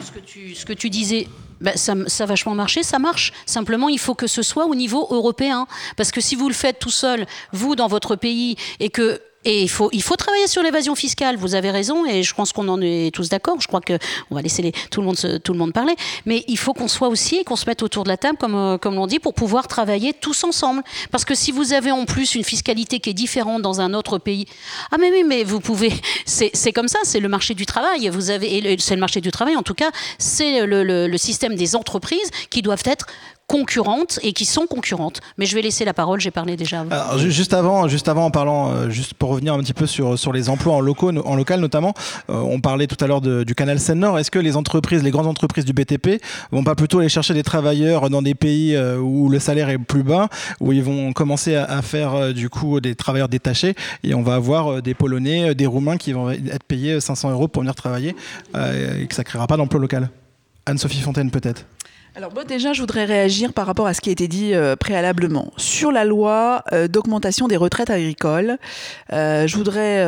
[0.00, 1.28] ce, que tu, ce que tu disais,
[1.60, 3.32] bah, ça, ça, a vachement marché, ça marche.
[3.46, 5.66] Simplement, il faut que ce soit au niveau européen.
[5.96, 9.62] Parce que si vous le faites tout seul, vous, dans votre pays, et que et
[9.62, 11.36] il faut, il faut travailler sur l'évasion fiscale.
[11.36, 13.60] Vous avez raison, et je pense qu'on en est tous d'accord.
[13.60, 13.98] Je crois que
[14.30, 15.94] on va laisser les, tout le monde tout le monde parler.
[16.26, 18.78] Mais il faut qu'on soit aussi, qu'on se mette autour de la table, comme euh,
[18.78, 20.82] comme l'on dit, pour pouvoir travailler tous ensemble.
[21.10, 24.18] Parce que si vous avez en plus une fiscalité qui est différente dans un autre
[24.18, 24.46] pays,
[24.90, 25.92] ah mais oui, mais vous pouvez.
[26.26, 28.08] C'est comme ça, c'est le marché du travail.
[28.08, 29.56] Vous avez, c'est le marché du travail.
[29.56, 33.06] En tout cas, c'est le, le, le système des entreprises qui doivent être
[33.46, 35.20] concurrentes et qui sont concurrentes.
[35.38, 36.84] Mais je vais laisser la parole, j'ai parlé déjà.
[37.16, 40.32] Juste avant, juste avant, en parlant, euh, juste pour revenir un petit peu sur, sur
[40.32, 41.94] les emplois en, locaux, en local notamment,
[42.30, 44.18] euh, on parlait tout à l'heure du canal Seine-Nord.
[44.18, 46.22] Est-ce que les entreprises, les grandes entreprises du BTP,
[46.52, 49.78] vont pas plutôt aller chercher des travailleurs dans des pays euh, où le salaire est
[49.78, 50.28] plus bas,
[50.60, 54.80] où ils vont commencer à, faire du coup des travailleurs détachés et on va avoir
[54.80, 58.14] des Polonais, des Roumains qui vont être payés 500 euros pour venir travailler
[58.54, 60.08] et que ça créera pas d'emploi local
[60.66, 61.66] Anne-Sophie Fontaine peut-être
[62.16, 65.52] alors déjà, je voudrais réagir par rapport à ce qui a été dit euh, préalablement.
[65.56, 68.58] Sur la loi euh, d'augmentation des retraites agricoles,
[69.12, 70.04] euh, je voudrais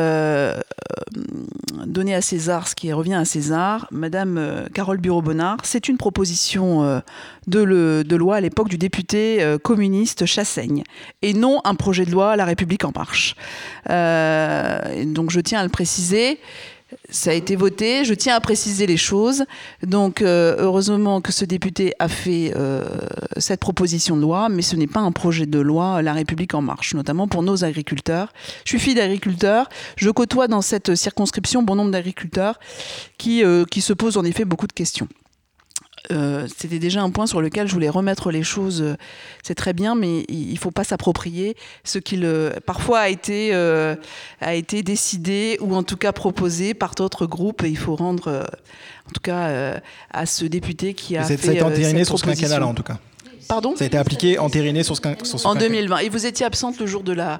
[1.85, 3.87] donner à César ce qui revient à César.
[3.91, 7.01] Madame Carole Bureau-Bonnard, c'est une proposition
[7.47, 10.83] de, de, loi à l'époque du député communiste Chassaigne,
[11.21, 13.35] et non un projet de loi à La République en marche.
[13.87, 16.39] donc je tiens à le préciser
[17.09, 18.05] ça a été voté.
[18.05, 19.45] Je tiens à préciser les choses.
[19.83, 22.85] Donc, euh, heureusement que ce député a fait euh,
[23.37, 26.61] cette proposition de loi, mais ce n'est pas un projet de loi La République en
[26.61, 28.33] marche, notamment pour nos agriculteurs.
[28.63, 29.69] Je suis fille d'agriculteur.
[29.95, 32.59] Je côtoie dans cette circonscription bon nombre d'agriculteurs
[33.17, 35.07] qui, euh, qui se posent en effet beaucoup de questions.
[36.11, 38.81] Euh, c'était déjà un point sur lequel je voulais remettre les choses.
[38.81, 38.95] Euh,
[39.43, 42.21] c'est très bien, mais il ne faut pas s'approprier ce qui
[42.65, 43.95] parfois a été, euh,
[44.41, 47.63] a été décidé ou en tout cas proposé par d'autres groupes.
[47.63, 48.45] Et il faut rendre,
[49.07, 49.79] en tout cas,
[50.11, 51.35] à ce député qui a fait.
[51.35, 52.97] Été entériné sur ce quinquennat en tout cas.
[53.47, 55.99] Pardon Ça a été appliqué, entériné sur ce, sur En 2020.
[55.99, 57.39] Et vous étiez absente le jour de la,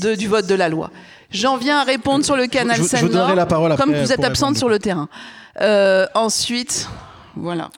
[0.00, 0.90] de, du vote de la loi.
[1.30, 3.00] J'en viens à répondre sur le canal Seine-Nord.
[3.00, 5.08] Je vous donnerai la parole Comme vous êtes absente sur le terrain.
[6.14, 6.88] ensuite.
[7.36, 7.70] Voilà.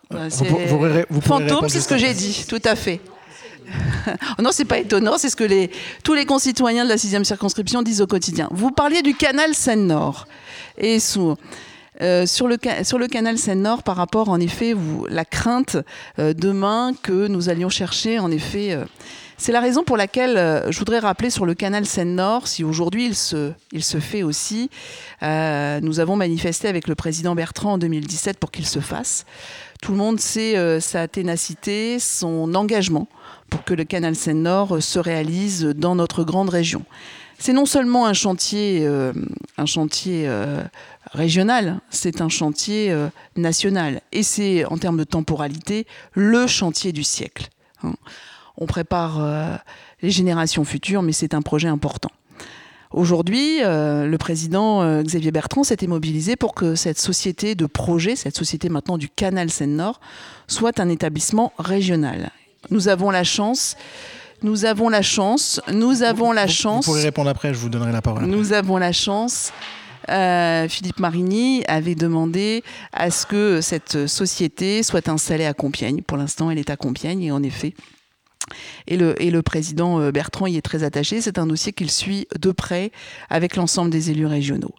[1.23, 3.01] Fantôme, c'est ce que j'ai dit, tout à fait.
[4.39, 5.70] non, c'est pas étonnant, c'est ce que les,
[6.05, 8.49] tous les concitoyens de la sixième circonscription disent au quotidien.
[8.53, 10.27] Vous parliez du canal Seine-Nord.
[10.78, 10.99] Et
[12.03, 15.78] euh, sur, le, sur le canal Seine-Nord, par rapport, en effet, vous, la crainte
[16.19, 18.85] euh, demain que nous allions chercher, en effet, euh,
[19.39, 23.07] c'est la raison pour laquelle euh, je voudrais rappeler sur le canal Seine-Nord, si aujourd'hui
[23.07, 24.71] il se, fait aussi,
[25.23, 29.27] euh, nous avons manifesté avec le président Bertrand en 2017 pour qu'il se fasse.
[29.83, 33.09] Tout le monde sait euh, sa ténacité, son engagement
[33.51, 36.85] pour que le canal Seine-Nord se réalise dans notre grande région.
[37.39, 38.89] C'est non seulement un chantier,
[39.59, 40.27] un chantier
[41.13, 42.97] régional, c'est un chantier
[43.37, 44.01] national.
[44.11, 47.51] Et c'est, en termes de temporalité, le chantier du siècle.
[47.85, 47.93] Hein
[48.59, 49.57] on prépare euh,
[50.03, 52.11] les générations futures, mais c'est un projet important.
[52.93, 58.16] Aujourd'hui, euh, le président euh, Xavier Bertrand s'était mobilisé pour que cette société de projet,
[58.16, 60.01] cette société maintenant du canal Seine-Nord,
[60.47, 62.31] soit un établissement régional.
[62.70, 63.77] Nous avons la chance
[64.43, 66.85] nous avons la chance, nous avons la chance.
[66.85, 68.27] Vous pourrez répondre après, je vous donnerai la parole.
[68.27, 69.51] Nous avons la chance.
[70.07, 72.62] Philippe Marigny avait demandé
[72.93, 76.03] à ce que cette société soit installée à Compiègne.
[76.03, 77.73] Pour l'instant, elle est à Compiègne et en effet,
[78.86, 81.20] et le, président euh, Bertrand y est très attaché.
[81.20, 82.90] C'est un dossier qu'il suit de près
[83.31, 84.74] avec l'ensemble des élus régionaux.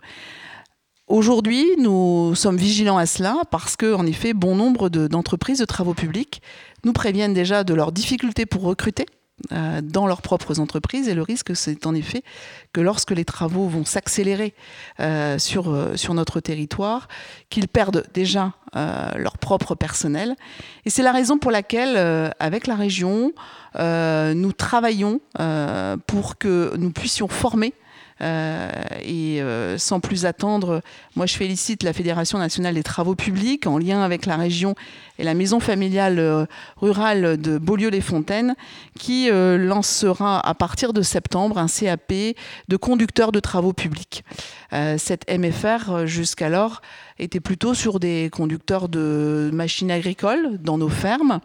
[1.07, 5.93] Aujourd'hui, nous sommes vigilants à cela parce que, en effet, bon nombre d'entreprises de, travaux
[5.93, 6.41] publics
[6.83, 9.05] nous préviennent déjà de leurs difficultés pour recruter
[9.51, 11.07] dans leurs propres entreprises.
[11.07, 12.23] Et le risque, c'est en effet
[12.73, 14.53] que lorsque les travaux vont s'accélérer
[14.99, 17.07] euh, sur, euh, sur notre territoire,
[17.49, 18.53] qu'ils perdent déjà
[19.15, 20.35] leur propre personnel.
[20.85, 21.97] Et c'est la raison pour laquelle,
[22.39, 23.31] avec la région,
[23.79, 25.19] nous travaillons
[26.05, 27.86] pour que nous puissions former euh,
[28.21, 30.81] et euh, sans plus attendre,
[31.15, 34.75] moi je félicite la Fédération nationale des travaux publics en lien avec la région
[35.19, 36.45] et la maison familiale euh,
[36.77, 38.55] rurale de Beaulieu-les-Fontaines
[38.97, 42.13] qui lancera à partir de septembre un CAP
[42.67, 44.23] de conducteurs de travaux publics.
[44.71, 46.81] cette MFR jusqu'alors
[47.19, 51.39] était plutôt sur des conducteurs de machines agricoles dans nos fermes.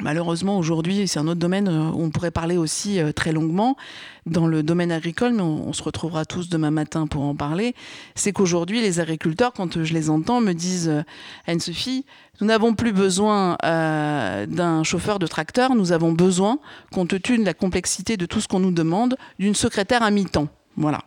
[0.00, 3.76] Malheureusement, aujourd'hui, c'est un autre domaine euh, où on pourrait parler aussi euh, très longuement
[4.26, 7.74] dans le domaine agricole, mais on, se retrouvera tous demain matin pour en parler.
[8.14, 11.02] C'est qu'aujourd'hui, les agriculteurs, quand je les entends, me disent euh,
[11.48, 12.04] Anne-Sophie,
[12.40, 16.60] nous n'avons plus besoin d'un chauffeur de tracteur, nous avons besoin,
[16.92, 20.46] compte tenu de la complexité de tout ce qu'on nous demande, d'une secrétaire à mi-temps.
[20.76, 21.00] Voilà.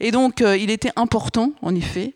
[0.00, 2.14] Et donc, il était important, en effet,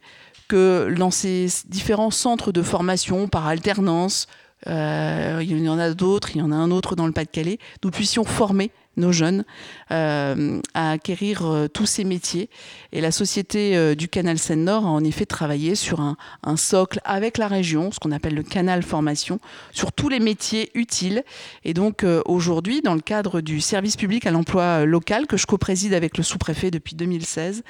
[0.49, 6.31] que dans ces différents centres de formation par alternance, euh, il y en a d'autres,
[6.35, 9.45] il y en a un autre dans le Pas-de-Calais, nous puissions former nos jeunes
[9.91, 10.35] à
[10.75, 12.49] acquérir tous ces métiers.
[12.93, 16.17] Et la Société du Canal Seine-Nord a en effet travaillé sur un,
[16.57, 19.39] socle avec la région, ce qu'on appelle le canal formation,
[19.73, 21.25] sur tous les métiers utiles.
[21.65, 25.95] Et donc aujourd'hui, dans le cadre du service public à l'emploi local que je co-préside
[25.95, 27.63] avec le sous-préfet depuis 2016,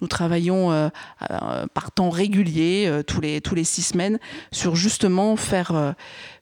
[0.00, 0.88] nous travaillons euh,
[1.30, 4.18] euh, par temps régulier, euh, tous, les, tous les six semaines,
[4.52, 5.94] sur justement faire,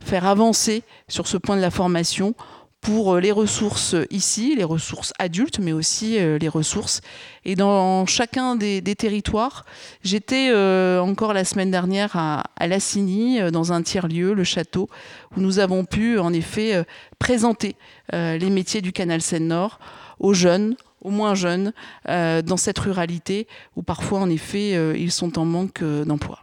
[0.04, 2.34] faire avancer sur ce point de la formation
[2.80, 7.00] pour les ressources ici, les ressources adultes, mais aussi les ressources.
[7.44, 9.64] Et dans chacun des, territoires,
[10.04, 10.52] j'étais
[11.00, 14.88] encore la semaine dernière à, à Lassigny, dans un tiers-lieu, le château,
[15.36, 16.84] où nous avons pu en effet
[17.18, 17.74] présenter
[18.12, 19.80] les métiers du canal Seine-Nord
[20.18, 21.72] aux jeunes, aux moins jeunes,
[22.08, 23.46] euh, dans cette ruralité
[23.76, 26.40] où parfois, en effet, euh, ils sont en manque euh, d'emploi.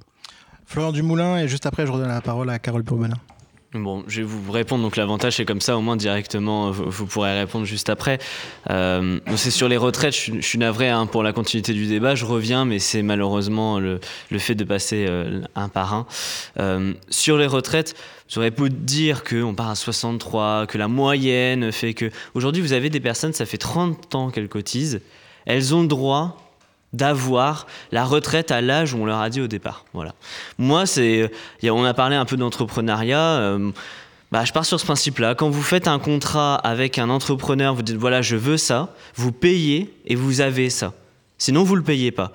[0.65, 3.17] Florent Dumoulin, et juste après, je redonne la parole à Carole Bourbelin.
[3.73, 4.83] Bon, je vais vous répondre.
[4.83, 8.19] Donc l'avantage, c'est comme ça, au moins directement, vous, pourrez répondre juste après.
[8.69, 10.15] Euh, c'est sur les retraites.
[10.15, 12.13] Je, suis navré hein, pour la continuité du débat.
[12.13, 13.99] Je reviens, mais c'est malheureusement le,
[14.37, 15.07] fait de passer
[15.55, 16.05] un par un.
[16.59, 17.95] Euh, sur les retraites,
[18.29, 22.09] J'aurais pu dire qu'on part à 63, que la moyenne fait que.
[22.33, 25.01] Aujourd'hui, vous avez des personnes, ça fait 30 ans qu'elles cotisent.
[25.45, 26.52] Elles ont le droit
[26.93, 29.85] d'avoir la retraite à l'âge où on leur a dit au départ.
[29.93, 30.13] Voilà.
[30.57, 31.31] Moi, c'est,
[31.63, 33.19] on a parlé un peu d'entrepreneuriat.
[33.19, 33.71] Euh,
[34.31, 35.35] bah, je pars sur ce principe-là.
[35.35, 39.31] Quand vous faites un contrat avec un entrepreneur, vous dites voilà, je veux ça, vous
[39.31, 40.93] payez et vous avez ça.
[41.37, 42.31] Sinon, vous ne le payez pas.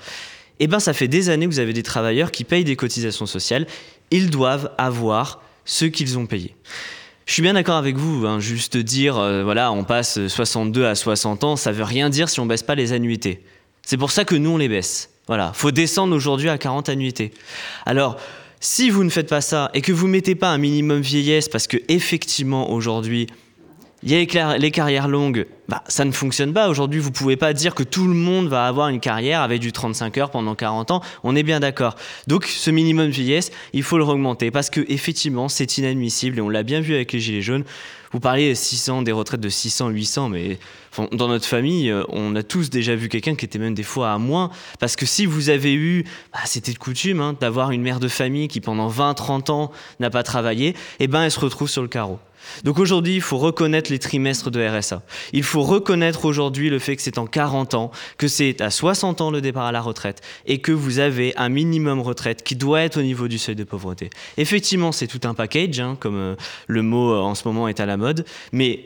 [0.60, 3.26] Eh bien, ça fait des années que vous avez des travailleurs qui payent des cotisations
[3.26, 3.66] sociales.
[4.10, 6.55] Ils doivent avoir ce qu'ils ont payé.
[7.26, 10.94] Je suis bien d'accord avec vous, hein, juste dire, euh, voilà, on passe 62 à
[10.94, 13.43] 60 ans, ça veut rien dire si on baisse pas les annuités.
[13.89, 15.09] C'est pour ça que nous, on les baisse.
[15.28, 17.32] Voilà, faut descendre aujourd'hui à 40 annuités.
[17.86, 18.19] Alors,
[18.60, 21.48] si vous ne faites pas ça et que vous ne mettez pas un minimum vieillesse,
[21.48, 23.28] parce que effectivement aujourd'hui,
[24.02, 26.69] il y a les carrières longues, bah, ça ne fonctionne pas.
[26.69, 29.59] Aujourd'hui, vous ne pouvez pas dire que tout le monde va avoir une carrière avec
[29.59, 31.01] du 35 heures pendant 40 ans.
[31.24, 31.97] On est bien d'accord.
[32.27, 36.51] Donc, ce minimum vieillesse, il faut le augmenter parce que effectivement, c'est inadmissible et on
[36.51, 37.65] l'a bien vu avec les Gilets jaunes.
[38.12, 40.59] Vous parlez 600, des retraites de 600, 800, mais
[41.12, 44.12] dans notre famille, euh, on a tous déjà vu quelqu'un qui était même des fois
[44.12, 44.51] à moins.
[44.80, 48.09] Parce que si vous avez eu, bah, c'était de coutume, hein, d'avoir une mère de
[48.09, 51.82] famille qui pendant 20, 30 ans n'a pas travaillé, eh ben elle se retrouve sur
[51.82, 52.18] le carreau.
[52.64, 55.02] Donc aujourd'hui, il faut reconnaître les trimestres de RSA.
[55.32, 59.20] Il faut reconnaître aujourd'hui le fait que c'est en 40 ans, que c'est à 60
[59.20, 62.80] ans le départ à la retraite et que vous avez un minimum retraite qui doit
[62.80, 64.10] être au niveau du seuil de pauvreté.
[64.36, 66.36] Effectivement, c'est tout un package, hein, comme euh,
[66.66, 68.85] le mot euh, en ce moment est à la mode, mais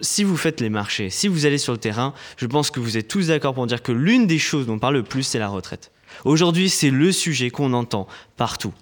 [0.00, 2.96] si vous faites les marchés, si vous allez sur le terrain, je pense que vous
[2.96, 5.38] êtes tous d'accord pour dire que l'une des choses dont on parle le plus, c'est
[5.38, 5.90] la retraite.
[6.24, 8.06] Aujourd'hui, c'est le sujet qu'on entend
[8.36, 8.72] partout.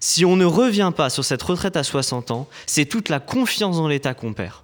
[0.00, 3.76] Si on ne revient pas sur cette retraite à 60 ans, c'est toute la confiance
[3.76, 4.54] dans l'État qu'on perd.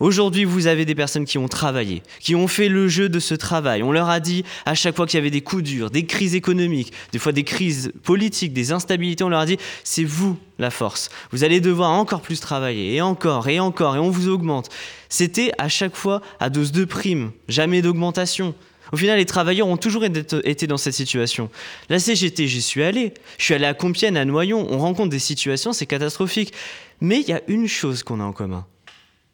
[0.00, 3.34] Aujourd'hui, vous avez des personnes qui ont travaillé, qui ont fait le jeu de ce
[3.34, 3.82] travail.
[3.82, 6.34] On leur a dit à chaque fois qu'il y avait des coups durs, des crises
[6.34, 10.70] économiques, des fois des crises politiques, des instabilités, on leur a dit c'est vous la
[10.70, 11.10] force.
[11.32, 14.68] Vous allez devoir encore plus travailler, et encore, et encore, et on vous augmente.
[15.08, 18.54] C'était à chaque fois à dose de primes, jamais d'augmentation.
[18.92, 21.50] Au final, les travailleurs ont toujours été dans cette situation.
[21.88, 23.12] La CGT, j'y suis allé.
[23.38, 24.68] Je suis allé à Compiègne, à Noyon.
[24.70, 26.52] On rencontre des situations, c'est catastrophique.
[27.00, 28.66] Mais il y a une chose qu'on a en commun.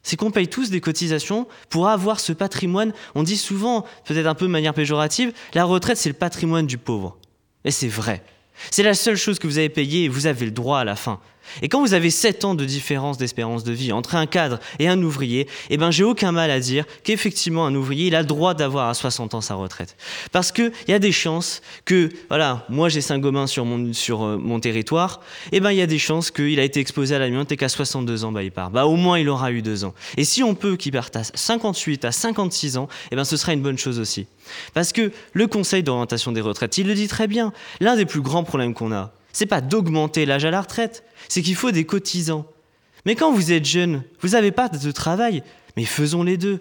[0.02, 2.92] C'est qu'on paye tous des cotisations pour avoir ce patrimoine.
[3.14, 6.78] On dit souvent, peut-être un peu de manière péjorative, la retraite, c'est le patrimoine du
[6.78, 7.18] pauvre.
[7.64, 8.22] Et c'est vrai.
[8.70, 10.96] C'est la seule chose que vous avez payée et vous avez le droit à la
[10.96, 11.20] fin.
[11.62, 14.88] Et quand vous avez 7 ans de différence d'espérance de vie entre un cadre et
[14.88, 18.54] un ouvrier, eh ben j'ai aucun mal à dire qu'effectivement un ouvrier, il a droit
[18.54, 19.96] d'avoir à 60 ans sa retraite.
[20.32, 24.36] Parce qu'il y a des chances que, voilà, moi j'ai Saint-Gobain sur, mon, sur euh,
[24.36, 25.20] mon territoire,
[25.52, 27.68] eh ben il y a des chances qu'il a été exposé à l'amiante et qu'à
[27.68, 28.70] 62 ans, bah, il part.
[28.70, 29.94] Bah, au moins il aura eu 2 ans.
[30.16, 33.52] Et si on peut qu'il parte à 58, à 56 ans, eh ben ce sera
[33.52, 34.26] une bonne chose aussi.
[34.74, 38.20] Parce que le Conseil d'orientation des retraites, il le dit très bien, l'un des plus
[38.20, 41.84] grands problèmes qu'on a, c'est pas d'augmenter l'âge à la retraite, c'est qu'il faut des
[41.84, 42.46] cotisants.
[43.06, 45.42] Mais quand vous êtes jeune, vous n'avez pas de travail,
[45.76, 46.60] mais faisons les deux.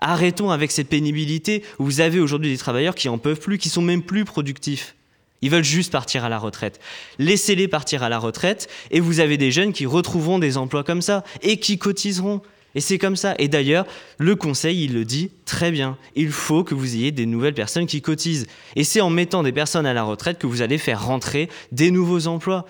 [0.00, 3.68] Arrêtons avec cette pénibilité où vous avez aujourd'hui des travailleurs qui en peuvent plus, qui
[3.68, 4.94] sont même plus productifs.
[5.42, 6.80] Ils veulent juste partir à la retraite.
[7.18, 11.02] Laissez-les partir à la retraite et vous avez des jeunes qui retrouveront des emplois comme
[11.02, 12.40] ça et qui cotiseront.
[12.74, 13.34] Et c'est comme ça.
[13.38, 13.86] Et d'ailleurs,
[14.18, 15.96] le conseil, il le dit très bien.
[16.16, 18.46] Il faut que vous ayez des nouvelles personnes qui cotisent.
[18.76, 21.90] Et c'est en mettant des personnes à la retraite que vous allez faire rentrer des
[21.90, 22.66] nouveaux emplois.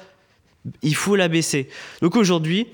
[0.83, 1.69] Il faut l'abaisser.
[2.03, 2.67] Donc aujourd'hui,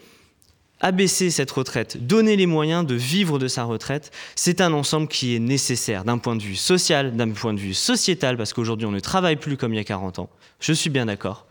[0.80, 5.36] abaisser cette retraite, donner les moyens de vivre de sa retraite, c'est un ensemble qui
[5.36, 8.90] est nécessaire d'un point de vue social, d'un point de vue sociétal, parce qu'aujourd'hui on
[8.90, 10.30] ne travaille plus comme il y a 40 ans.
[10.58, 11.46] Je suis bien d'accord.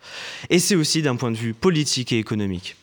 [0.50, 2.76] Et c'est aussi d'un point de vue politique et économique.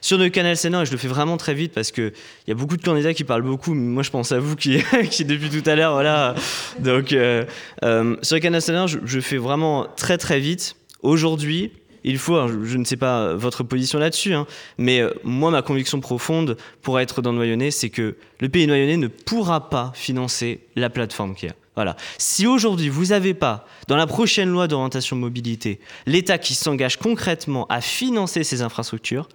[0.00, 2.12] Sur le canal Sénat, et je le fais vraiment très vite parce qu'il
[2.46, 4.78] y a beaucoup de candidats qui parlent beaucoup, mais moi je pense à vous qui,
[5.10, 6.34] qui depuis tout à l'heure, voilà.
[6.78, 7.44] Donc euh,
[7.84, 10.76] euh, sur le canal Sénat, je, je, fais vraiment très très vite.
[11.02, 11.72] Aujourd'hui,
[12.04, 14.46] il faut, je ne sais pas votre position là-dessus, hein,
[14.78, 18.96] mais euh, moi, ma conviction profonde pour être dans Noyonnais, c'est que le pays noyonnais
[18.96, 21.54] ne pourra pas financer la plateforme qu'il y a.
[21.74, 21.96] Voilà.
[22.18, 27.66] Si aujourd'hui vous n'avez pas, dans la prochaine loi d'orientation mobilité, l'État qui s'engage concrètement
[27.68, 29.28] à financer ces infrastructures,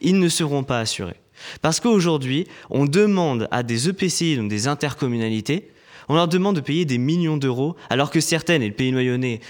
[0.00, 1.16] ils ne seront pas assurés.
[1.62, 5.70] Parce qu'aujourd'hui, on demande à des EPCI, donc des intercommunalités,
[6.08, 9.40] on leur demande de payer des millions d'euros, alors que certaines, et le pays noyonnais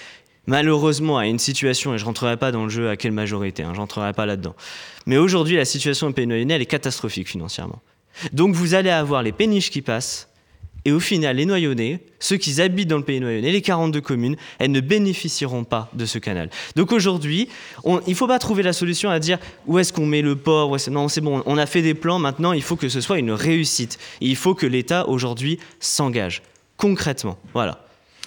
[0.47, 3.73] malheureusement à une situation, et je rentrerai pas dans le jeu à quelle majorité, hein,
[3.75, 4.55] je rentrerai pas là-dedans.
[5.07, 7.81] Mais aujourd'hui, la situation au Pays Noyonnais, elle est catastrophique financièrement.
[8.33, 10.29] Donc vous allez avoir les péniches qui passent,
[10.85, 14.37] et au final, les Noyonnais, ceux qui habitent dans le Pays Noyonnais, les 42 communes,
[14.59, 16.51] elles ne bénéficieront pas de ce canal.
[16.77, 17.49] Donc aujourd'hui,
[17.85, 20.77] il ne faut pas trouver la solution à dire où est-ce qu'on met le port,
[20.91, 23.33] non, c'est bon, on a fait des plans, maintenant il faut que ce soit une
[23.33, 23.99] réussite.
[24.21, 26.43] il faut que l'État aujourd'hui s'engage
[26.77, 27.39] concrètement.
[27.53, 27.85] Voilà.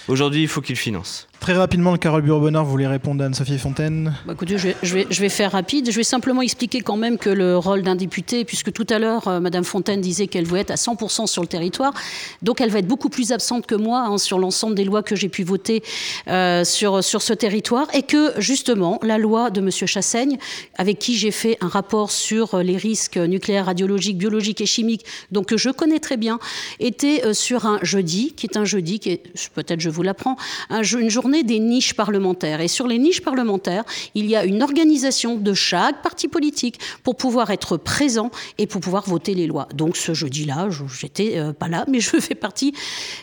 [0.07, 1.27] Aujourd'hui, il faut qu'il finance.
[1.39, 4.13] Très rapidement, le Carole Bureau-Bonheur voulait répondre à Anne-Sophie Fontaine.
[4.25, 5.91] Bah, écoutez, je, vais, je, vais, faire rapide.
[5.91, 9.27] Je vais simplement expliquer quand même que le rôle d'un député, puisque tout à l'heure,
[9.27, 11.93] euh, Madame Fontaine disait qu'elle voulait être à 100% sur le territoire,
[12.41, 15.15] donc elle va être beaucoup plus absente que moi hein, sur l'ensemble des lois que
[15.15, 15.83] j'ai pu voter
[16.27, 20.37] euh, sur, sur ce territoire, et que justement, la loi de Monsieur Chassaigne,
[20.77, 25.45] avec qui j'ai fait un rapport sur les risques nucléaires, radiologiques, biologiques et chimiques, donc
[25.47, 26.39] que je connais très bien,
[26.79, 29.23] était euh, sur un jeudi, qui est un jeudi, qui est,
[29.53, 30.35] peut-être je vous l'apprends,
[30.69, 32.61] un, une journée des niches parlementaires.
[32.61, 33.83] Et sur les niches parlementaires,
[34.15, 38.81] il y a une organisation de chaque parti politique pour pouvoir être présent et pour
[38.81, 39.67] pouvoir voter les lois.
[39.73, 42.73] Donc ce jeudi-là, j'étais euh, pas là, mais je fais partie,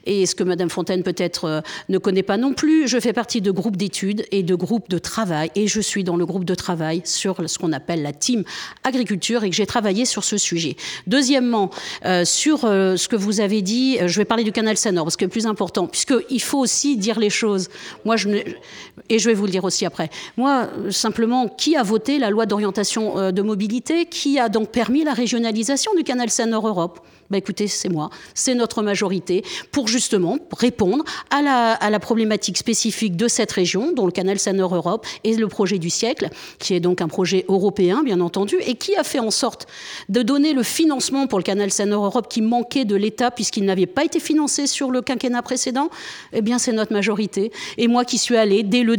[0.07, 3.41] et ce que Madame Fontaine peut-être euh, ne connaît pas non plus, je fais partie
[3.41, 6.55] de groupes d'études et de groupes de travail, et je suis dans le groupe de
[6.55, 8.45] travail sur ce qu'on appelle la team
[8.85, 10.77] agriculture, et que j'ai travaillé sur ce sujet.
[11.07, 11.71] Deuxièmement,
[12.05, 15.25] euh, sur ce que vous avez dit, je vais parler du canal Sanor, parce que
[15.25, 17.69] le plus important, puisqu'il faut aussi dire les choses.
[18.05, 18.17] Moi,
[19.09, 20.11] et je vais vous le dire aussi après.
[20.37, 25.05] Moi, simplement, qui a voté la loi d'orientation euh, de mobilité qui a donc permis
[25.05, 27.01] la régionalisation du canal Seine-Nord-Europe
[27.35, 29.43] bah écoutez, c'est moi, c'est notre majorité,
[29.73, 35.33] pour justement répondre à la, problématique spécifique de cette région, dont le canal Seine-Nord-Europe est
[35.33, 36.29] le projet du siècle,
[36.61, 39.67] qui est donc un projet européen, bien entendu, et qui a fait en sorte
[40.09, 44.05] de donner le financement pour le canal Seine-Nord-Europe qui manquait de l'État, puisqu'il n'avait pas
[44.05, 45.91] été financé sur le quinquennat précédent.
[46.33, 47.51] Eh bien, c'est notre majorité.
[47.79, 48.97] Et moi qui suis allée dès le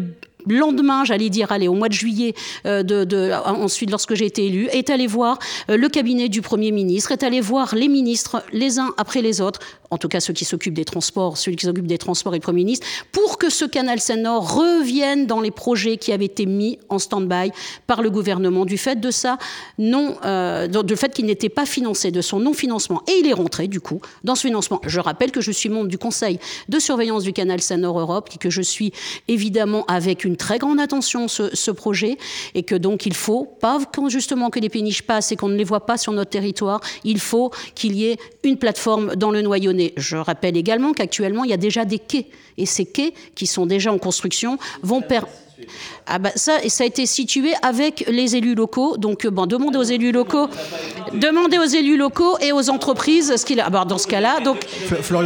[0.47, 2.33] lendemain, j'allais dire, allez, au mois de juillet,
[2.65, 5.39] euh, de, ensuite, lorsque j'ai été élue, est allé voir
[5.69, 9.41] euh, le cabinet du Premier ministre, est allé voir les ministres, les uns après les
[9.41, 9.59] autres,
[9.91, 12.41] en tout cas ceux qui s'occupent des transports, celui qui s'occupe des transports et le
[12.41, 16.79] Premier ministre, pour que ce canal Seine-Nord revienne dans les projets qui avaient été mis
[16.89, 17.51] en stand-by
[17.87, 19.37] par le gouvernement du fait de ça,
[19.77, 23.03] non, euh, du fait qu'il n'était pas financé, de son non-financement.
[23.07, 24.81] Et il est rentré, du coup, dans ce financement.
[24.85, 26.39] Je rappelle que je suis membre du Conseil
[26.69, 28.91] de surveillance du canal Seine-Nord Europe, que je suis
[29.27, 32.17] évidemment avec une très grande attention ce, projet
[32.53, 35.63] et que donc il faut, pas justement que les péniches passent et qu'on ne les
[35.63, 39.93] voit pas sur notre territoire, il faut qu'il y ait une plateforme dans le noyonnais.
[39.97, 43.65] Je rappelle également qu'actuellement, il y a déjà des quais et ces quais qui sont
[43.65, 45.44] déjà en construction vont permettre
[46.07, 48.97] ah bah ça, ça a été situé avec les élus locaux.
[48.97, 50.47] Donc, euh, bon, demandez aux élus locaux,
[51.13, 53.69] demandez aux élus locaux et aux entreprises ce qu'il a.
[53.75, 54.59] Ah, dans ce cas-là, donc,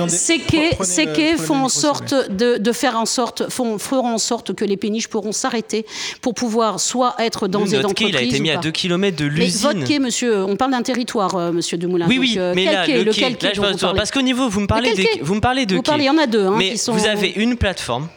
[0.08, 4.78] ces quais, font en sorte de, faire en sorte, font, feront en sorte que les
[4.78, 5.86] péniches pourront s'arrêter
[6.22, 8.08] pour pouvoir soit être dans des entreprises.
[8.08, 9.62] Quai, il a été mis à 2 km de l'usine.
[9.62, 12.08] votre quai, monsieur, on parle d'un territoire, euh, monsieur Demoulin.
[12.08, 13.38] Oui, oui, euh, mais là, quai, le quai,
[13.96, 16.10] parce qu'au niveau, vous me parlez, des, vous me parlez de vous Parlez, il y
[16.10, 16.46] en a deux.
[16.46, 18.08] Hein, mais vous avez une plateforme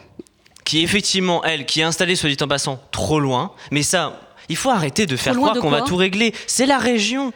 [0.63, 3.51] qui effectivement, elle, qui est installée, soit dit en passant, trop loin.
[3.71, 4.19] Mais ça,
[4.49, 6.33] il faut arrêter de faire croire qu'on va tout régler.
[6.47, 7.33] C'est la région.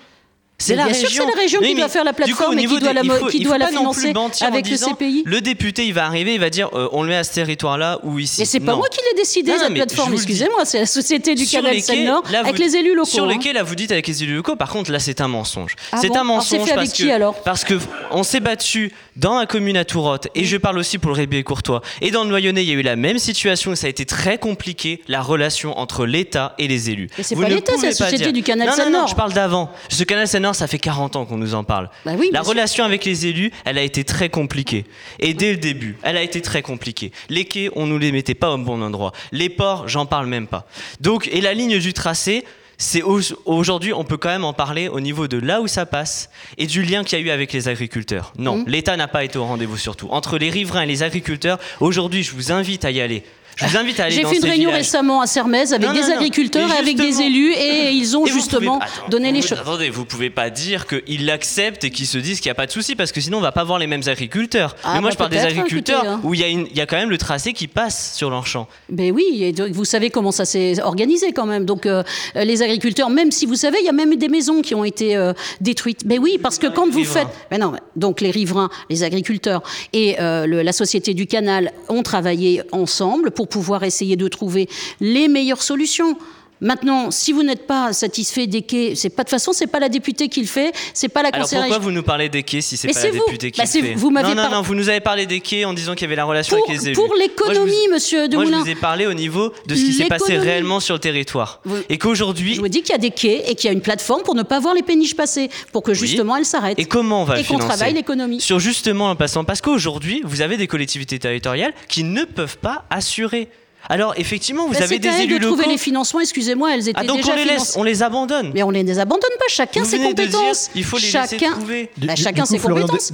[0.59, 1.27] C'est la, région.
[1.27, 4.13] la région qui doit faire la plateforme et qui doit la, qui doit la financer
[4.41, 5.23] avec le CPI.
[5.25, 7.99] Le député, il va arriver, il va dire euh, on le met à ce territoire-là
[8.03, 8.41] ou ici.
[8.41, 11.79] Mais c'est pas moi qui l'ai décidé, cette plateforme, excusez-moi, c'est la société du canal
[11.79, 13.07] Seine-Nord avec les élus locaux.
[13.09, 13.27] Sur hein.
[13.27, 15.75] lesquels, là, vous dites avec les élus locaux, par contre, là, c'est un mensonge.
[15.91, 17.75] Ah c'est un mensonge parce, que, alors parce que
[18.09, 21.43] on s'est battu dans la commune à Tourotte, et je parle aussi pour le Rébé
[21.43, 23.89] Courtois, et dans le Noyonnais, il y a eu la même situation, et ça a
[23.89, 27.09] été très compliqué, la relation entre l'État et les élus.
[27.17, 29.07] Mais c'est pas l'État, c'est la société du canal Seine-Nord.
[29.07, 29.71] je parle d'avant.
[29.89, 31.89] Ce canal Ça fait 40 ans qu'on nous en parle.
[32.05, 34.85] Bah oui, la relation avec les élus, elle a été très compliquée.
[35.19, 37.11] Et dès le début, elle a été très compliquée.
[37.29, 39.11] Les quais, on nous les mettait pas au bon endroit.
[39.31, 40.67] Les ports, j'en parle même pas.
[41.01, 42.43] Donc, et la ligne du tracé,
[42.77, 46.29] c'est aujourd'hui, on peut quand même en parler au niveau de là où ça passe
[46.57, 48.33] et du lien qu'il y a eu avec les agriculteurs.
[48.37, 48.65] Non, mmh.
[48.67, 50.07] l'État n'a pas été au rendez-vous surtout.
[50.11, 53.23] Entre les riverains et les agriculteurs, aujourd'hui, je vous invite à y aller.
[53.57, 54.85] Je vous invite à aller J'ai fait une ces réunion villages.
[54.85, 58.15] récemment à Sermez avec Non, des non, agriculteurs Mais et avec des élus et ils
[58.15, 59.59] ont Et justement pouvez- attends, donné les choses.
[59.59, 62.67] Attendez, vous pouvez pas dire qu'ils l'acceptent et qu'ils se disent qu'il n'y a pas
[62.67, 64.75] de souci parce que sinon on va pas voir les mêmes agriculteurs.
[64.83, 66.21] Ah, Mais moi bah, je parle des peut-être, agriculteurs écoutez, hein.
[66.23, 68.67] où il y, a y quand même le tracé qui passe sur leur champ.
[68.89, 71.65] Ben oui, et vous savez comment ça s'est organisé quand même.
[71.65, 72.03] Donc euh,
[72.35, 75.15] les agriculteurs, même si vous savez, il y a même des maisons qui ont été
[75.15, 76.05] euh, détruites.
[76.05, 77.21] Ben oui, parce que quand vous riverains.
[77.21, 79.63] faites, ben non, donc les riverains, les agriculteurs
[79.93, 84.69] et euh, le- la société du canal ont travaillé ensemble pour pouvoir essayer de trouver
[84.99, 86.17] les meilleures solutions.
[86.59, 89.89] Maintenant, si vous n'êtes pas satisfait des quais, c'est pas de façon, c'est pas la
[89.89, 91.65] députée qui le fait, c'est pas la Alors conseillère.
[91.65, 93.25] pourquoi vous nous parlez des quais si c'est pas la vous.
[93.25, 95.39] députée qui Bah, le fait vous Non, non, par- non, vous nous avez parlé des
[95.39, 96.95] quais en disant qu'il y avait la relation pour, avec les élus.
[96.95, 100.05] pour l'économie, vous- monsieur Moi, je vous ai parlé au niveau de ce qui s'est
[100.05, 101.61] passé réellement sur le territoire.
[101.63, 103.73] Vous- Et qu'aujourd'hui, Je vous dis qu'il y a des quais et qu'il y a
[103.73, 106.79] une plateforme pour ne pas voir les péniches passer, pour que justement elles s'arrêtent.
[106.79, 108.41] Et comment on va Et qu'on travaille l'économie.
[108.41, 109.43] Sur justement l'emplacement.
[109.43, 113.49] Parce qu'aujourd'hui, vous avez des collectivités territoriales qui ne peuvent pas assurer.
[113.89, 115.71] Alors effectivement, vous avez des élus de trouver locaux.
[115.71, 118.51] les financements, excusez-moi, elles étaient Ah donc déjà on les laisse, on les abandonne.
[118.53, 120.69] Mais on les abandonne pas, chacun Vous ses de dire, compétences.
[120.75, 121.89] il faut les chacun, laisser trouver.
[121.97, 123.11] Du- Bah, du- chacun du coup, ses Florian compétences.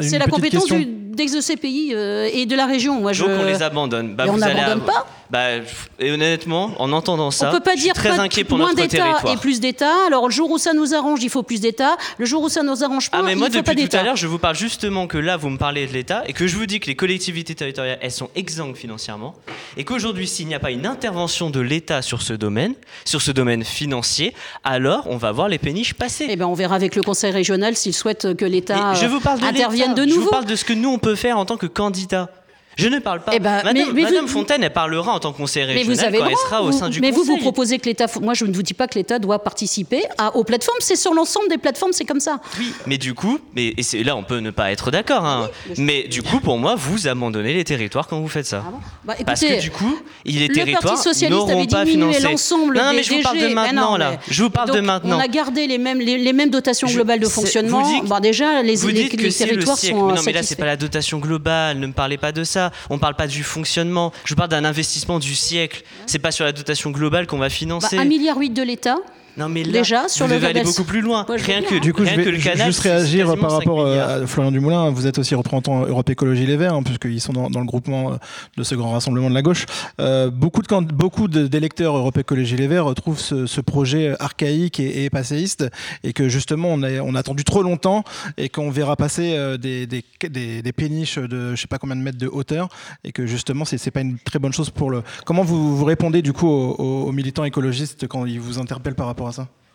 [0.00, 3.00] C'est la compétence du, d'ExECPI euh, et de la région.
[3.00, 3.22] Moi, je...
[3.24, 4.14] Donc on les abandonne.
[4.16, 5.06] Bah, Mais on vous allez n'abandonne pas.
[5.30, 5.56] Bah,
[5.98, 8.58] et honnêtement, en entendant ça, on peut pas je suis dire très pas- inquiet pour
[8.58, 10.06] moins notre d'État et plus d'État.
[10.06, 11.96] Alors le jour où ça nous arrange, il faut plus d'État.
[12.18, 13.88] Le jour où ça nous arrange pas, Ah mais moi il faut pas depuis tout
[13.88, 14.00] d'État.
[14.00, 16.46] à l'heure je vous parle justement que là vous me parlez de l'État et que
[16.46, 19.34] je vous dis que les collectivités territoriales elles sont exsangues financièrement
[19.76, 22.74] et qu'aujourd'hui s'il n'y a pas une intervention de l'État sur ce domaine,
[23.04, 24.32] sur ce domaine financier,
[24.64, 26.26] alors on va voir les péniches passer.
[26.28, 29.48] Eh ben, on verra avec le Conseil régional s'il souhaite que l'État je de euh,
[29.48, 30.22] intervienne de Je nouveau.
[30.22, 32.28] vous parle de ce que nous on peut faire en tant que candidat.
[32.76, 33.32] Je ne parle pas.
[33.34, 35.94] Eh ben, Madame, mais- mais Madame vous- Fontaine, elle parlera en tant que conseillère régionale
[35.96, 38.04] vous avez quand le elle sera au sein du mais vous, vous proposez que l'État.
[38.20, 40.76] Moi, je ne vous dis pas que l'État doit participer à- aux plateformes.
[40.80, 42.38] C'est sur l'ensemble des plateformes, c'est comme ça.
[42.58, 45.48] Oui, mais du coup, mais, et là on peut ne pas être d'accord, hein,
[45.78, 48.62] mais du coup pour moi vous abandonnez les territoires quand vous faites ça.
[49.04, 50.98] Bah, Parce écoutez, que du coup, les le territoires
[51.30, 52.20] n'auront pas financé.
[52.20, 54.18] l'ensemble Non, des mais je vous parle de maintenant non, là.
[54.28, 55.16] Je vous parle de maintenant.
[55.16, 57.82] On a gardé les mêmes, les, les mêmes dotations globales de fonctionnement.
[57.88, 61.78] dites- Bon, déjà, les, territoires sont non, mais là, c'est pas la dotation globale.
[61.78, 62.65] Ne me parlez pas de ça.
[62.90, 64.12] On parle pas du fonctionnement.
[64.24, 65.82] Je parle d'un investissement du siècle.
[66.06, 67.96] C'est pas sur la dotation globale qu'on va Bah, financer.
[67.98, 68.96] un milliard huit de l'État.
[69.36, 71.24] Non, mais là, déjà, sur vous le devez aller beaucoup plus loin.
[71.28, 71.80] Moi, rien bien, que, hein.
[71.80, 73.90] Du coup, rien je que vais le ju- canal, juste réagir par 5 rapport euh,
[73.90, 74.10] milliards.
[74.10, 74.90] à Florian Dumoulin.
[74.90, 78.12] Vous êtes aussi représentant Europe Écologie Les Verts, hein, puisqu'ils sont dans, dans le groupement
[78.12, 78.16] euh,
[78.56, 79.66] de ce grand rassemblement de la gauche.
[80.00, 85.04] Euh, beaucoup de beaucoup d'électeurs Europe Écologie Les Verts trouvent ce, ce projet archaïque et,
[85.04, 85.66] et passéiste,
[86.02, 88.04] et que justement on a, on a attendu trop longtemps,
[88.36, 92.00] et qu'on verra passer des, des, des- des péniches de je sais pas combien de
[92.02, 92.68] mètres de hauteur,
[93.04, 95.02] et que justement c'est pas une très bonne chose pour le.
[95.24, 98.94] Comment vous, vous répondez du coup aux, aux- aux militants écologistes quand ils vous interpellent
[98.94, 99.25] par rapport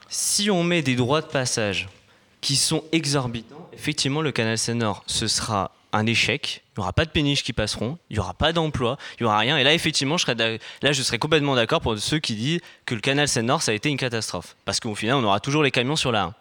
[0.10, 1.88] Si on met des droits de passage
[2.42, 6.64] qui sont exorbitants, effectivement, le canal Seine-Nord, ce sera un échec.
[6.70, 9.28] Il n'y aura pas de péniches qui passeront, il n'y aura pas d'emploi, il n'y
[9.28, 9.58] aura rien.
[9.58, 13.62] Et là, effectivement, je serais complètement d'accord pour ceux qui disent que le canal Seine-Nord,
[13.62, 14.56] ça a été une catastrophe.
[14.66, 16.34] Parce qu'au final, on aura toujours les camions sur la 1.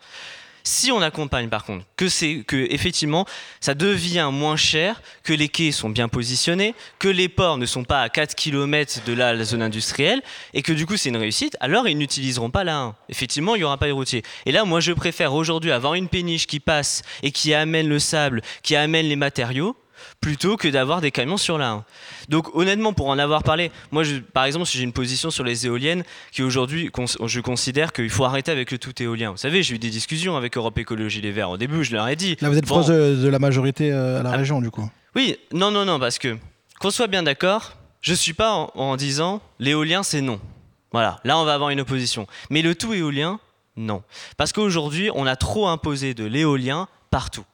[0.63, 3.27] Si on accompagne par contre que c'est que effectivement
[3.61, 7.85] ça devient moins cher, que les quais sont bien positionnés, que les ports ne sont
[7.85, 10.23] pas à 4 km de la, la zone industrielle
[10.55, 12.97] et que du coup c'est une réussite, alors ils n'utiliseront pas la 1.
[13.09, 14.23] Effectivement, il n'y aura pas de routiers.
[14.47, 17.99] Et là, moi je préfère aujourd'hui avoir une péniche qui passe et qui amène le
[17.99, 19.77] sable, qui amène les matériaux
[20.21, 21.85] plutôt que d'avoir des camions sur la 1.
[22.29, 25.45] Donc honnêtement, pour en avoir parlé, moi je- par exemple, si j'ai une position sur
[25.45, 29.31] les éoliennes, qui aujourd'hui, cons- je considère qu'il faut arrêter avec le tout éolien.
[29.31, 31.51] Vous savez, j'ai eu des discussions avec Europe Écologie Les Verts.
[31.51, 32.37] Au début, je leur ai dit.
[32.41, 34.37] Là, vous êtes bon, proche de, de la majorité euh, à la Ah.
[34.37, 34.89] région, du coup.
[35.17, 36.37] Oui, non, non, non, parce que,
[36.81, 37.73] qu'on soit bien d'accord,
[38.03, 40.39] je suis pas en, en disant l'éolien c'est non.
[40.93, 42.27] Voilà, là on va avoir une opposition.
[42.51, 43.39] Mais le tout éolien,
[43.77, 44.03] non.
[44.37, 47.45] Parce qu'aujourd'hui, on a trop imposé de l'éolien partout.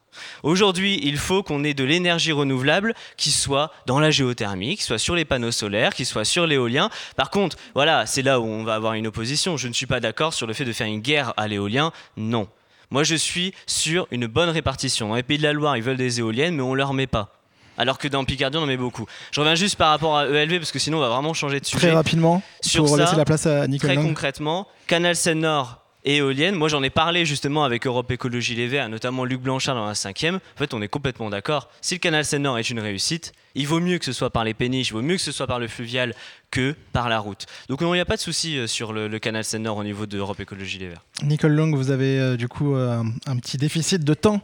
[0.42, 4.98] Aujourd'hui, il faut qu'on ait de l'énergie renouvelable qui soit dans la géothermie, qui soit
[4.98, 6.90] sur les panneaux solaires, qui soit sur l'éolien.
[7.16, 9.56] Par contre, voilà, c'est là où on va avoir une opposition.
[9.56, 11.92] Je ne suis pas d'accord sur le fait de faire une guerre à l'éolien.
[12.16, 12.48] Non.
[12.90, 15.08] Moi, je suis sur une bonne répartition.
[15.08, 17.32] Dans les pays de la Loire, ils veulent des éoliennes, mais on leur met pas.
[17.78, 19.06] Alors que dans Picardie, on en met beaucoup.
[19.32, 21.66] Je reviens juste par rapport à ELV, parce que sinon, on va vraiment changer de
[21.66, 21.88] sujet.
[21.88, 26.16] Très rapidement, Sur pour ça, laisser la place à Nicole Très concrètement, Canal Seine-Nord et
[26.16, 29.86] éolienne, moi j'en ai parlé justement avec Europe Écologie Les Verts, notamment Luc Blanchard dans
[29.86, 30.36] la cinquième.
[30.36, 31.68] En fait, on est complètement d'accord.
[31.82, 34.54] Si le canal Seine-Nord est une réussite, il vaut mieux que ce soit par les
[34.54, 36.14] péniches, il vaut mieux que ce soit par le fluvial
[36.52, 37.44] que par la route.
[37.68, 39.84] Donc non, il n'y a pas de souci euh, sur le, le canal Seine-Nord au
[39.84, 41.02] niveau de Europe Écologie Les Verts.
[41.24, 44.40] Nicole Long, vous avez euh, du coup euh, un petit déficit de temps.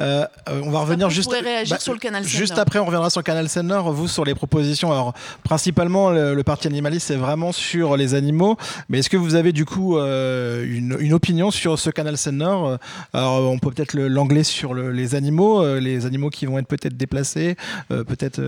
[0.00, 1.28] Euh, on va revenir Après, juste.
[1.28, 3.92] pourrais réagir bah, sur le canal Juste après, on reviendra sur le canal Seine-Nord.
[3.92, 4.90] Vous, sur les propositions.
[4.90, 5.14] Alors,
[5.44, 8.56] principalement, le, le parti animaliste, c'est vraiment sur les animaux.
[8.88, 12.78] Mais est-ce que vous avez du coup euh, une, une opinion sur ce canal Seine-Nord?
[13.12, 16.96] Alors, on peut peut-être l'anglais sur le- les animaux, les animaux qui vont être peut-être
[16.96, 17.56] déplacés,
[17.92, 18.40] euh, peut-être.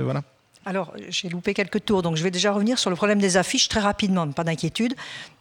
[0.65, 3.69] Alors, j'ai loupé quelques tours, donc je vais déjà revenir sur le problème des affiches
[3.69, 4.95] très rapidement, pas d'inquiétude.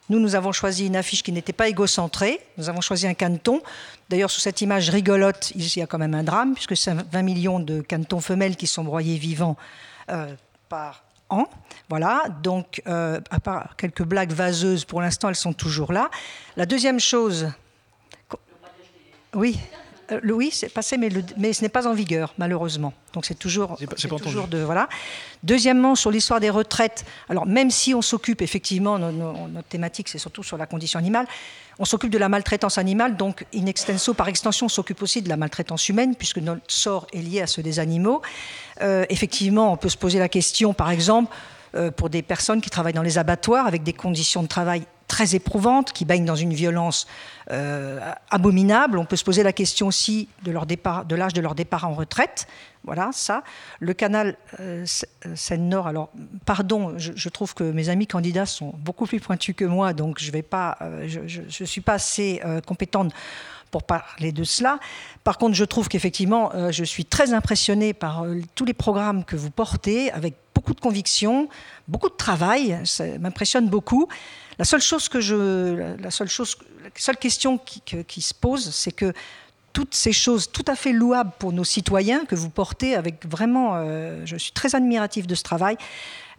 [0.10, 2.40] Nous, nous avons choisi une affiche qui n'était pas égocentrée.
[2.58, 3.62] Nous avons choisi un caneton.
[4.10, 7.22] D'ailleurs, sur cette image rigolote, il y a quand même un drame, puisque c'est 20
[7.24, 9.58] millions de canetons femelles qui sont broyés vivants
[10.12, 10.32] euh,
[10.70, 11.48] par an.
[11.90, 16.12] Voilà, donc euh, à part quelques blagues vaseuses, pour l'instant, elles sont toujours là.
[16.56, 17.50] La deuxième chose.
[19.34, 19.58] Oui.
[20.12, 22.94] Euh, oui, c'est passé, mais, mais ce n'est pas en vigueur, malheureusement.
[23.14, 24.90] Donc c'est toujours, toujours de voilà.
[25.44, 27.06] Deuxièmement, sur l'histoire des retraites.
[27.30, 31.28] Alors même si on s'occupe effectivement, notre thématique c'est surtout sur la condition animale,
[31.78, 35.30] on s'occupe de la maltraitance animale, donc in extenso, par extension, on s'occupe aussi de
[35.30, 38.22] la maltraitance humaine, puisque notre sort est lié à ceux des animaux.
[38.82, 41.36] Euh, effectivement, on peut se poser la question, par exemple,
[41.76, 45.36] euh, pour des personnes qui travaillent dans les abattoirs avec des conditions de travail très
[45.36, 47.08] éprouvantes, qui baignent dans une violence
[47.52, 48.00] euh,
[48.30, 48.98] abominable.
[48.98, 51.88] On peut se poser la question aussi de leur départ, de l'âge de leur départ
[51.88, 52.48] en retraite.
[52.84, 53.44] Voilà, ça.
[53.80, 54.86] Le canal euh,
[55.36, 56.10] Seine-Nord, alors,
[56.46, 60.32] pardon, je, trouve que mes amis candidats sont beaucoup plus pointus que moi, donc je
[60.32, 63.14] ne euh, je, je, suis pas assez compétente
[63.72, 64.80] pour parler de cela.
[65.24, 68.24] Par contre, je trouve qu'effectivement, je suis très impressionnée par
[68.54, 71.50] tous les programmes que vous portez, avec beaucoup de conviction,
[71.88, 72.80] beaucoup de travail.
[72.86, 74.08] Ça m'impressionne beaucoup.
[74.58, 75.10] La seule chose
[77.20, 79.14] question qui, se pose, c'est que
[79.74, 83.76] toutes ces choses tout à fait louables pour nos citoyens que vous portez avec vraiment,
[83.76, 85.76] euh, je suis très admiratif de ce travail,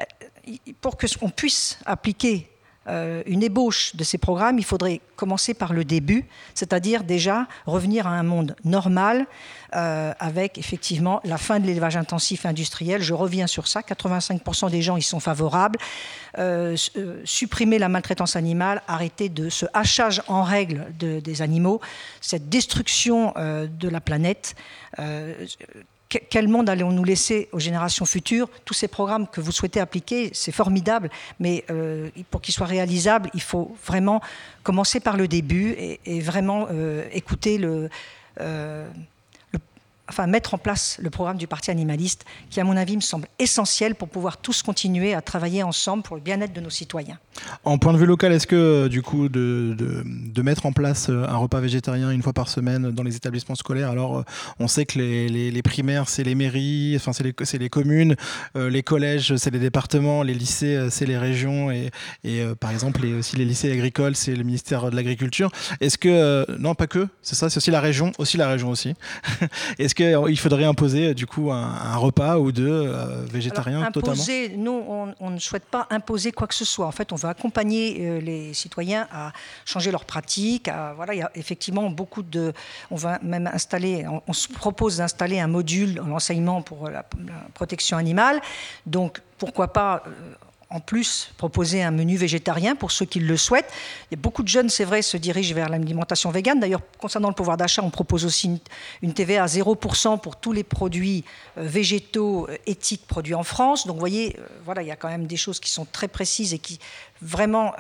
[0.01, 2.49] euh, pour que on puisse appliquer
[2.89, 8.07] euh, une ébauche de ces programmes, il faudrait commencer par le début, c'est-à-dire déjà revenir
[8.07, 9.27] à un monde normal
[9.75, 13.03] euh, avec effectivement la fin de l'élevage intensif industriel.
[13.03, 15.79] Je reviens sur ça, 85% des gens y sont favorables.
[16.39, 16.77] Euh,
[17.25, 21.81] supprimer la maltraitance animale, arrêter de ce hachage en règle des animaux,
[22.21, 24.55] cette destruction de la planète
[26.31, 28.49] quel monde allons-nous laisser aux générations futures?
[28.65, 31.11] Tous ces programmes que vous souhaitez appliquer, c'est formidable,
[31.41, 34.21] mais euh, pour qu'ils soient réalisables, il faut vraiment
[34.63, 35.75] commencer par le début
[36.05, 37.89] et, vraiment euh, écouter le,
[38.41, 38.89] euh,
[40.09, 43.29] enfin, mettre en place le programme du Parti animaliste, qui, à mon avis, me semble
[43.39, 47.19] essentiel pour pouvoir tous continuer à travailler ensemble pour le bien-être de nos citoyens.
[47.65, 49.77] En point de vue local, est-ce que, du coup, de,
[50.43, 53.91] mettre en place euh, un repas végétarien une fois par semaine dans les établissements scolaires,
[53.91, 54.23] alors euh,
[54.61, 57.25] on sait que les, primaires, c'est les mairies, enfin, c'est
[57.59, 58.15] les, communes,
[58.55, 61.91] euh, les collèges, c'est les départements, les lycées, c'est les régions, et,
[62.61, 65.51] par exemple, les, aussi les lycées agricoles, c'est le ministère de l'Agriculture.
[65.81, 68.95] Est-ce que, non, pas que, c'est ça, c'est aussi la région, aussi la région aussi.
[69.97, 74.85] qu'il faudrait imposer du coup un, repas ou deux euh, végétariens imposer, Nous,
[75.21, 76.87] on, ne souhaite pas imposer quoi que ce soit.
[76.87, 79.33] En fait, on veut accompagner euh, les citoyens à
[79.65, 80.71] changer leurs pratiques.
[80.95, 82.53] voilà, il y a effectivement beaucoup de.
[82.91, 84.07] On va même installer.
[84.29, 87.05] On, se propose d'installer un module en enseignement pour la,
[87.55, 88.41] protection animale.
[88.85, 90.11] Donc, pourquoi pas euh,
[90.69, 93.71] en plus proposer un menu végétarien pour ceux qui le souhaitent.
[94.11, 96.59] Il y a beaucoup de jeunes, c'est vrai, se dirigent vers l'alimentation végane.
[96.59, 98.61] D'ailleurs, concernant le pouvoir d'achat, on propose aussi
[99.03, 101.25] une, TVA à 0% pour tous les produits
[101.57, 103.87] euh, végétaux euh, éthiques produits en France.
[103.87, 106.09] Donc, vous voyez, euh, voilà, il y a quand même des choses qui sont très
[106.09, 106.81] précises et qui
[107.23, 107.73] vraiment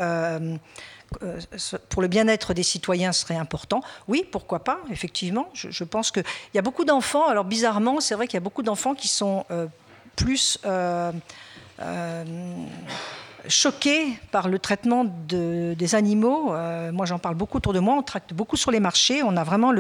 [1.88, 3.80] pour le bien-être des citoyens serait important.
[4.08, 5.48] Oui, pourquoi pas, effectivement.
[5.54, 8.62] Je, pense qu'il y a beaucoup d'enfants, alors bizarrement, c'est vrai qu'il y a beaucoup
[8.62, 9.44] d'enfants qui sont
[10.16, 10.58] plus...
[13.48, 16.54] choqués par le traitement des animaux.
[16.54, 17.94] Euh, moi, j'en parle beaucoup autour de moi.
[17.96, 19.22] On tracte beaucoup sur les marchés.
[19.22, 19.72] On a vraiment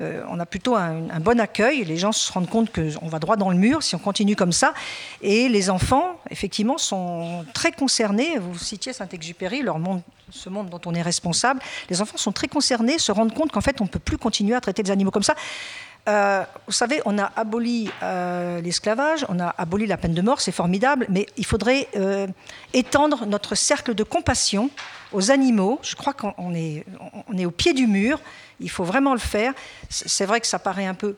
[0.00, 1.84] euh, on a plutôt un, bon accueil.
[1.84, 4.52] Les gens se rendent compte qu'on va droit dans le mur si on continue comme
[4.52, 4.74] ça.
[5.22, 8.38] Et les enfants, effectivement, sont très concernés.
[8.38, 11.60] Vous citiez Saint-Exupéry, leur monde, ce monde dont on est responsable.
[11.90, 14.54] Les enfants sont très concernés, se rendent compte qu'en fait, on ne peut plus continuer
[14.54, 15.34] à traiter les animaux comme ça.
[16.06, 20.40] Euh, vous savez, on a aboli euh, l'esclavage, on a aboli la peine de mort,
[20.40, 22.26] c'est formidable, mais il faudrait euh,
[22.74, 24.68] étendre notre cercle de compassion
[25.12, 25.78] aux animaux.
[25.82, 26.84] Je crois qu'on est,
[27.46, 28.20] au pied du mur,
[28.60, 29.54] il faut vraiment le faire.
[29.88, 31.16] C'est vrai que ça paraît un peu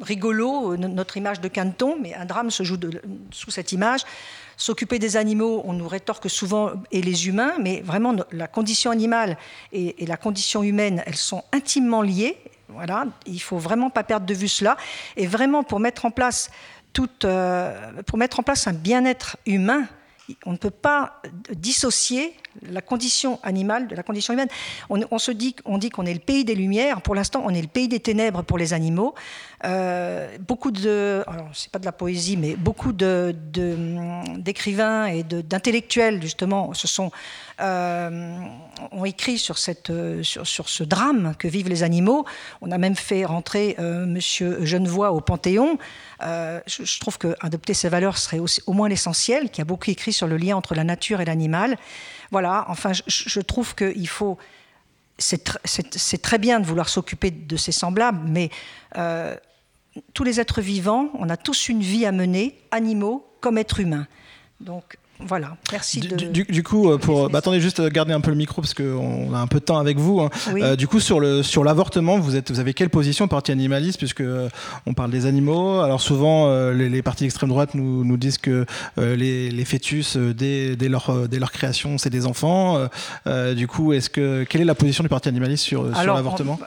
[0.00, 2.78] rigolo, notre image de Canton, mais un drame se joue
[3.30, 4.00] sous cette image.
[4.56, 9.36] S'occuper des animaux, on nous rétorque souvent, et les humains, mais vraiment la condition animale
[9.72, 12.36] et la condition humaine, elles sont intimement liées
[12.68, 14.76] voilà, il faut vraiment pas perdre de vue cela.
[15.16, 16.50] Et vraiment, pour mettre en place,
[17.24, 19.86] euh, pour mettre en place un bien-être humain,
[20.44, 21.22] on ne peut pas
[21.54, 24.48] dissocier la condition animale, de la condition humaine.
[24.90, 25.32] On, se
[25.64, 27.00] on dit qu'on est le pays des lumières.
[27.00, 29.14] Pour l'instant, on est le pays des ténèbres pour les animaux.
[29.64, 36.22] Euh, beaucoup de, alors c'est pas de la poésie, mais beaucoup d'écrivains de, et d'intellectuels
[36.22, 37.10] justement se sont
[37.60, 38.38] euh,
[38.92, 39.90] ont écrit sur, cette,
[40.22, 42.24] sur, ce drame que vivent les animaux.
[42.60, 45.76] On a même fait rentrer euh, Monsieur Genevoix au Panthéon.
[46.22, 50.28] Euh, je, trouve qu'adopter ces valeurs serait au moins l'essentiel, qui a beaucoup écrit sur
[50.28, 51.76] le lien entre la nature et l'animal.
[52.30, 54.38] Voilà, enfin, je, je trouve qu'il faut
[55.20, 58.50] c'est très bien de vouloir s'occuper de ses semblables, mais
[60.14, 64.06] tous les êtres vivants, on a tous une vie à mener, animaux comme êtres humains.
[65.20, 65.98] Voilà, merci.
[65.98, 66.52] Du, de...
[66.52, 69.38] du, coup, euh, pour, bah, attendez juste garder un peu le micro parce qu'on a
[69.38, 70.20] un peu de temps avec vous.
[70.20, 70.30] Hein.
[70.54, 73.98] Euh, du coup, sur le sur l'avortement, vous êtes, vous avez quelle position parti animaliste
[73.98, 74.48] puisque euh,
[74.86, 75.80] on parle des animaux?
[75.80, 78.64] Alors souvent, les, partis d'extrême droite nous, nous disent que
[78.96, 82.88] les, les, fœtus dès, dès, leur dès leur création, c'est des enfants.
[83.56, 86.60] du coup, est-ce que quelle est la position du parti animaliste sur, sur l'avortement?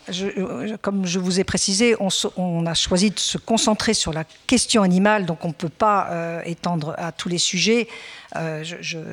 [0.82, 4.84] Comme je vous ai précisé, on, on, a choisi de se concentrer sur la question
[4.84, 7.88] animale, donc on ne peut pas étendre à tous les sujets.
[8.38, 8.64] Euh,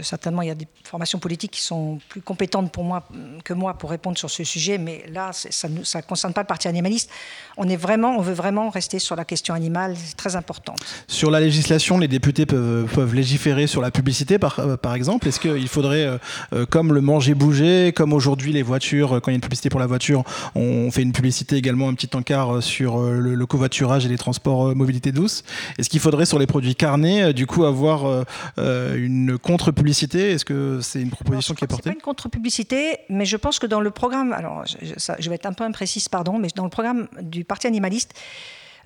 [0.02, 3.08] certainement, il y a des formations politiques qui sont plus compétentes pour moi,
[3.44, 6.68] que moi pour répondre sur ce sujet, mais là, ça ne concerne pas le parti
[6.68, 7.10] animaliste.
[7.56, 10.74] On, est vraiment, on veut vraiment rester sur la question animale, c'est très important.
[11.08, 15.28] Sur la législation, les députés peuvent, légiférer sur la publicité, par, euh, exemple.
[15.28, 16.18] Est-ce qu'il faudrait,
[16.52, 19.80] euh, comme le manger-bouger, comme aujourd'hui les voitures, quand il y a une publicité pour
[19.80, 20.24] la voiture,
[20.54, 25.10] on fait une publicité également, un petit encart sur le, covoiturage et les transports mobilité
[25.12, 25.42] douce?
[25.78, 28.24] Est-ce qu'il faudrait sur les produits carnés, du coup, avoir
[28.58, 30.32] une une contre-publicité?
[30.32, 31.90] Est-ce que c'est une proposition qui est portée?
[31.90, 35.54] pas une contre-publicité, mais je pense que dans le programme, alors je, vais être un
[35.54, 38.14] peu imprécise, pardon, mais dans le programme du Parti animaliste,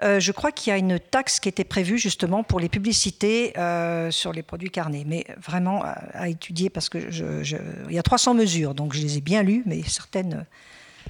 [0.03, 3.57] euh, je crois qu'il y a une taxe qui était prévue justement pour les publicités
[3.59, 7.57] euh, sur les produits carnés, mais vraiment à, étudier parce que je,
[7.89, 10.45] il y a 300 mesures, donc je les ai bien lues, mais certaines ne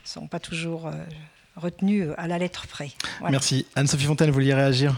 [0.05, 0.93] sont pas toujours euh,
[1.57, 2.91] retenues à la lettre près.
[3.31, 3.67] Merci.
[3.77, 4.97] Anne-Sophie Fontaine, vous vouliez réagir?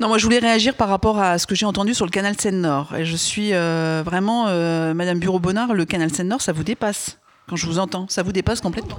[0.00, 2.34] Non, moi je voulais réagir par rapport à ce que j'ai entendu sur le canal
[2.38, 2.94] Seine-Nord.
[2.96, 7.18] Et je suis euh, vraiment, euh, Madame Bureau-Bonnard, le canal Seine-Nord, ça vous dépasse
[7.48, 8.06] quand je vous entends.
[8.08, 8.98] Ça vous dépasse complètement.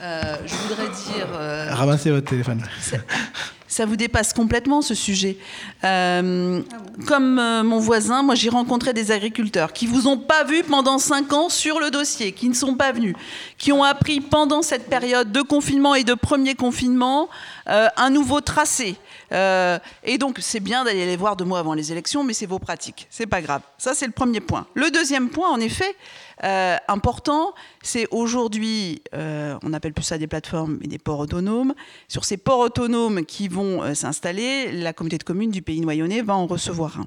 [0.00, 1.28] Euh, je voudrais dire.
[1.76, 2.62] Ramassez votre téléphone.
[3.68, 5.38] Ça vous dépasse complètement ce sujet.
[5.80, 11.32] comme mon voisin, moi j'ai rencontré des agriculteurs qui vous ont pas vu pendant cinq
[11.32, 13.14] ans sur le dossier, qui ne sont pas venus,
[13.56, 17.30] qui ont appris pendant cette période de confinement et de premier confinement
[17.64, 18.98] un nouveau tracé,
[19.32, 22.46] euh, et donc, c'est bien d'aller les voir deux mois avant les élections, mais c'est
[22.46, 23.06] vos pratiques.
[23.10, 23.62] C'est pas grave.
[23.78, 24.66] Ça, c'est le premier point.
[24.74, 25.96] Le deuxième point, en effet,
[26.44, 31.74] euh, important, c'est aujourd'hui, euh, on appelle plus ça des plateformes, mais des ports autonomes.
[32.08, 36.34] Sur ces ports autonomes qui vont s'installer, la communauté de communes du pays noyonnais va
[36.34, 37.06] en recevoir un.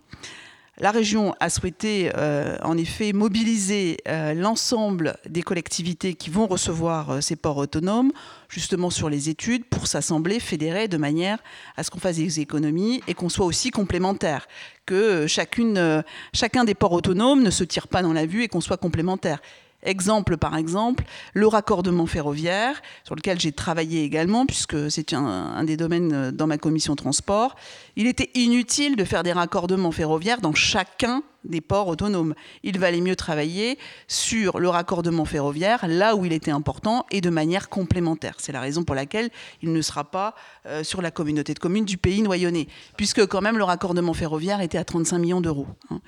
[0.77, 7.11] La région a souhaité euh, en effet mobiliser euh, l'ensemble des collectivités qui vont recevoir
[7.11, 8.11] euh, ces ports autonomes,
[8.49, 11.39] justement sur les études, pour s'assembler, fédérer de manière
[11.77, 14.49] à ce qu'on fasse des économies et qu'on soit aussi complémentaires,
[14.85, 16.03] que chacune,
[16.33, 19.39] chacun des ports autonomes ne se tire pas dans la vue et qu'on soit complémentaires.
[19.85, 21.03] Exemple par exemple,
[21.33, 26.47] le raccordement ferroviaire, sur lequel j'ai travaillé également, puisque c'est un, des domaines euh, dans
[26.47, 27.55] ma commission transport.
[27.95, 32.33] Il était inutile de faire des raccordements ferroviaires dans chacun des ports autonomes.
[32.63, 33.77] Il valait mieux travailler
[34.07, 38.35] sur le raccordement ferroviaire là où il était important et de manière complémentaire.
[38.37, 39.29] C'est la raison pour laquelle
[39.61, 40.35] il ne sera pas
[40.65, 42.67] euh, sur la communauté de communes du pays noyonnais,
[42.97, 45.67] puisque quand même le raccordement ferroviaire était à 35 millions d'euros.
[45.89, 45.99] Hein.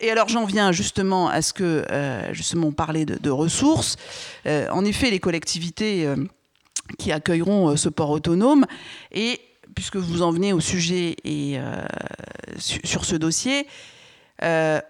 [0.00, 3.96] Et alors j'en viens justement à ce que euh, justement on parlait de, ressources.
[4.46, 6.08] Euh, en effet, les collectivités
[6.98, 8.64] qui accueilleront ce port autonome
[9.12, 9.40] et
[9.74, 11.58] puisque vous en venez au sujet et
[12.58, 13.66] sur ce dossier,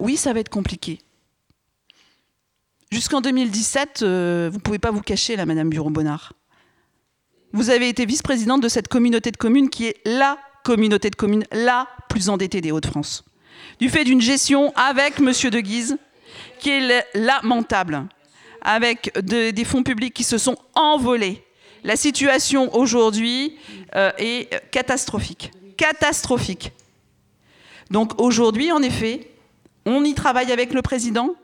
[0.00, 1.00] oui, ça va être compliqué.
[2.90, 6.32] Jusqu'en 2017, vous ne pouvez pas vous cacher là, Madame Bureau-Bonnard.
[7.52, 11.44] Vous avez été vice-présidente de cette communauté de communes qui est la communauté de communes
[11.52, 13.24] la plus endettée des Hauts-de-France
[13.78, 15.32] du fait d'une gestion avec M.
[15.50, 15.98] de Guise
[16.58, 18.06] qui est lamentable,
[18.62, 21.42] avec des fonds publics qui se sont envolés.
[21.84, 23.56] La situation aujourd'hui
[23.94, 25.52] euh, est catastrophique.
[25.76, 26.72] Catastrophique.
[27.90, 29.30] Donc aujourd'hui, en effet,
[29.88, 31.34] on y travaille avec le président.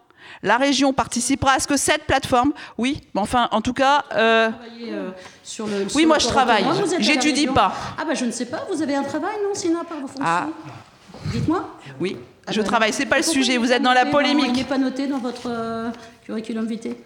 [0.43, 4.51] La région participera à ce que cette plateforme, oui, enfin, en tout cas, euh,
[4.83, 5.11] euh,
[5.43, 6.65] sur le, oui, moi je travaille.
[6.99, 7.73] J'étudie pas.
[7.99, 8.67] Ah bah je ne sais pas.
[8.71, 10.25] Vous avez un travail, non, sinon par vos fonctions.
[10.27, 10.49] Ah.
[11.27, 11.79] Dites-moi.
[12.01, 12.17] Oui,
[12.51, 12.93] je travaille.
[12.93, 13.57] C'est pas le sujet.
[13.57, 14.51] Vous êtes dans la polémique.
[14.51, 15.91] Il n'est pas noté dans votre euh,
[16.25, 16.97] curriculum vitae.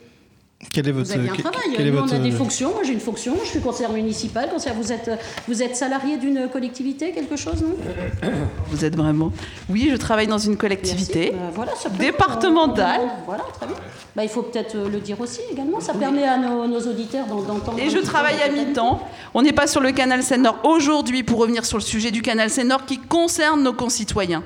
[0.73, 1.91] Quel est votre, vous avez un travail.
[1.93, 2.71] Nous, on a des fonctions.
[2.71, 3.37] Moi, j'ai une fonction.
[3.45, 4.51] Je suis conseillère municipale.
[4.51, 5.11] Conseillère, vous êtes,
[5.47, 7.77] vous êtes salarié d'une collectivité, quelque chose, non
[8.67, 9.31] Vous êtes vraiment.
[9.71, 13.03] Oui, je travaille dans une collectivité bah, voilà, départementale.
[13.25, 13.77] voilà, très bien.
[14.17, 15.79] Bah, il faut peut-être euh, le dire aussi également.
[15.79, 17.79] Ça permet à nos, auditeurs d'entendre.
[17.79, 19.01] Et je travaille à mi-temps.
[19.35, 22.51] On n'est pas sur le canal Seine-Nord aujourd'hui pour revenir sur le sujet du canal
[22.51, 24.43] Seine-Nord qui concerne nos concitoyens.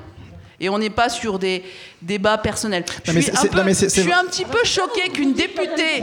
[0.59, 1.63] Et on n'est pas sur des
[2.01, 2.85] débats personnels.
[3.05, 3.31] je, suis
[4.13, 6.01] un, petit peu choquée qu'une députée,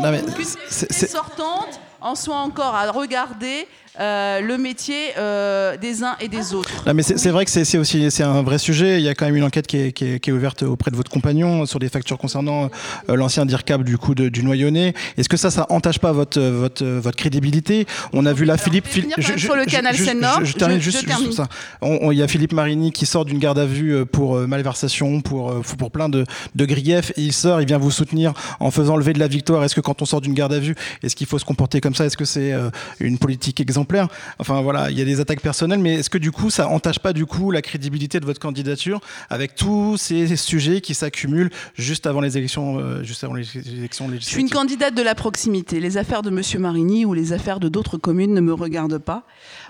[0.91, 3.67] sortante en soit encore à regarder
[4.01, 6.71] euh, le métier euh, des uns et des autres.
[6.95, 8.99] mais c'est vrai que c'est aussi c'est un vrai sujet.
[8.99, 11.11] Il y a quand même une enquête qui est, qui est, ouverte auprès de votre
[11.11, 12.71] compagnon sur des factures concernant
[13.11, 14.95] euh, l'ancien DIRCAP du coup du Noyonnais.
[15.19, 17.87] Est-ce que ça, ça entache pas votre, votre, votre crédibilité?
[18.15, 18.87] On a vu là Philippe.
[19.19, 20.45] Je, sur le canal Seine-Nord.
[20.45, 21.49] Je, termine juste, ça.
[21.83, 25.91] Il y a Philippe Marini qui sort d'une garde à vue pour malversation, pour, pour
[25.91, 26.25] plein de,
[26.55, 27.11] de griefs.
[27.19, 29.63] Et il sort, il vient vous soutenir en faisant lever de la victoire.
[29.63, 31.95] Est-ce que quand on sort d'une garde à vue, est-ce qu'il faut se comporter comme
[31.95, 32.07] ça?
[32.07, 32.55] Est-ce que c'est
[32.99, 33.90] une politique exemplaire?
[34.39, 36.99] Enfin voilà, il y a des attaques personnelles, mais est-ce que du coup ça entache
[36.99, 42.07] pas du coup la crédibilité de votre candidature avec tous ces sujets qui s'accumulent juste
[42.07, 45.15] avant les élections, euh, juste avant les élections législatives Je suis une candidate de la
[45.15, 45.81] proximité.
[45.81, 49.25] Les affaires de Monsieur Marigny ou les affaires de d'autres communes ne me regardent pas.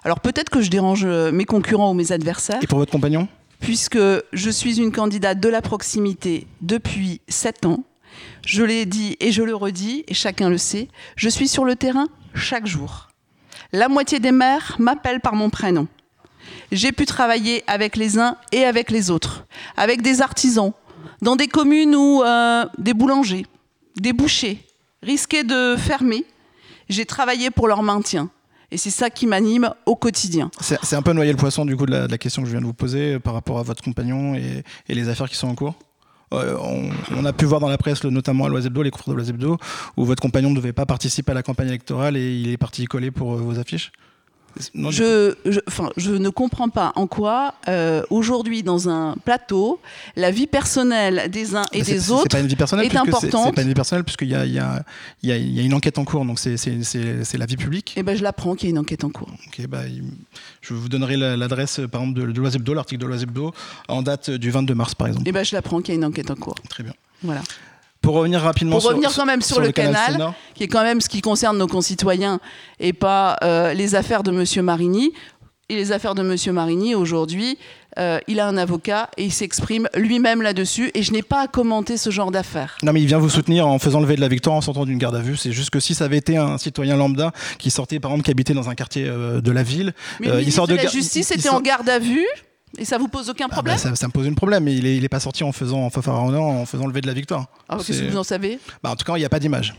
[0.04, 2.60] Alors peut-être que je dérange euh, mes concurrents ou mes adversaires.
[2.62, 3.28] Et pour votre compagnon?
[3.60, 3.98] Puisque
[4.32, 7.84] je suis une candidate de la proximité depuis 7 ans.
[8.46, 11.76] Je l'ai dit et je le redis, et chacun le sait, je suis sur le
[11.76, 13.09] terrain chaque jour.
[13.72, 15.86] La moitié des maires m'appellent par mon prénom.
[16.72, 20.72] J'ai pu travailler avec les uns et avec les autres, avec des artisans,
[21.22, 23.46] dans des communes où euh, des boulangers,
[23.96, 24.58] des bouchers
[25.02, 26.24] risquaient de fermer.
[26.88, 28.30] J'ai travaillé pour leur maintien.
[28.72, 30.48] Et c'est ça qui m'anime au quotidien.
[30.60, 32.66] C'est un peu noyer le poisson du coup de la, question que je viens de
[32.66, 35.74] vous poser par rapport à votre compagnon et les affaires qui sont en cours?
[36.32, 36.56] Euh,
[37.16, 39.58] on, a pu voir dans la presse, notamment à l'Oisebdo, les confrères de l'Oisebdo,
[39.96, 42.84] où votre compagnon ne devait pas participer à la campagne électorale et il est parti
[42.84, 43.90] coller pour euh, vos affiches?
[44.74, 45.34] Je,
[45.66, 49.80] enfin, je ne comprends pas en quoi, euh, aujourd'hui, dans un plateau,
[50.16, 53.46] la vie personnelle des uns et des autres est importante.
[53.46, 54.60] C'est pas une vie personnelle, puisqu'il y y,
[55.22, 57.96] il y a, une enquête en cours, donc c'est la vie publique.
[57.96, 59.30] Et eh ben, je l'apprends qu'il y a une enquête en cours.
[59.46, 59.82] Ok, bah,
[60.60, 63.52] je vous donnerai l'adresse, par exemple, de, de l'Oisebdo, l'article de l'Oisebdo,
[63.88, 65.26] en date du 22 mars, par exemple.
[65.26, 66.56] Et eh ben, je l'apprends qu'il y a une enquête en cours.
[66.68, 66.94] Très bien.
[67.22, 67.42] Voilà.
[68.02, 71.08] Pour revenir rapidement Pour revenir quand même sur, le, canal, qui est quand même ce
[71.08, 72.40] qui concerne nos concitoyens
[72.78, 74.64] et pas euh, les affaires de M.
[74.64, 75.12] Marigny.
[75.68, 76.52] Et les affaires de M.
[76.52, 77.56] Marigny, aujourd'hui,
[77.96, 80.90] euh, il a un avocat et il s'exprime lui-même là-dessus.
[80.94, 82.76] Et je n'ai pas à commenter ce genre d'affaires.
[82.82, 84.98] Non, mais il vient vous soutenir en faisant lever de la victoire en sortant d'une
[84.98, 85.36] garde à vue.
[85.36, 88.32] C'est juste que si ça avait été un citoyen lambda qui sortait, par exemple, qui
[88.32, 91.50] habitait dans un quartier euh, de la ville, mais il sort de la justice était
[91.50, 92.26] en garde à vue.
[92.78, 94.96] Et ça vous pose aucun ah problème bah, ça, me pose un problème, il n'est
[94.96, 97.46] est pas sorti en faisant en en faisant lever de la victoire.
[97.68, 99.74] Ah, qu'est-ce que vous en savez bah, En tout cas, il n'y a pas d'image.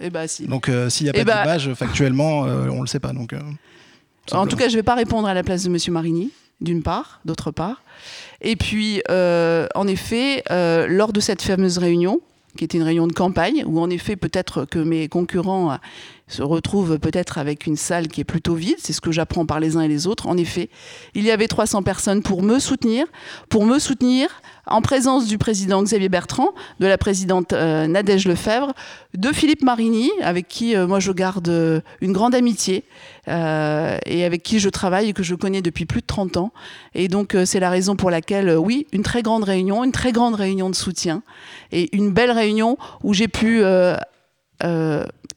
[0.00, 0.46] Eh bah, si.
[0.46, 3.12] Donc euh, s'il n'y a eh pas d'image, factuellement, euh, on ne le sait pas.
[3.12, 3.40] Donc, euh,
[4.32, 5.78] en tout cas, je ne vais pas répondre à la place de M.
[5.92, 6.30] Marigny,
[6.60, 7.82] d'une part, d'autre part.
[8.40, 10.42] Et puis, en effet,
[10.88, 12.20] lors de cette fameuse réunion,
[12.56, 15.78] qui était une réunion de campagne, où en effet peut-être que mes concurrents
[16.26, 19.60] se retrouvent peut-être avec une salle qui est plutôt vide, c'est ce que j'apprends par
[19.60, 20.26] les uns et les autres.
[20.26, 20.70] En effet,
[21.14, 23.06] il y avait 300 personnes pour me soutenir,
[23.50, 24.28] pour me soutenir
[24.66, 28.72] en présence du président Xavier Bertrand, de la présidente euh, Nadège Lefebvre,
[29.14, 32.84] de Philippe Marigny, avec qui euh, moi je garde euh, une grande amitié
[33.26, 36.52] et avec qui je travaille et que je connais depuis plus de 30 ans.
[36.94, 40.34] Et donc c'est la raison pour laquelle, oui, une très grande réunion, une très grande
[40.34, 41.22] réunion de soutien
[41.72, 43.62] et une belle réunion où j'ai pu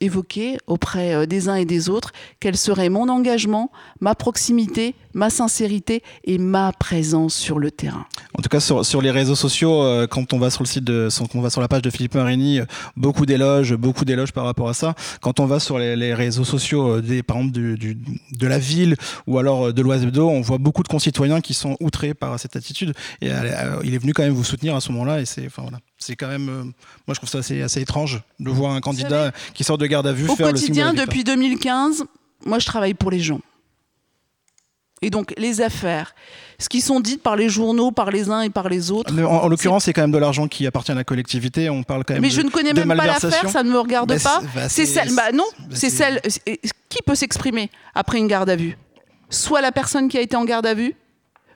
[0.01, 5.29] évoquer auprès euh, des uns et des autres quel serait mon engagement, ma proximité, ma
[5.29, 8.05] sincérité et ma présence sur le terrain.
[8.37, 10.87] En tout cas, sur, les réseaux sociaux, euh, quand on va sur le site
[11.17, 12.65] quand on va sur la page de Philippe Marini, euh,
[12.95, 14.95] beaucoup d'éloges, beaucoup d'éloges par rapport à ça.
[15.21, 18.95] Quand on va sur les, réseaux sociaux, par exemple de la ville
[19.25, 22.93] ou alors de l'Oisebdo, on voit beaucoup de concitoyens qui sont outrés par cette attitude.
[23.21, 23.29] Et
[23.83, 25.21] il est venu quand même vous soutenir à ce moment-là.
[25.21, 28.49] Et c'est, enfin voilà c'est quand même, moi je trouve ça assez, assez étrange de
[28.49, 32.05] voir un candidat qui sort de garde à vue au faire quotidien, depuis 2015,
[32.45, 33.41] moi je travaille pour les gens.
[35.01, 36.15] Et donc les affaires,
[36.59, 39.13] ce qui sont dites par les journaux, par les uns et par les autres.
[39.23, 41.69] En, l'occurrence, c'est quand même de l'argent qui appartient à la collectivité.
[41.69, 42.23] On parle quand même.
[42.23, 44.41] Mais je ne connais même pas l'affaire, ça ne me regarde bah, pas.
[44.55, 46.19] Bah, c'est celle, bah non, c'est celle.
[46.89, 48.77] Qui peut s'exprimer après une garde à vue?
[49.29, 50.95] Soit la personne qui a été en garde à vue,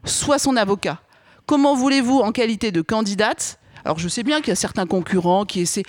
[0.03, 0.99] soit son avocat.
[1.47, 5.45] Comment voulez-vous, en qualité de candidate, alors je sais bien qu'il y a certains concurrents
[5.45, 5.83] qui essaient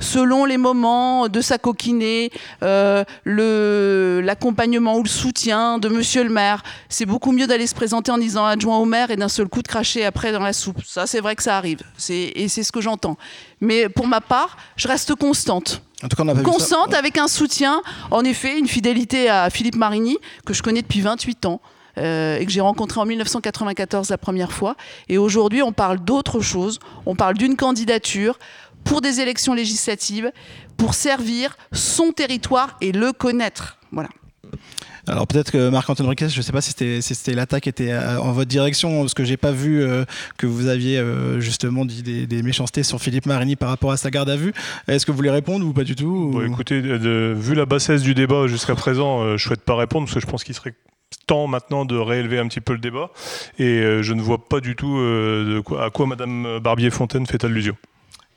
[0.00, 3.04] selon les moments de s'acoquiner, euh,
[4.22, 6.62] l'accompagnement ou le soutien de monsieur le maire.
[6.88, 9.62] C'est beaucoup mieux d'aller se présenter en disant adjoint au maire et d'un seul coup
[9.62, 10.82] de cracher après dans la soupe.
[10.84, 11.80] Ça, c'est vrai que ça arrive.
[12.08, 13.16] Et c'est ce que j'entends.
[13.60, 15.82] Mais pour ma part, je reste constante.
[16.02, 20.16] en tout cas, on constante avec un soutien, en effet, une fidélité à Philippe Marigny,
[20.46, 21.60] que je connais depuis 28 ans.
[21.98, 24.76] Euh, et que j'ai rencontré en 1994 la première fois.
[25.08, 26.78] Et aujourd'hui, on parle d'autre chose.
[27.06, 28.38] On parle d'une candidature
[28.84, 30.32] pour des élections législatives,
[30.76, 33.78] pour servir son territoire et le connaître.
[33.92, 34.08] Voilà.
[35.06, 38.32] Alors peut-être que Marc-Antoine Riquet, je ne sais pas si c'était l'attaque était euh, en
[38.32, 40.04] votre direction, parce que j'ai pas vu euh,
[40.36, 44.10] que vous aviez euh, justement dit des, méchancetés sur Philippe Marini par rapport à sa
[44.10, 44.52] garde à vue.
[44.88, 48.46] Est-ce que vous voulez répondre ou pas du tout Écoutez, vu la bassesse du débat
[48.46, 50.74] jusqu'à présent, je souhaite pas répondre parce que je pense qu'il serait
[51.26, 53.10] temps maintenant de réélever un petit peu le débat
[53.58, 54.98] et je ne vois pas du tout
[55.78, 57.76] à quoi Madame Barbier-Fontaine fait allusion.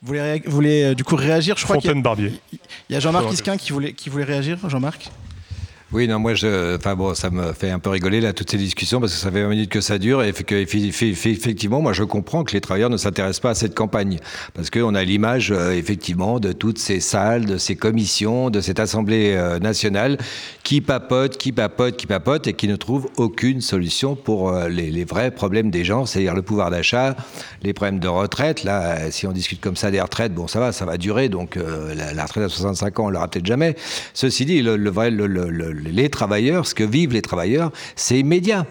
[0.02, 0.14] Vous
[0.46, 1.56] voulez, du coup réagir?
[1.56, 2.32] Je crois Fontaine-Barbier.
[2.52, 4.58] Il y a, Jean-Marc Isquin qui voulait, qui voulait réagir.
[4.68, 5.10] Jean-Marc?
[5.92, 9.00] Oui, non, moi, enfin bon, ça me fait un peu rigoler là toutes ces discussions
[9.00, 12.42] parce que ça fait 20 minutes que ça dure et que, effectivement, moi, je comprends
[12.42, 14.18] que les travailleurs ne s'intéressent pas à cette campagne
[14.54, 18.80] parce qu'on a l'image euh, effectivement de toutes ces salles, de ces commissions, de cette
[18.80, 20.18] Assemblée euh, nationale
[20.62, 25.04] qui papote, qui papote, qui papote et qui ne trouve aucune solution pour euh, les,
[25.04, 27.14] vrais problèmes des gens, c'est-à-dire le pouvoir d'achat,
[27.62, 28.64] les problèmes de retraite.
[28.64, 31.28] Là, si on discute comme ça des retraites, bon, ça va, ça va durer.
[31.28, 33.76] Donc, la, retraite à 65 ans, on l'aura peut-être jamais.
[34.14, 35.26] Ceci dit, le, vrai, le
[35.82, 38.66] les travailleurs, ce que vivent les travailleurs, c'est immédiat.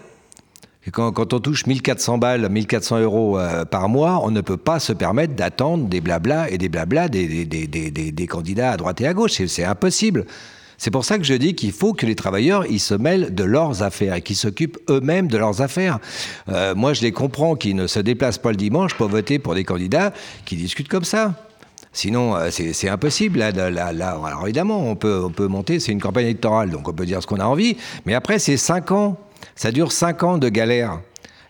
[0.92, 4.92] quand, on touche 1400 balles, 1400 euros euh, par mois, on ne peut pas se
[4.92, 9.32] permettre d'attendre des blablas et des blablas des, candidats à droite et à gauche.
[9.46, 10.26] C'est impossible.
[10.76, 13.44] C'est pour ça que je dis qu'il faut que les travailleurs ils se mêlent de
[13.44, 15.98] leurs affaires et qu'ils s'occupent eux-mêmes de leurs affaires.
[16.48, 19.54] Euh, moi, je les comprends qu'ils ne se déplacent pas le dimanche pour voter pour
[19.54, 20.12] des candidats
[20.44, 21.43] qui discutent comme ça.
[21.94, 23.38] Sinon, euh, c'est impossible.
[23.38, 27.06] Là, alors évidemment, on peut, on peut monter, c'est une campagne électorale, donc on peut
[27.06, 29.16] dire ce qu'on a envie, mais après, c'est cinq ans.
[29.54, 31.00] Ça dure cinq ans de galère.